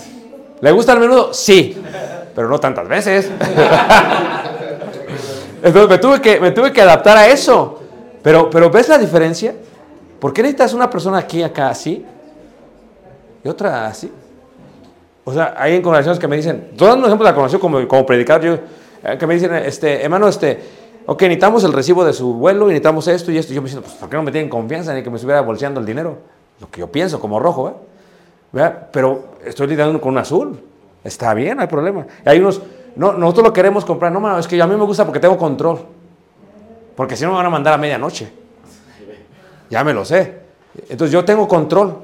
¿le 0.60 0.72
gusta 0.72 0.92
el 0.92 1.00
menudo? 1.00 1.32
sí 1.32 1.76
pero 2.34 2.48
no 2.48 2.60
tantas 2.60 2.86
veces 2.86 3.30
entonces 5.64 5.88
me 5.88 5.98
tuve 5.98 6.20
que 6.20 6.38
me 6.38 6.52
tuve 6.52 6.72
que 6.72 6.80
adaptar 6.80 7.16
a 7.16 7.26
eso 7.26 7.80
pero 8.22 8.48
pero 8.48 8.70
ves 8.70 8.88
la 8.88 8.98
diferencia 8.98 9.54
¿por 10.20 10.32
qué 10.32 10.42
necesitas 10.42 10.74
una 10.74 10.88
persona 10.88 11.18
aquí 11.18 11.42
acá 11.42 11.70
así 11.70 12.04
y 13.42 13.48
otra 13.48 13.86
así 13.86 14.10
o 15.24 15.32
sea, 15.32 15.54
hay 15.56 15.80
congregaciones 15.80 16.18
que 16.18 16.28
me 16.28 16.36
dicen, 16.36 16.72
todos 16.76 16.96
un 16.96 17.04
ejemplo 17.04 17.24
de 17.24 17.30
la 17.30 17.34
congregación 17.34 17.60
como, 17.60 17.88
como 17.88 18.04
predicador, 18.04 18.42
yo, 18.44 18.58
eh, 19.02 19.16
que 19.18 19.26
me 19.26 19.34
dicen, 19.34 19.54
este, 19.54 20.02
hermano, 20.04 20.28
este, 20.28 20.60
ok, 21.06 21.22
necesitamos 21.22 21.64
el 21.64 21.72
recibo 21.72 22.04
de 22.04 22.12
su 22.12 22.34
vuelo 22.34 22.66
necesitamos 22.66 23.08
esto 23.08 23.32
y 23.32 23.38
esto. 23.38 23.52
Y 23.52 23.56
yo 23.56 23.62
me 23.62 23.66
diciendo, 23.66 23.86
pues, 23.86 23.98
¿por 23.98 24.10
qué 24.10 24.16
no 24.16 24.22
me 24.22 24.30
tienen 24.30 24.50
confianza 24.50 24.92
ni 24.92 25.02
que 25.02 25.08
me 25.08 25.16
estuviera 25.16 25.40
bolseando 25.40 25.80
el 25.80 25.86
dinero? 25.86 26.18
Lo 26.60 26.70
que 26.70 26.80
yo 26.80 26.92
pienso 26.92 27.18
como 27.20 27.40
rojo, 27.40 27.70
¿eh? 27.70 27.72
¿Verdad? 28.52 28.88
Pero 28.92 29.36
estoy 29.44 29.66
lidiando 29.66 29.98
con 30.00 30.12
un 30.12 30.18
azul. 30.18 30.60
Está 31.02 31.32
bien, 31.32 31.56
no 31.56 31.62
hay 31.62 31.68
problema. 31.68 32.06
Y 32.24 32.28
hay 32.28 32.38
unos, 32.38 32.60
no, 32.96 33.12
nosotros 33.14 33.46
lo 33.46 33.52
queremos 33.52 33.84
comprar. 33.84 34.12
No, 34.12 34.20
mano, 34.20 34.38
es 34.38 34.46
que 34.46 34.60
a 34.60 34.66
mí 34.66 34.76
me 34.76 34.84
gusta 34.84 35.04
porque 35.04 35.20
tengo 35.20 35.36
control. 35.36 35.80
Porque 36.96 37.16
si 37.16 37.24
no 37.24 37.30
me 37.30 37.36
van 37.36 37.46
a 37.46 37.50
mandar 37.50 37.74
a 37.74 37.78
medianoche. 37.78 38.30
Ya 39.70 39.82
me 39.82 39.92
lo 39.92 40.04
sé. 40.04 40.40
Entonces 40.88 41.10
yo 41.10 41.24
tengo 41.24 41.48
control. 41.48 41.96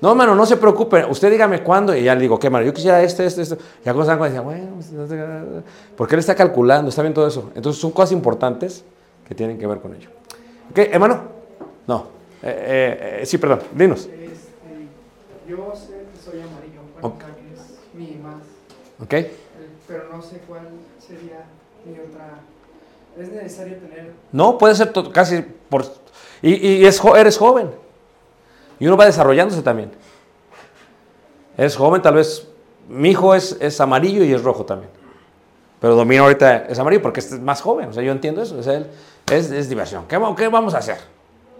No, 0.00 0.14
mano, 0.14 0.34
no 0.34 0.46
se 0.46 0.56
preocupe. 0.56 1.04
Usted 1.04 1.30
dígame 1.30 1.62
cuándo. 1.62 1.96
Y 1.96 2.04
ya 2.04 2.14
le 2.14 2.20
digo, 2.20 2.38
¿qué, 2.38 2.50
mano? 2.50 2.64
Yo 2.64 2.72
quisiera 2.72 3.02
este, 3.02 3.26
este, 3.26 3.42
este. 3.42 3.56
Ya 3.84 3.92
cuando 3.92 4.02
están 4.02 4.20
decían, 4.20 4.44
bueno, 4.44 4.68
pues, 4.76 5.64
porque 5.96 6.14
él 6.14 6.20
está 6.20 6.34
calculando, 6.34 6.90
está 6.90 7.02
bien 7.02 7.14
todo 7.14 7.26
eso. 7.26 7.50
Entonces 7.54 7.80
son 7.80 7.90
cosas 7.90 8.12
importantes 8.12 8.84
que 9.26 9.34
tienen 9.34 9.58
que 9.58 9.66
ver 9.66 9.80
con 9.80 9.94
ello. 9.94 10.10
¿Ok, 10.70 10.78
hermano? 10.78 11.20
No. 11.86 12.06
Eh, 12.42 12.48
eh, 12.48 13.18
eh, 13.22 13.26
sí, 13.26 13.38
perdón. 13.38 13.60
Dinos. 13.72 14.06
Este, 14.06 14.12
yo 15.48 15.72
sé 15.74 16.04
que 16.12 16.20
soy 16.22 16.40
amarillo, 16.40 16.82
bueno, 17.00 17.18
que 17.18 17.24
es 17.54 17.94
mi 17.94 18.20
más, 18.22 18.42
¿Ok? 19.02 19.45
Pero 19.86 20.04
no 20.12 20.22
sé 20.22 20.38
cuál 20.46 20.62
sería 20.98 21.44
mi 21.84 21.98
otra. 21.98 22.40
Es 23.18 23.28
necesario 23.30 23.76
tener. 23.78 24.12
No, 24.32 24.58
puede 24.58 24.74
ser 24.74 24.92
casi 25.12 25.42
por... 25.68 25.84
Y, 26.42 26.54
y 26.54 26.86
es, 26.86 27.02
eres 27.16 27.38
joven. 27.38 27.70
Y 28.78 28.86
uno 28.86 28.96
va 28.96 29.06
desarrollándose 29.06 29.62
también. 29.62 29.90
Eres 31.56 31.76
joven, 31.76 32.02
tal 32.02 32.14
vez... 32.14 32.46
Mi 32.88 33.10
hijo 33.10 33.34
es, 33.34 33.56
es 33.60 33.80
amarillo 33.80 34.22
y 34.22 34.32
es 34.32 34.42
rojo 34.44 34.64
también. 34.64 34.90
Pero 35.80 35.96
domina 35.96 36.22
ahorita 36.22 36.66
es 36.68 36.78
amarillo 36.78 37.02
porque 37.02 37.18
es 37.18 37.32
más 37.40 37.60
joven. 37.60 37.88
O 37.88 37.92
sea, 37.92 38.02
yo 38.02 38.12
entiendo 38.12 38.42
eso. 38.42 38.60
Es, 38.60 39.50
es 39.50 39.68
diversión. 39.68 40.04
¿Qué, 40.06 40.20
qué 40.36 40.48
vamos 40.48 40.74
a 40.74 40.78
hacer? 40.78 40.98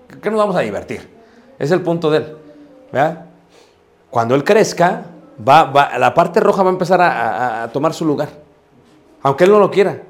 ¿Qué, 0.06 0.20
qué 0.20 0.30
nos 0.30 0.38
vamos 0.38 0.54
a 0.54 0.60
divertir? 0.60 1.08
Es 1.58 1.72
el 1.72 1.80
punto 1.80 2.10
de 2.10 2.18
él. 2.18 2.36
¿verdad? 2.92 3.26
Cuando 4.10 4.34
él 4.34 4.44
crezca, 4.44 5.06
va, 5.46 5.64
va- 5.64 5.98
la 5.98 6.14
parte 6.14 6.40
roja 6.40 6.62
va 6.62 6.70
a 6.70 6.72
empezar 6.72 7.00
a, 7.00 7.08
a- 7.10 7.62
a 7.64 7.72
tomar 7.72 7.92
su 7.94 8.04
lugar. 8.04 8.28
Aunque 9.22 9.44
él 9.44 9.50
no 9.50 9.58
lo 9.58 9.70
quiera. 9.70 10.00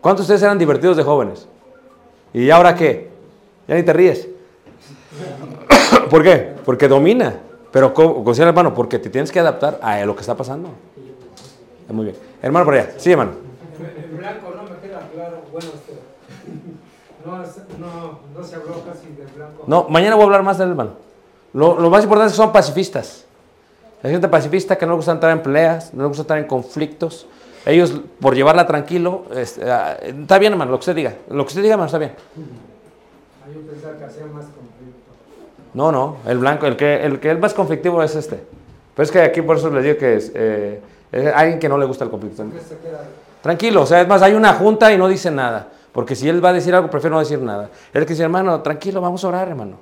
¿Cuántos 0.00 0.26
de 0.26 0.32
ustedes 0.34 0.42
eran 0.42 0.58
divertidos 0.58 0.96
de 0.96 1.02
jóvenes? 1.02 1.46
¿Y 2.32 2.48
ahora 2.50 2.74
qué? 2.74 3.10
Ya 3.68 3.74
ni 3.74 3.82
te 3.82 3.92
ríes. 3.92 4.28
¿Por 6.10 6.22
qué? 6.22 6.54
Porque 6.64 6.88
domina. 6.88 7.34
Pero, 7.72 7.94
considera, 7.94 8.48
hermano, 8.50 8.74
porque 8.74 8.98
te 8.98 9.10
tienes 9.10 9.30
que 9.30 9.38
adaptar 9.38 9.78
a 9.82 10.04
lo 10.04 10.14
que 10.14 10.22
está 10.22 10.34
pasando. 10.36 10.70
Muy 11.88 12.06
bien. 12.06 12.16
Hermano, 12.42 12.64
por 12.64 12.74
allá. 12.74 12.90
Sí, 12.96 13.12
hermano. 13.12 13.32
En 13.78 14.16
blanco 14.16 14.52
no 14.56 14.62
me 14.64 14.76
queda 14.80 15.00
claro. 15.12 15.38
Bueno, 15.52 15.68
este, 15.74 15.92
no, 17.24 17.36
no, 17.86 18.18
no 18.36 18.44
se 18.44 18.56
habló 18.56 18.74
casi 18.84 19.08
del 19.16 19.26
blanco. 19.36 19.64
No, 19.66 19.86
mañana 19.88 20.14
voy 20.16 20.22
a 20.22 20.26
hablar 20.26 20.42
más 20.42 20.58
del 20.58 20.70
hermano. 20.70 20.92
Lo, 21.52 21.78
lo 21.78 21.90
más 21.90 22.02
importante 22.02 22.28
es 22.28 22.32
que 22.32 22.36
son 22.42 22.52
pacifistas. 22.52 23.24
Hay 24.02 24.10
gente 24.10 24.28
pacifista 24.28 24.76
que 24.76 24.86
no 24.86 24.92
le 24.92 24.96
gusta 24.96 25.12
entrar 25.12 25.32
en 25.32 25.42
peleas, 25.42 25.92
no 25.92 26.02
le 26.02 26.08
gusta 26.08 26.22
entrar 26.22 26.38
en 26.38 26.46
conflictos. 26.46 27.26
Ellos, 27.66 28.00
por 28.20 28.34
llevarla 28.34 28.66
tranquilo, 28.66 29.24
ah, 29.66 29.96
está 30.00 30.38
bien, 30.38 30.52
hermano, 30.52 30.70
lo 30.70 30.78
que 30.78 30.82
usted 30.82 30.94
diga. 30.94 31.14
Lo 31.28 31.44
que 31.44 31.48
usted 31.48 31.62
diga, 31.62 31.74
hermano, 31.74 31.86
está 31.86 31.98
bien. 31.98 32.12
Yo 33.52 33.60
pensaba 33.70 33.98
que 33.98 34.04
hacía 34.04 34.24
más 34.26 34.44
conflicto. 34.46 35.10
No, 35.74 35.92
no, 35.92 36.16
el 36.26 36.38
blanco, 36.38 36.66
el 36.66 36.76
que, 36.76 37.04
el 37.04 37.20
que 37.20 37.30
es 37.30 37.38
más 37.38 37.52
conflictivo 37.52 38.02
es 38.02 38.14
este. 38.16 38.40
Pero 38.94 39.04
es 39.04 39.12
que 39.12 39.20
aquí 39.20 39.42
por 39.42 39.58
eso 39.58 39.70
les 39.70 39.84
digo 39.84 39.98
que 39.98 40.16
es, 40.16 40.32
eh, 40.34 40.80
es 41.12 41.26
alguien 41.34 41.58
que 41.58 41.68
no 41.68 41.76
le 41.76 41.84
gusta 41.84 42.04
el 42.04 42.10
conflicto. 42.10 42.44
Tranquilo, 43.42 43.82
o 43.82 43.86
sea, 43.86 44.00
es 44.00 44.08
más, 44.08 44.22
hay 44.22 44.32
una 44.34 44.54
junta 44.54 44.92
y 44.92 44.98
no 44.98 45.08
dice 45.08 45.30
nada. 45.30 45.68
Porque 45.92 46.14
si 46.14 46.28
él 46.28 46.44
va 46.44 46.50
a 46.50 46.52
decir 46.52 46.74
algo, 46.74 46.88
prefiero 46.88 47.16
no 47.16 47.20
decir 47.20 47.40
nada. 47.40 47.68
Él 47.92 48.04
que 48.04 48.10
dice, 48.10 48.22
hermano, 48.22 48.60
tranquilo, 48.62 49.00
vamos 49.00 49.22
a 49.24 49.28
orar, 49.28 49.48
hermano. 49.48 49.76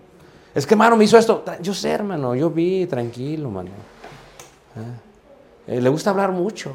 Es 0.54 0.66
que, 0.66 0.74
hermano, 0.74 0.96
me 0.96 1.04
hizo 1.04 1.18
esto. 1.18 1.44
Yo 1.60 1.74
sé, 1.74 1.90
hermano, 1.90 2.34
yo 2.34 2.50
vi, 2.50 2.86
tranquilo, 2.86 3.48
hermano. 3.48 3.70
Ah. 4.79 5.01
Eh, 5.66 5.81
le 5.81 5.89
gusta 5.89 6.11
hablar 6.11 6.33
mucho. 6.33 6.72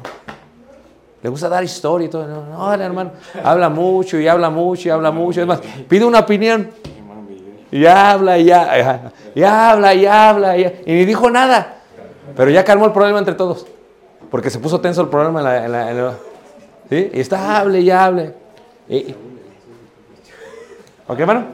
Le 1.22 1.30
gusta 1.30 1.48
dar 1.48 1.64
historia 1.64 2.06
y 2.06 2.10
todo. 2.10 2.26
No, 2.26 2.42
no, 2.44 2.72
hermano, 2.82 3.12
habla 3.42 3.68
mucho 3.70 4.18
y 4.18 4.28
habla 4.28 4.50
mucho 4.50 4.88
y 4.88 4.90
habla 4.90 5.10
mucho. 5.10 5.40
Es 5.40 5.46
más, 5.46 5.60
pide 5.88 6.04
una 6.04 6.20
opinión. 6.20 6.70
Y 7.72 7.86
habla 7.86 8.38
y, 8.38 8.44
ya, 8.44 9.10
y 9.34 9.42
habla 9.42 9.94
y 9.94 10.06
habla 10.06 10.56
y, 10.56 10.82
ni 10.86 11.04
dijo 11.04 11.28
nada. 11.30 11.78
Pero 12.36 12.50
ya 12.50 12.64
calmó 12.64 12.84
el 12.84 12.92
problema 12.92 13.18
entre 13.18 13.34
todos. 13.34 13.66
Porque 14.30 14.50
se 14.50 14.58
puso 14.58 14.80
tenso 14.80 15.00
el 15.00 15.08
problema 15.08 15.64
en 15.64 15.72
la... 15.72 16.14
¿sí? 16.88 17.10
Y 17.14 17.20
está, 17.20 17.58
hable 17.58 17.80
y 17.80 17.90
hable. 17.90 18.34
Y- 18.88 19.14
¿Ok, 21.08 21.18
hermano? 21.18 21.46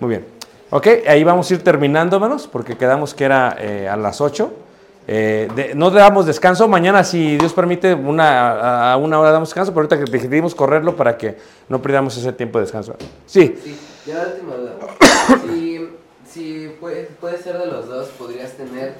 Muy 0.00 0.10
bien. 0.10 0.26
Ok, 0.70 0.86
ahí 1.06 1.22
vamos 1.24 1.50
a 1.50 1.54
ir 1.54 1.62
terminando, 1.62 2.16
hermanos, 2.16 2.48
porque 2.50 2.76
quedamos 2.76 3.14
que 3.14 3.24
era 3.24 3.56
eh, 3.58 3.88
a 3.88 3.96
las 3.96 4.20
8. 4.20 4.52
Eh, 5.08 5.48
de- 5.54 5.74
no 5.74 5.90
le 5.90 6.00
damos 6.00 6.26
descanso. 6.26 6.66
Mañana, 6.68 7.04
si 7.04 7.36
Dios 7.36 7.52
permite, 7.52 7.94
una, 7.94 8.92
a- 8.92 8.96
una 8.96 9.20
hora 9.20 9.30
damos 9.30 9.48
descanso, 9.50 9.72
pero 9.72 9.82
ahorita 9.86 10.04
que 10.04 10.10
decidimos 10.10 10.54
correrlo 10.54 10.96
para 10.96 11.16
que 11.16 11.36
no 11.68 11.80
perdamos 11.80 12.16
ese 12.16 12.32
tiempo 12.32 12.58
de 12.58 12.64
descanso. 12.64 12.96
Sí, 13.26 13.56
Sí, 13.62 13.78
ya 14.06 14.14
la 14.14 14.22
última 14.28 14.54
duda. 14.56 14.72
Si, 15.48 15.88
si 16.28 16.68
puede, 16.80 17.04
puede 17.20 17.38
ser 17.38 17.58
de 17.58 17.66
los 17.66 17.88
dos, 17.88 18.08
podrías 18.18 18.52
tener, 18.52 18.94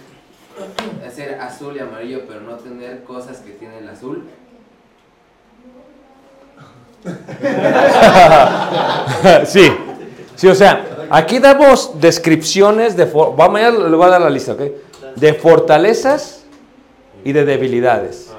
hacer 1.07 1.39
azul 1.41 1.77
y 1.77 1.81
amarillo, 1.81 2.23
pero 2.27 2.41
no 2.41 2.55
tener 2.57 3.03
cosas 3.05 3.39
que 3.39 3.51
tiene 3.53 3.79
el 3.79 3.89
azul. 3.89 4.25
sí, 9.47 9.73
sí, 10.35 10.49
o 10.49 10.55
sea, 10.55 10.85
aquí 11.11 11.39
damos 11.39 12.01
descripciones 12.01 12.97
de... 12.97 13.05
Vamos, 13.05 13.51
mañana 13.53 13.79
le 13.89 13.97
voy 13.97 14.07
a 14.07 14.11
dar 14.11 14.21
la 14.21 14.31
lista, 14.31 14.53
¿ok? 14.53 14.61
De 15.17 15.35
fortalezas 15.35 16.45
y 17.25 17.33
de 17.33 17.45
debilidades. 17.45 18.33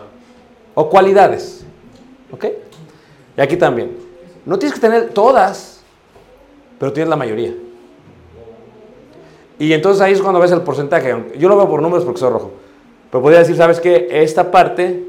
O 0.73 0.89
cualidades, 0.89 1.65
¿ok? 2.31 2.45
Y 3.37 3.41
aquí 3.41 3.57
también. 3.57 3.97
No 4.45 4.57
tienes 4.57 4.75
que 4.75 4.81
tener 4.81 5.09
todas, 5.09 5.81
pero 6.79 6.93
tienes 6.93 7.09
la 7.09 7.15
mayoría. 7.15 7.53
Y 9.59 9.73
entonces 9.73 10.01
ahí 10.01 10.13
es 10.13 10.21
cuando 10.21 10.39
ves 10.39 10.51
el 10.51 10.61
porcentaje. 10.61 11.15
Yo 11.37 11.49
lo 11.49 11.57
veo 11.57 11.67
por 11.67 11.81
números 11.81 12.05
porque 12.05 12.19
soy 12.19 12.31
rojo. 12.31 12.51
Pero 13.11 13.21
podría 13.21 13.39
decir, 13.39 13.57
¿sabes 13.57 13.79
qué? 13.79 14.07
Esta 14.09 14.51
parte, 14.51 15.03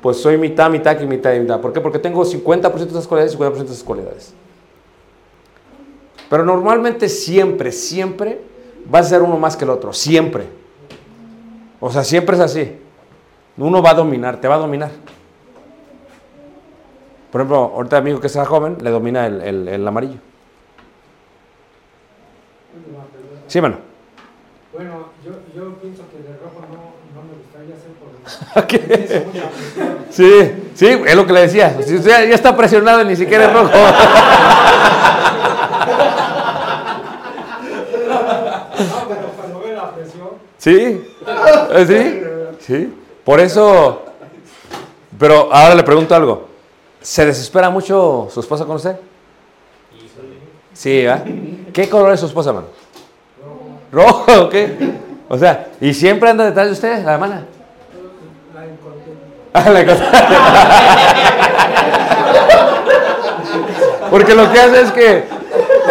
pues 0.00 0.16
soy 0.16 0.36
mitad, 0.36 0.70
mitad 0.70 1.00
y 1.00 1.06
mitad 1.06 1.32
y 1.34 1.40
mitad. 1.40 1.60
¿Por 1.60 1.72
qué? 1.72 1.80
Porque 1.80 1.98
tengo 1.98 2.24
50% 2.24 2.72
de 2.72 2.90
esas 2.90 3.06
cualidades 3.06 3.34
y 3.34 3.38
50% 3.38 3.54
de 3.54 3.64
esas 3.64 3.84
cualidades. 3.84 4.34
Pero 6.28 6.44
normalmente 6.44 7.08
siempre, 7.08 7.70
siempre 7.72 8.40
vas 8.86 9.06
a 9.06 9.08
ser 9.10 9.22
uno 9.22 9.38
más 9.38 9.56
que 9.56 9.64
el 9.64 9.70
otro. 9.70 9.92
Siempre. 9.92 10.61
O 11.84 11.90
sea, 11.90 12.04
siempre 12.04 12.36
es 12.36 12.42
así. 12.42 12.78
Uno 13.56 13.82
va 13.82 13.90
a 13.90 13.94
dominar, 13.94 14.40
te 14.40 14.46
va 14.46 14.54
a 14.54 14.58
dominar. 14.58 14.90
Por 17.32 17.40
ejemplo, 17.40 17.72
ahorita 17.74 17.96
amigo 17.96 18.20
que 18.20 18.28
sea 18.28 18.44
joven, 18.44 18.76
le 18.80 18.90
domina 18.90 19.26
el, 19.26 19.40
el- 19.42 19.66
el 19.68 19.88
amarillo. 19.88 20.18
Sí, 23.48 23.60
mano. 23.60 23.78
Bueno, 24.72 25.08
yo, 25.24 25.32
yo 25.54 25.74
pienso 25.74 26.02
que 26.10 26.18
de 26.18 26.36
rojo 26.38 26.60
no, 26.70 26.92
no 27.14 27.22
me 27.26 27.34
gustaría 27.42 27.74
hacer 27.74 27.90
por 27.98 28.66
presión. 28.96 29.24
Sí, 30.10 30.70
sí, 30.74 30.86
es 31.04 31.16
lo 31.16 31.26
que 31.26 31.32
le 31.32 31.40
decía. 31.40 31.76
Si 31.82 31.96
usted 31.96 32.28
ya 32.28 32.34
está 32.34 32.56
presionado, 32.56 33.02
ni 33.04 33.16
siquiera 33.16 33.46
es 33.46 33.52
rojo. 33.52 33.70
No, 38.78 39.08
pero 39.08 39.28
cuando 39.36 39.60
ve 39.60 39.72
la 39.74 39.90
presión, 39.94 40.28
Sí, 40.58 40.70
¿Eh, 40.76 41.11
sí, 41.86 42.22
sí. 42.60 42.94
Por 43.24 43.40
eso. 43.40 44.02
Pero 45.18 45.52
ahora 45.52 45.74
le 45.74 45.82
pregunto 45.82 46.14
algo. 46.14 46.48
¿Se 47.00 47.26
desespera 47.26 47.68
mucho 47.70 48.28
su 48.30 48.40
esposa 48.40 48.64
con 48.64 48.76
usted? 48.76 48.96
Sí, 50.72 51.04
¿verdad? 51.04 51.24
¿Qué 51.72 51.88
color 51.88 52.12
es 52.12 52.20
su 52.20 52.26
esposa, 52.26 52.52
mano? 52.52 52.66
Rojo, 53.90 54.44
¿ok? 54.44 54.54
O 55.28 55.38
sea, 55.38 55.68
¿y 55.80 55.92
siempre 55.94 56.30
anda 56.30 56.44
detrás 56.44 56.66
de 56.66 56.72
usted, 56.72 57.04
la 57.04 57.14
hermana? 57.14 57.44
la 58.54 58.64
encontré. 58.64 59.12
Ah, 59.52 59.70
la 59.70 59.84
Porque 64.10 64.34
lo 64.34 64.52
que 64.52 64.60
hace 64.60 64.80
es 64.82 64.92
que 64.92 65.24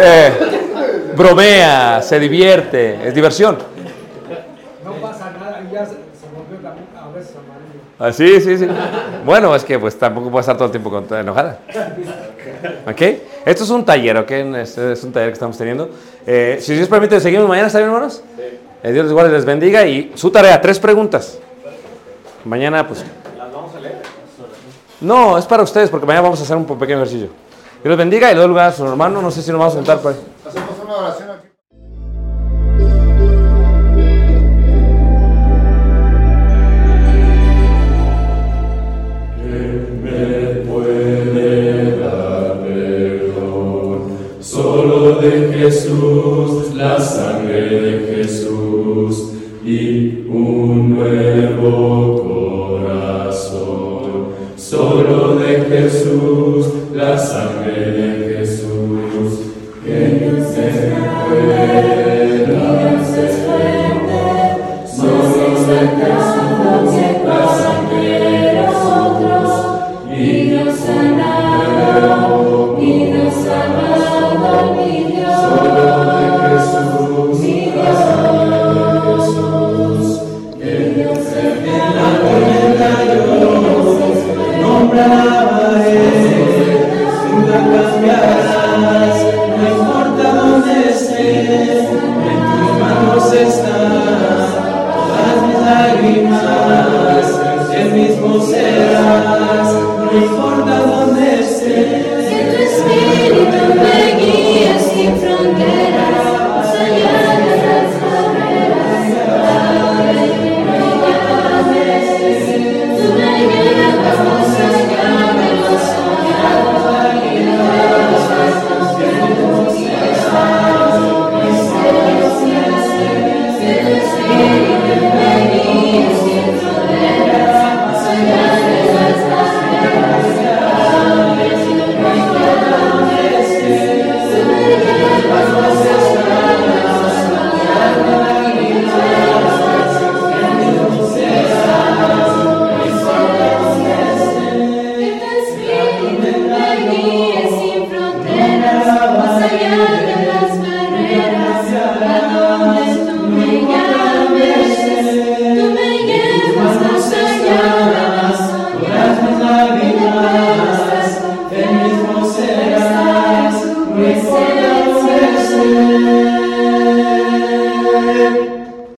eh, 0.00 0.32
bromea, 1.16 2.00
se 2.02 2.18
divierte, 2.18 3.06
es 3.06 3.14
diversión. 3.14 3.58
No 4.84 4.92
pasa 4.94 5.30
nada 5.30 5.60
y 5.68 5.72
ya 5.72 5.84
se, 5.86 5.92
se 5.92 6.28
volvió 6.34 6.58
también 6.62 6.86
a 6.96 7.08
veces 7.08 7.34
amarillo. 7.36 7.80
Ah, 8.04 8.12
sí, 8.12 8.40
sí, 8.40 8.58
sí. 8.58 8.66
Bueno, 9.24 9.54
es 9.54 9.62
que 9.64 9.78
pues 9.78 9.96
tampoco 9.96 10.28
puede 10.28 10.40
estar 10.40 10.56
todo 10.56 10.64
el 10.66 10.70
tiempo 10.72 10.90
con- 10.90 11.06
enojada. 11.16 11.58
¿Ok? 12.86 13.00
Esto 13.46 13.62
es 13.64 13.70
un 13.70 13.84
taller, 13.84 14.16
¿ok? 14.16 14.30
Este 14.30 14.92
es 14.92 15.04
un 15.04 15.12
taller 15.12 15.28
que 15.28 15.34
estamos 15.34 15.56
teniendo. 15.56 15.88
Eh, 16.26 16.58
si 16.60 16.74
Dios 16.74 16.88
permite, 16.88 17.20
seguimos 17.20 17.48
mañana, 17.48 17.68
¿está 17.68 17.78
bien, 17.78 17.90
hermanos? 17.90 18.22
Eh, 18.82 18.90
Dios 18.92 19.04
les 19.04 19.12
guarde 19.12 19.30
y 19.30 19.34
les 19.34 19.44
bendiga. 19.44 19.86
Y 19.86 20.10
su 20.16 20.30
tarea, 20.30 20.60
tres 20.60 20.80
preguntas. 20.80 21.38
Mañana, 22.44 22.86
pues... 22.88 23.04
¿Las 23.38 23.52
vamos 23.52 23.72
a 23.76 23.78
leer? 23.80 24.02
No, 25.00 25.38
es 25.38 25.46
para 25.46 25.62
ustedes, 25.62 25.88
porque 25.88 26.04
mañana 26.06 26.22
vamos 26.22 26.40
a 26.40 26.42
hacer 26.42 26.56
un 26.56 26.66
pequeño 26.66 26.98
ejercicio. 26.98 27.28
Dios 27.28 27.90
los 27.90 27.98
bendiga 27.98 28.30
y 28.30 28.34
le 28.34 28.40
doy 28.40 28.48
lugar 28.48 28.70
a 28.70 28.72
su 28.72 28.84
hermano. 28.84 29.22
No 29.22 29.30
sé 29.30 29.42
si 29.42 29.50
nos 29.52 29.60
vamos 29.60 29.74
a 29.74 29.76
juntar 29.76 29.98
por 30.00 30.12
ahí. 30.12 30.18
Hacemos 30.48 30.70
una 30.84 30.96
oración 30.96 31.30
y 73.52 74.11